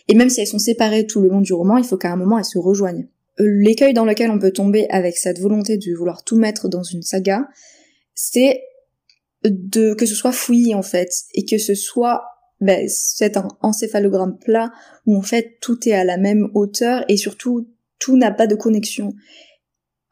Et 0.08 0.14
même 0.14 0.30
si 0.30 0.40
elles 0.40 0.46
sont 0.46 0.58
séparées 0.58 1.06
tout 1.06 1.20
le 1.20 1.28
long 1.28 1.40
du 1.40 1.52
roman, 1.52 1.76
il 1.76 1.84
faut 1.84 1.96
qu'à 1.96 2.10
un 2.10 2.16
moment 2.16 2.38
elles 2.38 2.44
se 2.44 2.58
rejoignent 2.58 3.06
l'écueil 3.38 3.94
dans 3.94 4.04
lequel 4.04 4.30
on 4.30 4.38
peut 4.38 4.50
tomber 4.50 4.86
avec 4.90 5.16
cette 5.16 5.40
volonté 5.40 5.76
de 5.76 5.96
vouloir 5.96 6.22
tout 6.24 6.36
mettre 6.36 6.68
dans 6.68 6.82
une 6.82 7.02
saga, 7.02 7.48
c'est 8.14 8.62
de 9.44 9.94
que 9.94 10.06
ce 10.06 10.14
soit 10.14 10.32
fouillé 10.32 10.74
en 10.74 10.82
fait 10.82 11.10
et 11.34 11.44
que 11.44 11.58
ce 11.58 11.74
soit 11.74 12.22
ben, 12.60 12.86
c'est 12.88 13.36
un 13.36 13.48
encéphalogramme 13.60 14.38
plat 14.38 14.70
où 15.06 15.16
en 15.16 15.22
fait 15.22 15.56
tout 15.60 15.88
est 15.88 15.92
à 15.92 16.04
la 16.04 16.16
même 16.16 16.48
hauteur 16.54 17.04
et 17.08 17.16
surtout 17.16 17.68
tout 17.98 18.16
n'a 18.16 18.30
pas 18.30 18.46
de 18.46 18.54
connexion. 18.54 19.12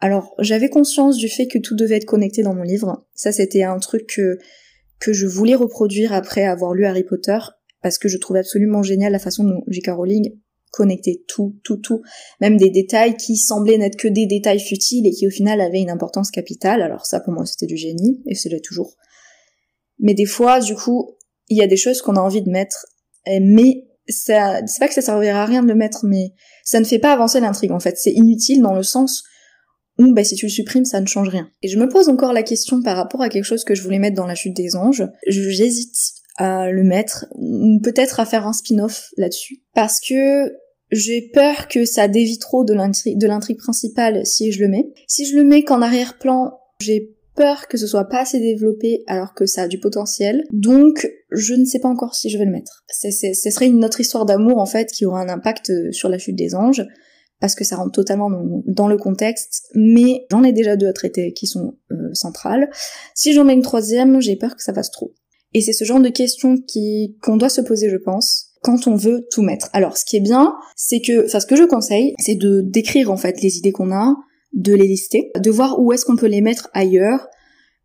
Alors 0.00 0.34
j'avais 0.38 0.70
conscience 0.70 1.16
du 1.16 1.28
fait 1.28 1.46
que 1.46 1.58
tout 1.58 1.76
devait 1.76 1.96
être 1.96 2.06
connecté 2.06 2.42
dans 2.42 2.54
mon 2.54 2.62
livre. 2.62 3.06
Ça 3.14 3.32
c'était 3.32 3.62
un 3.62 3.78
truc 3.78 4.06
que 4.06 4.38
que 4.98 5.12
je 5.12 5.26
voulais 5.26 5.54
reproduire 5.54 6.12
après 6.12 6.44
avoir 6.44 6.74
lu 6.74 6.84
Harry 6.84 7.04
Potter 7.04 7.38
parce 7.82 7.98
que 7.98 8.08
je 8.08 8.18
trouvais 8.18 8.40
absolument 8.40 8.82
génial 8.82 9.12
la 9.12 9.18
façon 9.18 9.44
dont 9.44 9.62
J.K. 9.68 9.90
Rowling 9.90 10.36
connecter 10.70 11.24
tout, 11.26 11.56
tout, 11.64 11.78
tout, 11.78 12.02
même 12.40 12.56
des 12.56 12.70
détails 12.70 13.16
qui 13.16 13.36
semblaient 13.36 13.78
n'être 13.78 13.96
que 13.96 14.08
des 14.08 14.26
détails 14.26 14.60
futiles 14.60 15.06
et 15.06 15.10
qui 15.10 15.26
au 15.26 15.30
final 15.30 15.60
avaient 15.60 15.80
une 15.80 15.90
importance 15.90 16.30
capitale. 16.30 16.82
Alors 16.82 17.06
ça 17.06 17.20
pour 17.20 17.32
moi 17.32 17.44
c'était 17.44 17.66
du 17.66 17.76
génie, 17.76 18.22
et 18.26 18.34
c'est 18.34 18.50
toujours. 18.60 18.96
Mais 19.98 20.14
des 20.14 20.26
fois, 20.26 20.60
du 20.60 20.74
coup, 20.74 21.16
il 21.48 21.58
y 21.58 21.62
a 21.62 21.66
des 21.66 21.76
choses 21.76 22.00
qu'on 22.00 22.16
a 22.16 22.20
envie 22.20 22.42
de 22.42 22.50
mettre, 22.50 22.86
mais 23.26 23.88
ça, 24.08 24.60
c'est 24.66 24.80
pas 24.80 24.88
que 24.88 24.94
ça 24.94 25.02
servira 25.02 25.42
à 25.42 25.46
rien 25.46 25.62
de 25.62 25.68
le 25.68 25.74
mettre, 25.74 26.04
mais 26.04 26.32
ça 26.64 26.80
ne 26.80 26.84
fait 26.84 26.98
pas 26.98 27.12
avancer 27.12 27.40
l'intrigue 27.40 27.72
en 27.72 27.80
fait. 27.80 27.96
C'est 27.98 28.12
inutile 28.12 28.62
dans 28.62 28.74
le 28.74 28.82
sens 28.82 29.24
où 30.00 30.12
bah, 30.14 30.24
si 30.24 30.34
tu 30.34 30.46
le 30.46 30.50
supprimes, 30.50 30.86
ça 30.86 31.00
ne 31.00 31.06
change 31.06 31.28
rien. 31.28 31.50
Et 31.62 31.68
je 31.68 31.78
me 31.78 31.88
pose 31.88 32.08
encore 32.08 32.32
la 32.32 32.42
question 32.42 32.82
par 32.82 32.96
rapport 32.96 33.22
à 33.22 33.28
quelque 33.28 33.44
chose 33.44 33.64
que 33.64 33.74
je 33.74 33.82
voulais 33.82 33.98
mettre 33.98 34.16
dans 34.16 34.26
la 34.26 34.34
chute 34.34 34.56
des 34.56 34.74
anges. 34.74 35.06
J'hésite 35.26 35.94
à 36.36 36.70
le 36.70 36.82
mettre, 36.82 37.26
ou 37.34 37.78
peut-être 37.82 38.18
à 38.18 38.24
faire 38.24 38.46
un 38.46 38.54
spin-off 38.54 39.10
là-dessus. 39.18 39.62
Parce 39.74 40.00
que 40.00 40.50
j'ai 40.90 41.30
peur 41.34 41.68
que 41.68 41.84
ça 41.84 42.08
dévie 42.08 42.38
trop 42.38 42.64
de 42.64 42.74
l'intrigue 43.26 43.58
principale 43.58 44.24
si 44.24 44.50
je 44.50 44.60
le 44.60 44.68
mets. 44.68 44.86
Si 45.06 45.26
je 45.26 45.36
le 45.36 45.44
mets 45.44 45.64
qu'en 45.64 45.82
arrière-plan, 45.82 46.58
j'ai 46.80 47.14
peur 47.36 47.68
que 47.68 47.76
ce 47.76 47.86
soit 47.86 48.06
pas 48.06 48.22
assez 48.22 48.40
développé 48.40 49.04
alors 49.06 49.34
que 49.34 49.44
ça 49.44 49.62
a 49.62 49.68
du 49.68 49.78
potentiel. 49.78 50.44
Donc, 50.50 51.06
je 51.30 51.54
ne 51.54 51.66
sais 51.66 51.78
pas 51.78 51.88
encore 51.88 52.14
si 52.14 52.30
je 52.30 52.38
vais 52.38 52.46
le 52.46 52.52
mettre. 52.52 52.84
Ce 52.88 53.50
serait 53.50 53.66
une 53.66 53.84
autre 53.84 54.00
histoire 54.00 54.24
d'amour 54.24 54.58
en 54.58 54.66
fait 54.66 54.90
qui 54.90 55.04
aura 55.04 55.20
un 55.20 55.28
impact 55.28 55.92
sur 55.92 56.08
la 56.08 56.18
chute 56.18 56.36
des 56.36 56.54
anges 56.54 56.86
parce 57.40 57.54
que 57.54 57.64
ça 57.64 57.76
rentre 57.76 57.92
totalement 57.92 58.30
dans, 58.66 58.88
le 58.88 58.96
contexte, 58.96 59.70
mais 59.74 60.26
j'en 60.30 60.44
ai 60.44 60.52
déjà 60.52 60.76
deux 60.76 60.88
à 60.88 60.92
traiter 60.92 61.32
qui 61.32 61.46
sont 61.46 61.74
euh, 61.90 62.12
centrales. 62.12 62.70
Si 63.14 63.32
j'en 63.32 63.44
mets 63.44 63.54
une 63.54 63.62
troisième, 63.62 64.20
j'ai 64.20 64.36
peur 64.36 64.56
que 64.56 64.62
ça 64.62 64.74
fasse 64.74 64.90
trop. 64.90 65.14
Et 65.54 65.62
c'est 65.62 65.72
ce 65.72 65.84
genre 65.84 66.00
de 66.00 66.10
questions 66.10 66.56
qu'on 67.22 67.36
doit 67.36 67.48
se 67.48 67.60
poser, 67.60 67.88
je 67.88 67.96
pense, 67.96 68.50
quand 68.62 68.86
on 68.86 68.94
veut 68.94 69.26
tout 69.30 69.42
mettre. 69.42 69.68
Alors, 69.72 69.96
ce 69.96 70.04
qui 70.04 70.16
est 70.16 70.22
bien, 70.22 70.54
c'est 70.76 71.00
que, 71.00 71.26
enfin, 71.26 71.40
ce 71.40 71.46
que 71.46 71.56
je 71.56 71.64
conseille, 71.64 72.14
c'est 72.18 72.34
de 72.34 72.60
décrire 72.60 73.10
en 73.10 73.16
fait 73.16 73.40
les 73.42 73.56
idées 73.56 73.72
qu'on 73.72 73.92
a, 73.92 74.14
de 74.52 74.74
les 74.74 74.86
lister, 74.86 75.30
de 75.36 75.50
voir 75.50 75.80
où 75.80 75.92
est-ce 75.92 76.04
qu'on 76.04 76.16
peut 76.16 76.26
les 76.26 76.40
mettre 76.40 76.68
ailleurs, 76.72 77.26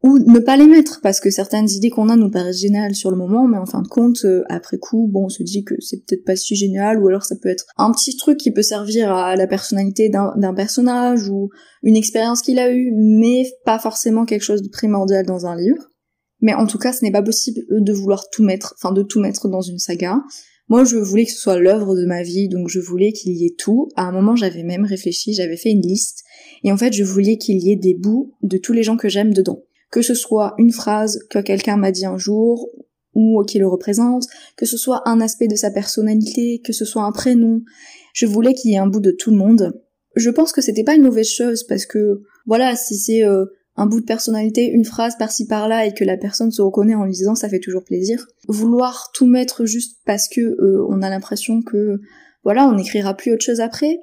ou 0.04 0.20
ne 0.20 0.40
pas 0.40 0.56
les 0.56 0.68
mettre, 0.68 1.00
parce 1.02 1.20
que 1.20 1.32
certaines 1.32 1.70
idées 1.70 1.90
qu'on 1.90 2.10
a 2.10 2.16
nous 2.16 2.30
paraissent 2.30 2.62
géniales 2.62 2.94
sur 2.94 3.10
le 3.10 3.18
moment, 3.18 3.48
mais 3.48 3.58
en 3.58 3.66
fin 3.66 3.82
de 3.82 3.88
compte, 3.88 4.24
euh, 4.26 4.44
après 4.50 4.78
coup, 4.78 5.10
bon, 5.12 5.26
on 5.26 5.30
se 5.30 5.42
dit 5.42 5.64
que 5.64 5.74
c'est 5.80 6.06
peut-être 6.06 6.24
pas 6.24 6.36
si 6.36 6.56
génial, 6.56 7.02
ou 7.02 7.08
alors 7.08 7.24
ça 7.24 7.36
peut 7.42 7.50
être 7.50 7.66
un 7.78 7.92
petit 7.92 8.16
truc 8.16 8.38
qui 8.38 8.52
peut 8.52 8.62
servir 8.62 9.12
à 9.12 9.36
la 9.36 9.48
personnalité 9.48 10.10
d'un 10.10 10.54
personnage, 10.54 11.28
ou 11.30 11.50
une 11.82 11.96
expérience 11.96 12.42
qu'il 12.42 12.60
a 12.60 12.72
eue, 12.72 12.92
mais 12.96 13.46
pas 13.66 13.80
forcément 13.80 14.26
quelque 14.26 14.44
chose 14.44 14.62
de 14.62 14.70
primordial 14.70 15.26
dans 15.26 15.46
un 15.48 15.56
livre. 15.56 15.90
Mais 16.42 16.54
en 16.54 16.68
tout 16.68 16.78
cas, 16.78 16.94
ce 16.94 17.04
n'est 17.04 17.12
pas 17.12 17.24
possible 17.24 17.62
de 17.72 17.94
vouloir 17.94 18.30
tout 18.30 18.44
mettre, 18.44 18.76
enfin 18.78 18.94
de 18.94 19.02
tout 19.02 19.20
mettre 19.20 19.48
dans 19.48 19.62
une 19.62 19.80
saga. 19.80 20.22
Moi, 20.68 20.84
je 20.84 20.98
voulais 20.98 21.26
que 21.26 21.32
ce 21.32 21.40
soit 21.40 21.60
l'œuvre 21.60 21.96
de 21.96 22.06
ma 22.06 22.24
vie, 22.24 22.50
donc 22.50 22.70
je 22.70 22.80
voulais 22.80 23.12
qu'il 23.12 23.34
y 23.34 23.46
ait 23.46 23.56
tout. 23.58 23.90
À 23.96 24.04
un 24.04 24.12
moment, 24.12 24.36
j'avais 24.36 24.64
même 24.64 24.84
réfléchi, 24.84 25.34
j'avais 25.34 25.58
fait 25.58 25.72
une 25.72 25.82
liste, 25.82 26.24
et 26.64 26.72
en 26.72 26.78
fait, 26.78 26.94
je 26.94 27.04
voulais 27.04 27.38
qu'il 27.38 27.60
y 27.60 27.72
ait 27.72 27.76
des 27.76 27.94
bouts 27.94 28.34
de 28.44 28.58
tous 28.58 28.74
les 28.74 28.84
gens 28.84 28.98
que 28.98 29.10
j'aime 29.10 29.34
dedans. 29.34 29.64
Que 29.92 30.02
ce 30.02 30.14
soit 30.14 30.56
une 30.58 30.72
phrase 30.72 31.20
que 31.30 31.40
quelqu'un 31.40 31.78
m'a 31.78 31.92
dit 31.92 32.06
un 32.06 32.18
jour, 32.18 32.70
ou 33.16 33.42
qui 33.44 33.58
le 33.60 33.68
représente, 33.68 34.28
que 34.58 34.66
ce 34.66 34.78
soit 34.78 35.02
un 35.08 35.22
aspect 35.22 35.48
de 35.48 35.56
sa 35.56 35.72
personnalité, 35.72 36.62
que 36.64 36.74
ce 36.74 36.86
soit 36.86 37.04
un 37.04 37.14
prénom. 37.14 37.62
Je 38.14 38.26
voulais 38.26 38.54
qu'il 38.54 38.72
y 38.72 38.76
ait 38.76 38.80
un 38.80 38.88
bout 38.88 39.00
de 39.00 39.12
tout 39.12 39.32
le 39.32 39.38
monde. 39.38 39.82
Je 40.16 40.30
pense 40.30 40.52
que 40.52 40.62
c'était 40.62 40.84
pas 40.84 40.96
une 40.96 41.04
mauvaise 41.04 41.30
chose 41.30 41.64
parce 41.64 41.86
que, 41.86 42.22
voilà, 42.46 42.76
si 42.76 42.98
c'est 42.98 43.24
euh, 43.24 43.46
un 43.78 43.86
bout 43.86 44.02
de 44.02 44.06
personnalité, 44.06 44.70
une 44.70 44.86
phrase 44.86 45.18
par-ci 45.18 45.48
par-là 45.48 45.86
et 45.86 45.94
que 45.94 46.04
la 46.04 46.18
personne 46.18 46.52
se 46.52 46.62
reconnaît 46.62 46.96
en 46.96 47.06
lisant, 47.06 47.36
ça 47.36 47.50
fait 47.50 47.60
toujours 47.60 47.84
plaisir. 47.84 48.28
Vouloir 48.48 49.12
tout 49.14 49.26
mettre 49.26 49.66
juste 49.66 50.00
parce 50.06 50.28
que 50.28 50.42
euh, 50.42 50.86
on 50.90 51.02
a 51.02 51.10
l'impression 51.10 51.62
que 51.62 52.00
voilà, 52.44 52.68
on 52.68 52.76
n'écrira 52.76 53.16
plus 53.16 53.34
autre 53.34 53.44
chose 53.44 53.60
après. 53.60 53.98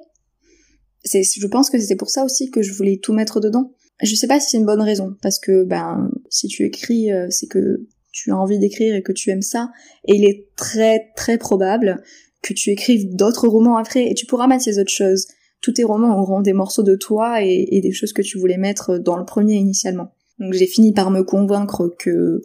C'est, 1.03 1.23
je 1.23 1.47
pense 1.47 1.69
que 1.69 1.79
c'était 1.79 1.95
pour 1.95 2.09
ça 2.09 2.23
aussi 2.23 2.49
que 2.49 2.61
je 2.61 2.73
voulais 2.73 2.97
tout 3.01 3.13
mettre 3.13 3.39
dedans. 3.39 3.73
Je 4.01 4.15
sais 4.15 4.27
pas 4.27 4.39
si 4.39 4.51
c'est 4.51 4.57
une 4.57 4.65
bonne 4.65 4.81
raison 4.81 5.15
parce 5.21 5.39
que 5.39 5.63
ben 5.63 6.09
si 6.29 6.47
tu 6.47 6.63
écris, 6.65 7.11
euh, 7.11 7.27
c'est 7.29 7.47
que 7.47 7.87
tu 8.11 8.31
as 8.31 8.37
envie 8.37 8.59
d'écrire 8.59 8.95
et 8.95 9.01
que 9.01 9.11
tu 9.11 9.29
aimes 9.29 9.41
ça, 9.41 9.71
et 10.07 10.15
il 10.15 10.25
est 10.25 10.47
très 10.55 11.11
très 11.15 11.37
probable 11.37 12.03
que 12.41 12.53
tu 12.53 12.69
écrives 12.71 13.15
d'autres 13.15 13.47
romans 13.47 13.77
après 13.77 14.09
et 14.09 14.13
tu 14.13 14.25
pourras 14.25 14.47
mettre 14.47 14.63
ces 14.63 14.79
autres 14.79 14.91
choses 14.91 15.27
tous 15.63 15.71
tes 15.71 15.85
romans 15.85 16.19
auront 16.19 16.41
des 16.41 16.53
morceaux 16.53 16.83
de 16.83 16.95
toi 16.95 17.41
et, 17.41 17.79
des 17.81 17.93
choses 17.93 18.11
que 18.11 18.21
tu 18.21 18.37
voulais 18.37 18.57
mettre 18.57 18.97
dans 18.97 19.15
le 19.15 19.23
premier 19.23 19.55
initialement. 19.55 20.13
Donc 20.37 20.53
j'ai 20.53 20.67
fini 20.67 20.91
par 20.93 21.09
me 21.09 21.23
convaincre 21.23 21.87
que 21.97 22.41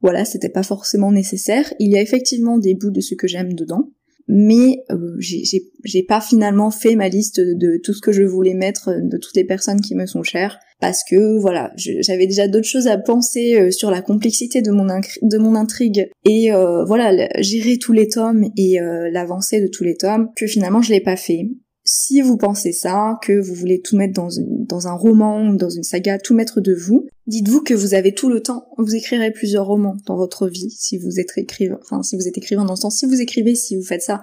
voilà, 0.00 0.24
c'était 0.24 0.48
pas 0.48 0.62
forcément 0.62 1.12
nécessaire. 1.12 1.72
Il 1.78 1.90
y 1.90 1.98
a 1.98 2.00
effectivement 2.00 2.56
des 2.56 2.74
bouts 2.74 2.90
de 2.90 3.02
ce 3.02 3.14
que 3.14 3.28
j'aime 3.28 3.52
dedans, 3.52 3.90
mais 4.28 4.84
euh, 4.90 5.16
j'ai 5.18 6.02
pas 6.02 6.20
finalement 6.20 6.70
fait 6.70 6.96
ma 6.96 7.08
liste 7.08 7.40
de, 7.40 7.80
tout 7.82 7.92
ce 7.92 8.00
que 8.00 8.12
je 8.12 8.22
voulais 8.22 8.54
mettre 8.54 8.90
de 9.02 9.16
toutes 9.18 9.36
les 9.36 9.44
personnes 9.44 9.80
qui 9.80 9.94
me 9.94 10.06
sont 10.06 10.22
chères. 10.22 10.58
Parce 10.80 11.02
que 11.08 11.38
voilà, 11.38 11.72
j'avais 11.76 12.26
déjà 12.26 12.48
d'autres 12.48 12.66
choses 12.66 12.88
à 12.88 12.98
penser 12.98 13.58
euh, 13.58 13.70
sur 13.70 13.90
la 13.90 14.02
complexité 14.02 14.60
de 14.60 14.70
mon, 14.70 14.84
de 14.84 15.38
mon 15.38 15.54
intrigue. 15.54 16.10
Et 16.24 16.52
euh, 16.52 16.84
voilà, 16.84 17.28
gérer 17.40 17.78
tous 17.78 17.92
les 17.92 18.08
tomes 18.08 18.46
et 18.56 18.78
l'avancée 19.10 19.60
de 19.60 19.68
tous 19.68 19.84
les 19.84 19.96
tomes 19.96 20.30
que 20.36 20.46
finalement 20.46 20.82
je 20.82 20.90
l'ai 20.90 21.00
pas 21.00 21.16
fait 21.16 21.48
si 21.84 22.22
vous 22.22 22.38
pensez 22.38 22.72
ça, 22.72 23.18
que 23.22 23.38
vous 23.38 23.54
voulez 23.54 23.82
tout 23.82 23.96
mettre 23.96 24.14
dans, 24.14 24.88
un 24.88 24.94
roman 24.94 25.46
ou 25.46 25.56
dans 25.56 25.68
une 25.68 25.82
saga, 25.82 26.18
tout 26.18 26.34
mettre 26.34 26.62
de 26.62 26.74
vous, 26.74 27.06
dites-vous 27.26 27.60
que 27.60 27.74
vous 27.74 27.92
avez 27.94 28.14
tout 28.14 28.30
le 28.30 28.40
temps. 28.40 28.68
Vous 28.78 28.94
écrirez 28.94 29.30
plusieurs 29.30 29.66
romans 29.66 29.96
dans 30.06 30.16
votre 30.16 30.48
vie 30.48 30.70
si 30.70 30.96
vous 30.96 31.20
êtes 31.20 31.36
écrivain, 31.36 31.78
enfin 31.82 32.02
si 32.02 32.16
vous 32.16 32.26
êtes 32.26 32.38
écrivain 32.38 32.64
dans 32.64 32.72
le 32.72 32.78
sens, 32.78 32.98
si 32.98 33.06
vous 33.06 33.20
écrivez, 33.20 33.54
si 33.54 33.76
vous 33.76 33.84
faites 33.84 34.02
ça 34.02 34.22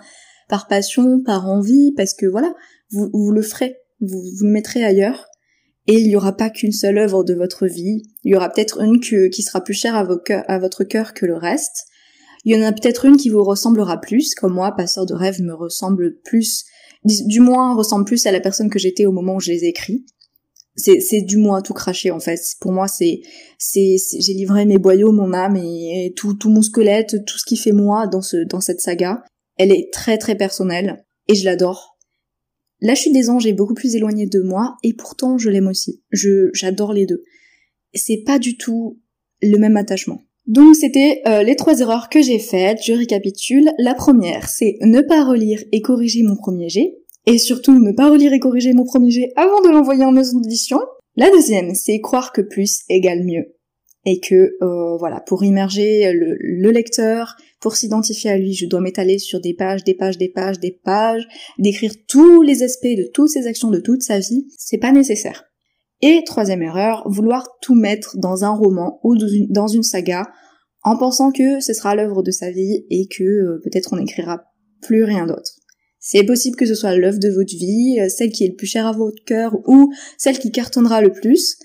par 0.50 0.68
passion, 0.68 1.22
par 1.22 1.48
envie, 1.48 1.94
parce 1.96 2.16
que 2.16 2.26
voilà, 2.26 2.52
vous, 2.90 3.32
le 3.32 3.42
ferez, 3.44 3.78
vous, 4.00 4.22
vous 4.22 4.46
le 4.46 4.52
mettrez 4.52 4.84
ailleurs. 4.84 5.28
Et 5.88 6.00
il 6.00 6.08
n'y 6.08 6.16
aura 6.16 6.36
pas 6.36 6.50
qu'une 6.50 6.72
seule 6.72 6.98
œuvre 6.98 7.24
de 7.24 7.34
votre 7.34 7.68
vie. 7.68 8.04
Il 8.24 8.32
y 8.32 8.36
aura 8.36 8.50
peut-être 8.50 8.82
une 8.82 9.00
qui 9.00 9.42
sera 9.42 9.64
plus 9.64 9.74
chère 9.74 9.96
à, 9.96 10.04
vos 10.04 10.20
à 10.28 10.60
votre 10.60 10.84
cœur 10.84 11.14
que 11.14 11.26
le 11.26 11.36
reste. 11.36 11.86
Il 12.44 12.56
y 12.56 12.60
en 12.60 12.66
a 12.66 12.72
peut-être 12.72 13.06
une 13.06 13.18
qui 13.18 13.30
vous 13.30 13.44
ressemblera 13.44 14.00
plus, 14.00 14.36
comme 14.36 14.54
moi, 14.54 14.76
Passeur 14.76 15.06
de 15.06 15.14
rêve 15.14 15.42
me 15.42 15.54
ressemble 15.54 16.18
plus 16.24 16.66
du 17.04 17.40
moins 17.40 17.76
ressemble 17.76 18.06
plus 18.06 18.26
à 18.26 18.32
la 18.32 18.40
personne 18.40 18.70
que 18.70 18.80
j'étais 18.80 19.06
au 19.06 19.12
moment 19.12 19.36
où 19.36 19.40
je 19.40 19.52
les 19.52 19.66
ai 19.66 19.70
écrits. 19.70 20.06
C'est, 20.76 21.02
c'est 21.02 21.22
du 21.22 21.38
moins 21.38 21.62
tout 21.62 21.74
craché 21.74 22.12
en 22.12 22.20
fait. 22.20 22.40
Pour 22.62 22.72
moi, 22.72 22.88
c'est, 22.88 23.22
c'est, 23.58 23.98
j'ai 24.20 24.34
livré 24.34 24.66
mes 24.66 24.78
boyaux, 24.78 25.12
mon 25.12 25.34
âme 25.34 25.58
et, 25.58 26.14
tout, 26.16 26.34
tout 26.34 26.50
mon 26.50 26.62
squelette, 26.62 27.26
tout 27.26 27.38
ce 27.38 27.46
qui 27.46 27.58
fait 27.58 27.74
moi 27.74 28.08
dans 28.08 28.22
ce, 28.22 28.38
dans 28.48 28.62
cette 28.62 28.80
saga. 28.80 29.24
Elle 29.58 29.72
est 29.72 29.92
très 29.92 30.18
très 30.18 30.36
personnelle 30.36 31.04
et 31.28 31.36
je 31.36 31.44
l'adore. 31.44 31.98
La 32.80 32.96
chute 32.96 33.14
des 33.14 33.30
anges 33.30 33.46
est 33.46 33.54
beaucoup 33.54 33.74
plus 33.74 33.96
éloignée 33.96 34.28
de 34.28 34.42
moi 34.42 34.78
et 34.82 34.94
pourtant 34.94 35.38
je 35.38 35.50
l'aime 35.50 35.68
aussi. 35.68 36.02
Je, 36.12 36.50
j'adore 36.54 36.94
les 36.94 37.06
deux. 37.06 37.24
C'est 37.94 38.24
pas 38.26 38.40
du 38.40 38.58
tout 38.58 39.00
le 39.42 39.58
même 39.58 39.78
attachement. 39.78 40.22
Donc 40.48 40.76
c'était 40.76 41.22
euh, 41.28 41.44
les 41.44 41.56
trois 41.56 41.80
erreurs 41.80 42.10
que 42.10 42.22
j'ai 42.22 42.40
faites, 42.40 42.80
je 42.84 42.94
récapitule. 42.94 43.72
La 43.78 43.94
première, 43.94 44.50
c'est 44.50 44.78
ne 44.82 45.02
pas 45.02 45.24
relire 45.24 45.64
et 45.72 45.82
corriger 45.82 46.24
mon 46.24 46.36
premier 46.36 46.70
jet. 46.70 46.98
Et 47.28 47.38
surtout, 47.38 47.80
ne 47.80 47.92
pas 47.92 48.10
relire 48.10 48.34
et 48.34 48.40
corriger 48.40 48.74
mon 48.74 48.84
premier 48.84 49.12
jet 49.12 49.32
avant 49.36 49.62
de 49.62 49.70
l'envoyer 49.70 50.04
en 50.04 50.12
maison 50.12 50.40
d'édition. 50.40 50.80
La 51.16 51.30
deuxième, 51.30 51.76
c'est 51.76 52.00
croire 52.02 52.34
que 52.34 52.42
plus 52.42 52.80
égale 52.90 53.24
mieux. 53.24 53.54
Et 54.06 54.20
que, 54.20 54.56
euh, 54.64 54.98
voilà, 54.98 55.20
pour 55.20 55.44
immerger 55.44 56.12
le, 56.12 56.36
le 56.40 56.72
lecteur, 56.72 57.36
pour 57.60 57.76
s'identifier 57.76 58.32
à 58.32 58.38
lui, 58.38 58.54
je 58.54 58.66
dois 58.66 58.82
m'étaler 58.82 59.20
sur 59.20 59.40
des 59.40 59.54
pages, 59.54 59.84
des 59.84 59.94
pages, 59.94 60.18
des 60.18 60.30
pages, 60.30 60.60
des 60.60 60.72
pages, 60.84 61.28
d'écrire 61.60 61.92
tous 62.08 62.42
les 62.42 62.64
aspects 62.64 62.88
de 62.88 63.08
toutes 63.14 63.30
ses 63.30 63.46
actions, 63.46 63.70
de 63.70 63.80
toute 63.80 64.02
sa 64.02 64.18
vie. 64.18 64.48
C'est 64.58 64.80
pas 64.80 64.92
nécessaire. 64.92 65.51
Et 66.02 66.24
troisième 66.26 66.64
erreur, 66.64 67.04
vouloir 67.06 67.48
tout 67.62 67.76
mettre 67.76 68.18
dans 68.18 68.44
un 68.44 68.54
roman 68.54 69.00
ou 69.04 69.16
dans 69.50 69.68
une 69.68 69.84
saga 69.84 70.28
en 70.84 70.98
pensant 70.98 71.32
que 71.32 71.60
ce 71.60 71.74
sera 71.74 71.96
l'œuvre 71.96 72.24
de 72.24 72.32
sa 72.32 72.50
vie 72.50 72.86
et 72.90 73.08
que 73.08 73.24
euh, 73.24 73.62
peut-être 73.64 73.94
on 73.94 73.98
n'écrira 73.98 74.44
plus 74.82 75.04
rien 75.04 75.28
d'autre. 75.28 75.52
C'est 76.00 76.24
possible 76.24 76.56
que 76.56 76.66
ce 76.66 76.74
soit 76.74 76.96
l'œuvre 76.96 77.20
de 77.20 77.30
votre 77.30 77.56
vie, 77.56 78.00
euh, 78.00 78.10
celle 78.10 78.32
qui 78.32 78.44
est 78.46 78.50
le 78.50 78.56
plus 78.56 78.66
chère 78.66 78.88
à 78.88 78.92
votre 78.92 79.24
cœur 79.26 79.56
ou 79.68 79.94
celle 80.18 80.40
qui 80.40 80.52
cartonnera 80.52 81.02
le 81.02 81.12
plus, 81.12 81.58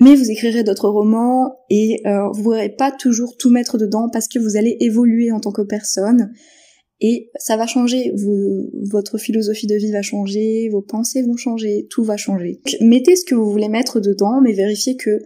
mais 0.00 0.16
vous 0.16 0.30
écrirez 0.30 0.64
d'autres 0.64 0.88
romans 0.88 1.54
et 1.68 2.00
euh, 2.06 2.28
vous 2.32 2.38
ne 2.38 2.44
pourrez 2.44 2.68
pas 2.70 2.90
toujours 2.90 3.36
tout 3.36 3.50
mettre 3.50 3.78
dedans 3.78 4.08
parce 4.12 4.26
que 4.26 4.40
vous 4.40 4.56
allez 4.56 4.76
évoluer 4.80 5.30
en 5.30 5.38
tant 5.38 5.52
que 5.52 5.62
personne 5.62 6.32
et 7.00 7.30
ça 7.36 7.56
va 7.56 7.66
changer, 7.66 8.12
votre 8.90 9.16
philosophie 9.16 9.66
de 9.66 9.74
vie 9.74 9.90
va 9.90 10.02
changer, 10.02 10.68
vos 10.70 10.82
pensées 10.82 11.22
vont 11.22 11.36
changer, 11.36 11.86
tout 11.90 12.04
va 12.04 12.16
changer. 12.16 12.60
mettez 12.80 13.16
ce 13.16 13.24
que 13.24 13.34
vous 13.34 13.50
voulez 13.50 13.68
mettre 13.68 14.00
dedans, 14.00 14.40
mais 14.42 14.52
vérifiez 14.52 14.96
que 14.96 15.18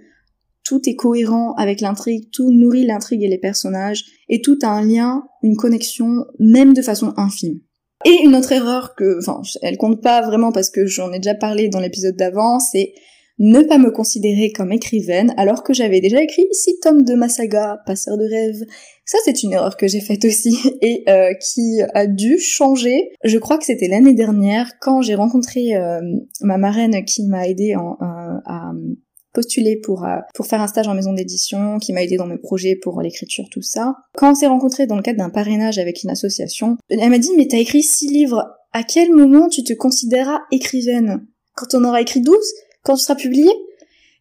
tout 0.65 0.81
est 0.89 0.95
cohérent 0.95 1.53
avec 1.55 1.81
l'intrigue, 1.81 2.31
tout 2.33 2.51
nourrit 2.51 2.87
l'intrigue 2.87 3.23
et 3.23 3.29
les 3.29 3.39
personnages, 3.39 4.05
et 4.29 4.41
tout 4.41 4.59
a 4.63 4.69
un 4.69 4.85
lien, 4.85 5.25
une 5.43 5.57
connexion, 5.57 6.25
même 6.39 6.73
de 6.73 6.83
façon 6.83 7.13
infime. 7.17 7.61
Et 8.07 8.23
une 8.25 8.35
autre 8.35 8.53
erreur 8.53 8.95
que, 8.95 9.19
enfin, 9.19 9.43
elle 9.63 9.77
compte 9.77 10.03
pas 10.03 10.23
vraiment 10.23 10.53
parce 10.53 10.71
que 10.71 10.87
j'en 10.87 11.13
ai 11.13 11.19
déjà 11.19 11.35
parlé 11.35 11.69
dans 11.69 11.81
l'épisode 11.81 12.17
d'avant, 12.17 12.61
c'est 12.61 12.93
ne 13.39 13.63
pas 13.63 13.79
me 13.79 13.91
considérer 13.91 14.53
comme 14.53 14.73
écrivaine 14.73 15.35
alors 15.37 15.65
que 15.65 15.75
j'avais 15.75 16.01
déjà 16.01 16.23
écrit 16.23 16.47
six 16.53 16.79
tomes 16.81 17.03
de 17.03 17.15
ma 17.15 17.29
saga 17.29 17.79
Passeur 17.87 18.17
de 18.17 18.25
rêve. 18.25 18.65
Ça 19.05 19.19
c'est 19.25 19.43
une 19.43 19.53
erreur 19.53 19.77
que 19.77 19.89
j'ai 19.89 20.01
faite 20.01 20.25
aussi 20.25 20.57
et 20.83 21.03
euh, 21.09 21.33
qui 21.35 21.81
a 21.95 22.07
dû 22.07 22.39
changer. 22.39 23.11
Je 23.25 23.39
crois 23.39 23.59
que 23.59 23.65
c'était 23.65 23.89
l'année 23.89 24.15
dernière 24.15 24.73
quand 24.81 25.03
j'ai 25.03 25.15
rencontré 25.15 25.75
euh, 25.75 26.01
ma 26.43 26.59
marraine 26.59 27.05
qui 27.05 27.25
m'a 27.25 27.49
aidé 27.49 27.75
en, 27.75 27.93
euh, 28.01 28.39
à 28.47 28.73
postuler 29.33 29.81
pour 29.83 30.07
pour 30.33 30.47
faire 30.47 30.61
un 30.61 30.69
stage 30.69 30.87
en 30.87 30.95
maison 30.95 31.13
d'édition, 31.13 31.79
qui 31.81 31.93
m'a 31.93 32.05
aidé 32.05 32.17
dans 32.17 32.29
mes 32.29 32.39
projets 32.39 32.77
pour 32.77 33.01
l'écriture, 33.03 33.47
tout 33.51 33.63
ça. 33.63 33.97
Quand 34.17 34.31
on 34.31 34.35
s'est 34.37 34.47
rencontrés 34.47 34.87
dans 34.87 34.95
le 34.95 35.03
cadre 35.03 35.19
d'un 35.19 35.31
parrainage 35.31 35.79
avec 35.79 36.05
une 36.05 36.11
association, 36.11 36.77
elle 36.89 37.11
m'a 37.11 37.19
dit 37.19 37.31
mais 37.37 37.49
t'as 37.49 37.59
écrit 37.59 37.83
six 37.83 38.07
livres, 38.07 38.45
à 38.73 38.85
quel 38.85 39.13
moment 39.13 39.49
tu 39.49 39.65
te 39.65 39.73
considéras 39.73 40.39
écrivaine? 40.53 41.27
Quand 41.57 41.75
on 41.75 41.85
aura 41.85 42.01
écrit 42.01 42.21
12 42.21 42.37
quand 42.85 42.97
ce 42.97 43.05
sera 43.05 43.17
publié. 43.17 43.51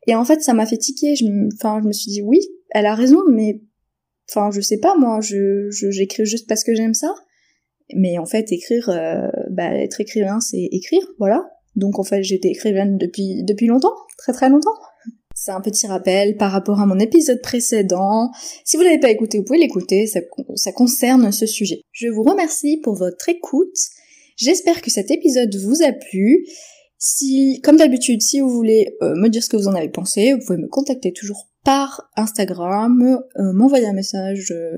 Et 0.07 0.15
en 0.15 0.25
fait, 0.25 0.41
ça 0.41 0.53
m'a 0.53 0.65
fait 0.65 0.77
tiquer. 0.77 1.15
Je, 1.15 1.25
enfin, 1.55 1.79
je 1.81 1.87
me 1.87 1.93
suis 1.93 2.11
dit 2.11 2.21
oui, 2.21 2.39
elle 2.71 2.85
a 2.85 2.95
raison, 2.95 3.19
mais 3.29 3.61
enfin, 4.29 4.49
je 4.51 4.61
sais 4.61 4.79
pas 4.79 4.95
moi, 4.97 5.21
je 5.21 5.69
j'écris 5.69 6.25
juste 6.25 6.47
parce 6.47 6.63
que 6.63 6.73
j'aime 6.73 6.93
ça. 6.93 7.13
Mais 7.95 8.17
en 8.17 8.25
fait, 8.25 8.51
écrire, 8.51 8.89
euh, 8.89 9.27
bah, 9.51 9.73
être 9.75 10.01
écrivain, 10.01 10.39
c'est 10.39 10.69
écrire, 10.71 11.05
voilà. 11.19 11.45
Donc 11.75 11.99
en 11.99 12.03
fait, 12.03 12.23
j'étais 12.23 12.49
écrivaine 12.49 12.97
depuis 12.97 13.43
depuis 13.43 13.67
longtemps, 13.67 13.93
très 14.17 14.33
très 14.33 14.49
longtemps. 14.49 14.75
C'est 15.35 15.51
un 15.51 15.61
petit 15.61 15.87
rappel 15.87 16.37
par 16.37 16.51
rapport 16.51 16.79
à 16.79 16.85
mon 16.85 16.99
épisode 16.99 17.41
précédent. 17.41 18.31
Si 18.65 18.77
vous 18.77 18.83
l'avez 18.83 18.99
pas 18.99 19.09
écouté, 19.09 19.39
vous 19.39 19.43
pouvez 19.43 19.59
l'écouter, 19.59 20.05
ça, 20.05 20.19
ça 20.55 20.71
concerne 20.71 21.31
ce 21.31 21.47
sujet. 21.47 21.81
Je 21.91 22.07
vous 22.07 22.21
remercie 22.21 22.77
pour 22.77 22.95
votre 22.95 23.27
écoute. 23.29 23.75
J'espère 24.37 24.81
que 24.81 24.91
cet 24.91 25.09
épisode 25.09 25.55
vous 25.55 25.81
a 25.83 25.91
plu. 25.91 26.45
Si, 27.05 27.59
comme 27.65 27.75
d'habitude, 27.75 28.21
si 28.21 28.39
vous 28.39 28.49
voulez 28.49 28.95
euh, 29.01 29.13
me 29.15 29.27
dire 29.27 29.43
ce 29.43 29.49
que 29.49 29.57
vous 29.57 29.67
en 29.67 29.75
avez 29.75 29.89
pensé, 29.89 30.31
vous 30.31 30.39
pouvez 30.39 30.57
me 30.57 30.69
contacter 30.69 31.11
toujours 31.11 31.49
par 31.65 32.09
Instagram, 32.15 33.01
euh, 33.01 33.51
m'envoyer 33.51 33.85
un 33.85 33.91
message 33.91 34.51
euh, 34.51 34.77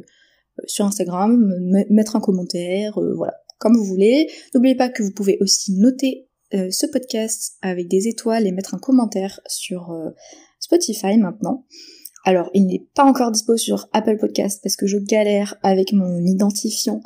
sur 0.66 0.86
Instagram, 0.86 1.38
me 1.38 1.94
mettre 1.94 2.16
un 2.16 2.20
commentaire, 2.20 2.98
voilà, 3.16 3.36
comme 3.60 3.78
vous 3.78 3.86
voulez. 3.86 4.28
N'oubliez 4.56 4.74
pas 4.74 4.90
que 4.90 5.04
vous 5.04 5.12
pouvez 5.12 5.38
aussi 5.40 5.74
noter 5.74 6.28
ce 6.52 6.88
podcast 6.88 7.58
avec 7.62 7.90
des 7.90 8.08
étoiles 8.08 8.48
et 8.48 8.52
mettre 8.52 8.74
un 8.74 8.80
commentaire 8.80 9.40
sur 9.46 9.94
Spotify 10.60 11.18
maintenant. 11.18 11.66
Alors, 12.24 12.50
il 12.54 12.66
n'est 12.66 12.88
pas 12.96 13.04
encore 13.04 13.32
dispo 13.32 13.58
sur 13.58 13.88
Apple 13.94 14.18
Podcast 14.18 14.62
parce 14.64 14.78
que 14.78 14.88
je 14.88 14.98
galère 14.98 15.56
avec 15.62 15.92
mon 15.92 16.26
identifiant 16.26 17.02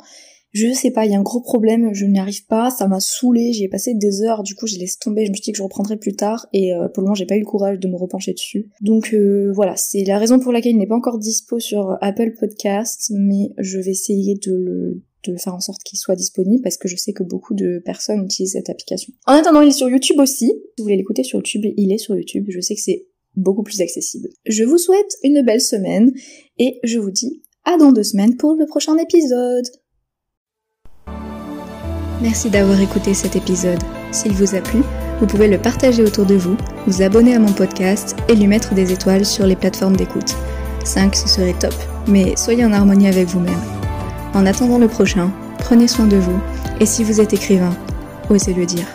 je 0.52 0.72
sais 0.72 0.90
pas, 0.90 1.06
il 1.06 1.12
y 1.12 1.14
a 1.14 1.18
un 1.18 1.22
gros 1.22 1.40
problème, 1.40 1.92
je 1.92 2.06
n'y 2.06 2.18
arrive 2.18 2.46
pas, 2.46 2.70
ça 2.70 2.88
m'a 2.88 3.00
saoulé, 3.00 3.52
j'y 3.52 3.64
ai 3.64 3.68
passé 3.68 3.94
des 3.94 4.22
heures, 4.22 4.42
du 4.42 4.54
coup 4.54 4.66
je 4.66 4.78
laisse 4.78 4.98
tomber, 4.98 5.24
je 5.24 5.30
me 5.30 5.34
suis 5.34 5.42
dit 5.42 5.52
que 5.52 5.58
je 5.58 5.62
reprendrai 5.62 5.96
plus 5.96 6.14
tard, 6.14 6.46
et 6.52 6.74
euh, 6.74 6.88
pour 6.88 7.02
le 7.02 7.06
moment 7.06 7.14
j'ai 7.14 7.26
pas 7.26 7.36
eu 7.36 7.40
le 7.40 7.46
courage 7.46 7.78
de 7.78 7.88
me 7.88 7.96
repencher 7.96 8.32
dessus. 8.32 8.68
Donc 8.80 9.14
euh, 9.14 9.52
voilà, 9.54 9.76
c'est 9.76 10.04
la 10.04 10.18
raison 10.18 10.40
pour 10.40 10.52
laquelle 10.52 10.72
il 10.72 10.78
n'est 10.78 10.86
pas 10.86 10.96
encore 10.96 11.18
dispo 11.18 11.60
sur 11.60 11.96
Apple 12.00 12.34
Podcast, 12.38 13.12
mais 13.14 13.52
je 13.58 13.78
vais 13.78 13.92
essayer 13.92 14.34
de 14.34 15.02
de 15.24 15.36
faire 15.36 15.54
en 15.54 15.60
sorte 15.60 15.82
qu'il 15.82 15.98
soit 15.98 16.16
disponible 16.16 16.62
parce 16.62 16.76
que 16.76 16.88
je 16.88 16.96
sais 16.96 17.12
que 17.12 17.22
beaucoup 17.22 17.54
de 17.54 17.80
personnes 17.84 18.24
utilisent 18.24 18.52
cette 18.52 18.70
application. 18.70 19.12
En 19.26 19.34
attendant, 19.34 19.60
il 19.60 19.68
est 19.68 19.72
sur 19.72 19.90
YouTube 19.90 20.18
aussi. 20.18 20.46
Si 20.46 20.62
vous 20.78 20.84
voulez 20.84 20.96
l'écouter 20.96 21.24
sur 21.24 21.38
YouTube, 21.38 21.66
il 21.76 21.92
est 21.92 21.98
sur 21.98 22.16
YouTube. 22.16 22.46
Je 22.48 22.60
sais 22.60 22.74
que 22.74 22.80
c'est 22.80 23.06
beaucoup 23.36 23.62
plus 23.62 23.80
accessible. 23.80 24.28
Je 24.46 24.64
vous 24.64 24.78
souhaite 24.78 25.16
une 25.22 25.42
belle 25.42 25.60
semaine 25.60 26.12
et 26.58 26.78
je 26.84 26.98
vous 26.98 27.10
dis 27.10 27.42
à 27.64 27.76
dans 27.76 27.92
deux 27.92 28.02
semaines 28.02 28.36
pour 28.36 28.54
le 28.54 28.66
prochain 28.66 28.96
épisode. 28.96 29.66
Merci 32.20 32.50
d'avoir 32.50 32.80
écouté 32.80 33.14
cet 33.14 33.34
épisode. 33.34 33.82
S'il 34.12 34.32
vous 34.32 34.54
a 34.54 34.60
plu, 34.60 34.82
vous 35.20 35.26
pouvez 35.26 35.48
le 35.48 35.58
partager 35.58 36.02
autour 36.02 36.26
de 36.26 36.34
vous, 36.34 36.56
vous 36.86 37.02
abonner 37.02 37.34
à 37.34 37.38
mon 37.38 37.52
podcast 37.52 38.14
et 38.28 38.34
lui 38.34 38.46
mettre 38.46 38.74
des 38.74 38.92
étoiles 38.92 39.24
sur 39.24 39.46
les 39.46 39.56
plateformes 39.56 39.96
d'écoute. 39.96 40.36
5 40.84 41.14
ce 41.16 41.28
serait 41.28 41.54
top, 41.58 41.74
mais 42.06 42.36
soyez 42.36 42.64
en 42.64 42.72
harmonie 42.72 43.08
avec 43.08 43.28
vous-même. 43.28 43.60
En 44.34 44.44
attendant 44.44 44.78
le 44.78 44.88
prochain, 44.88 45.30
prenez 45.58 45.88
soin 45.88 46.06
de 46.06 46.16
vous 46.16 46.40
et 46.78 46.86
si 46.86 47.04
vous 47.04 47.20
êtes 47.20 47.32
écrivain, 47.32 47.74
osez 48.28 48.54
le 48.54 48.66
dire. 48.66 48.86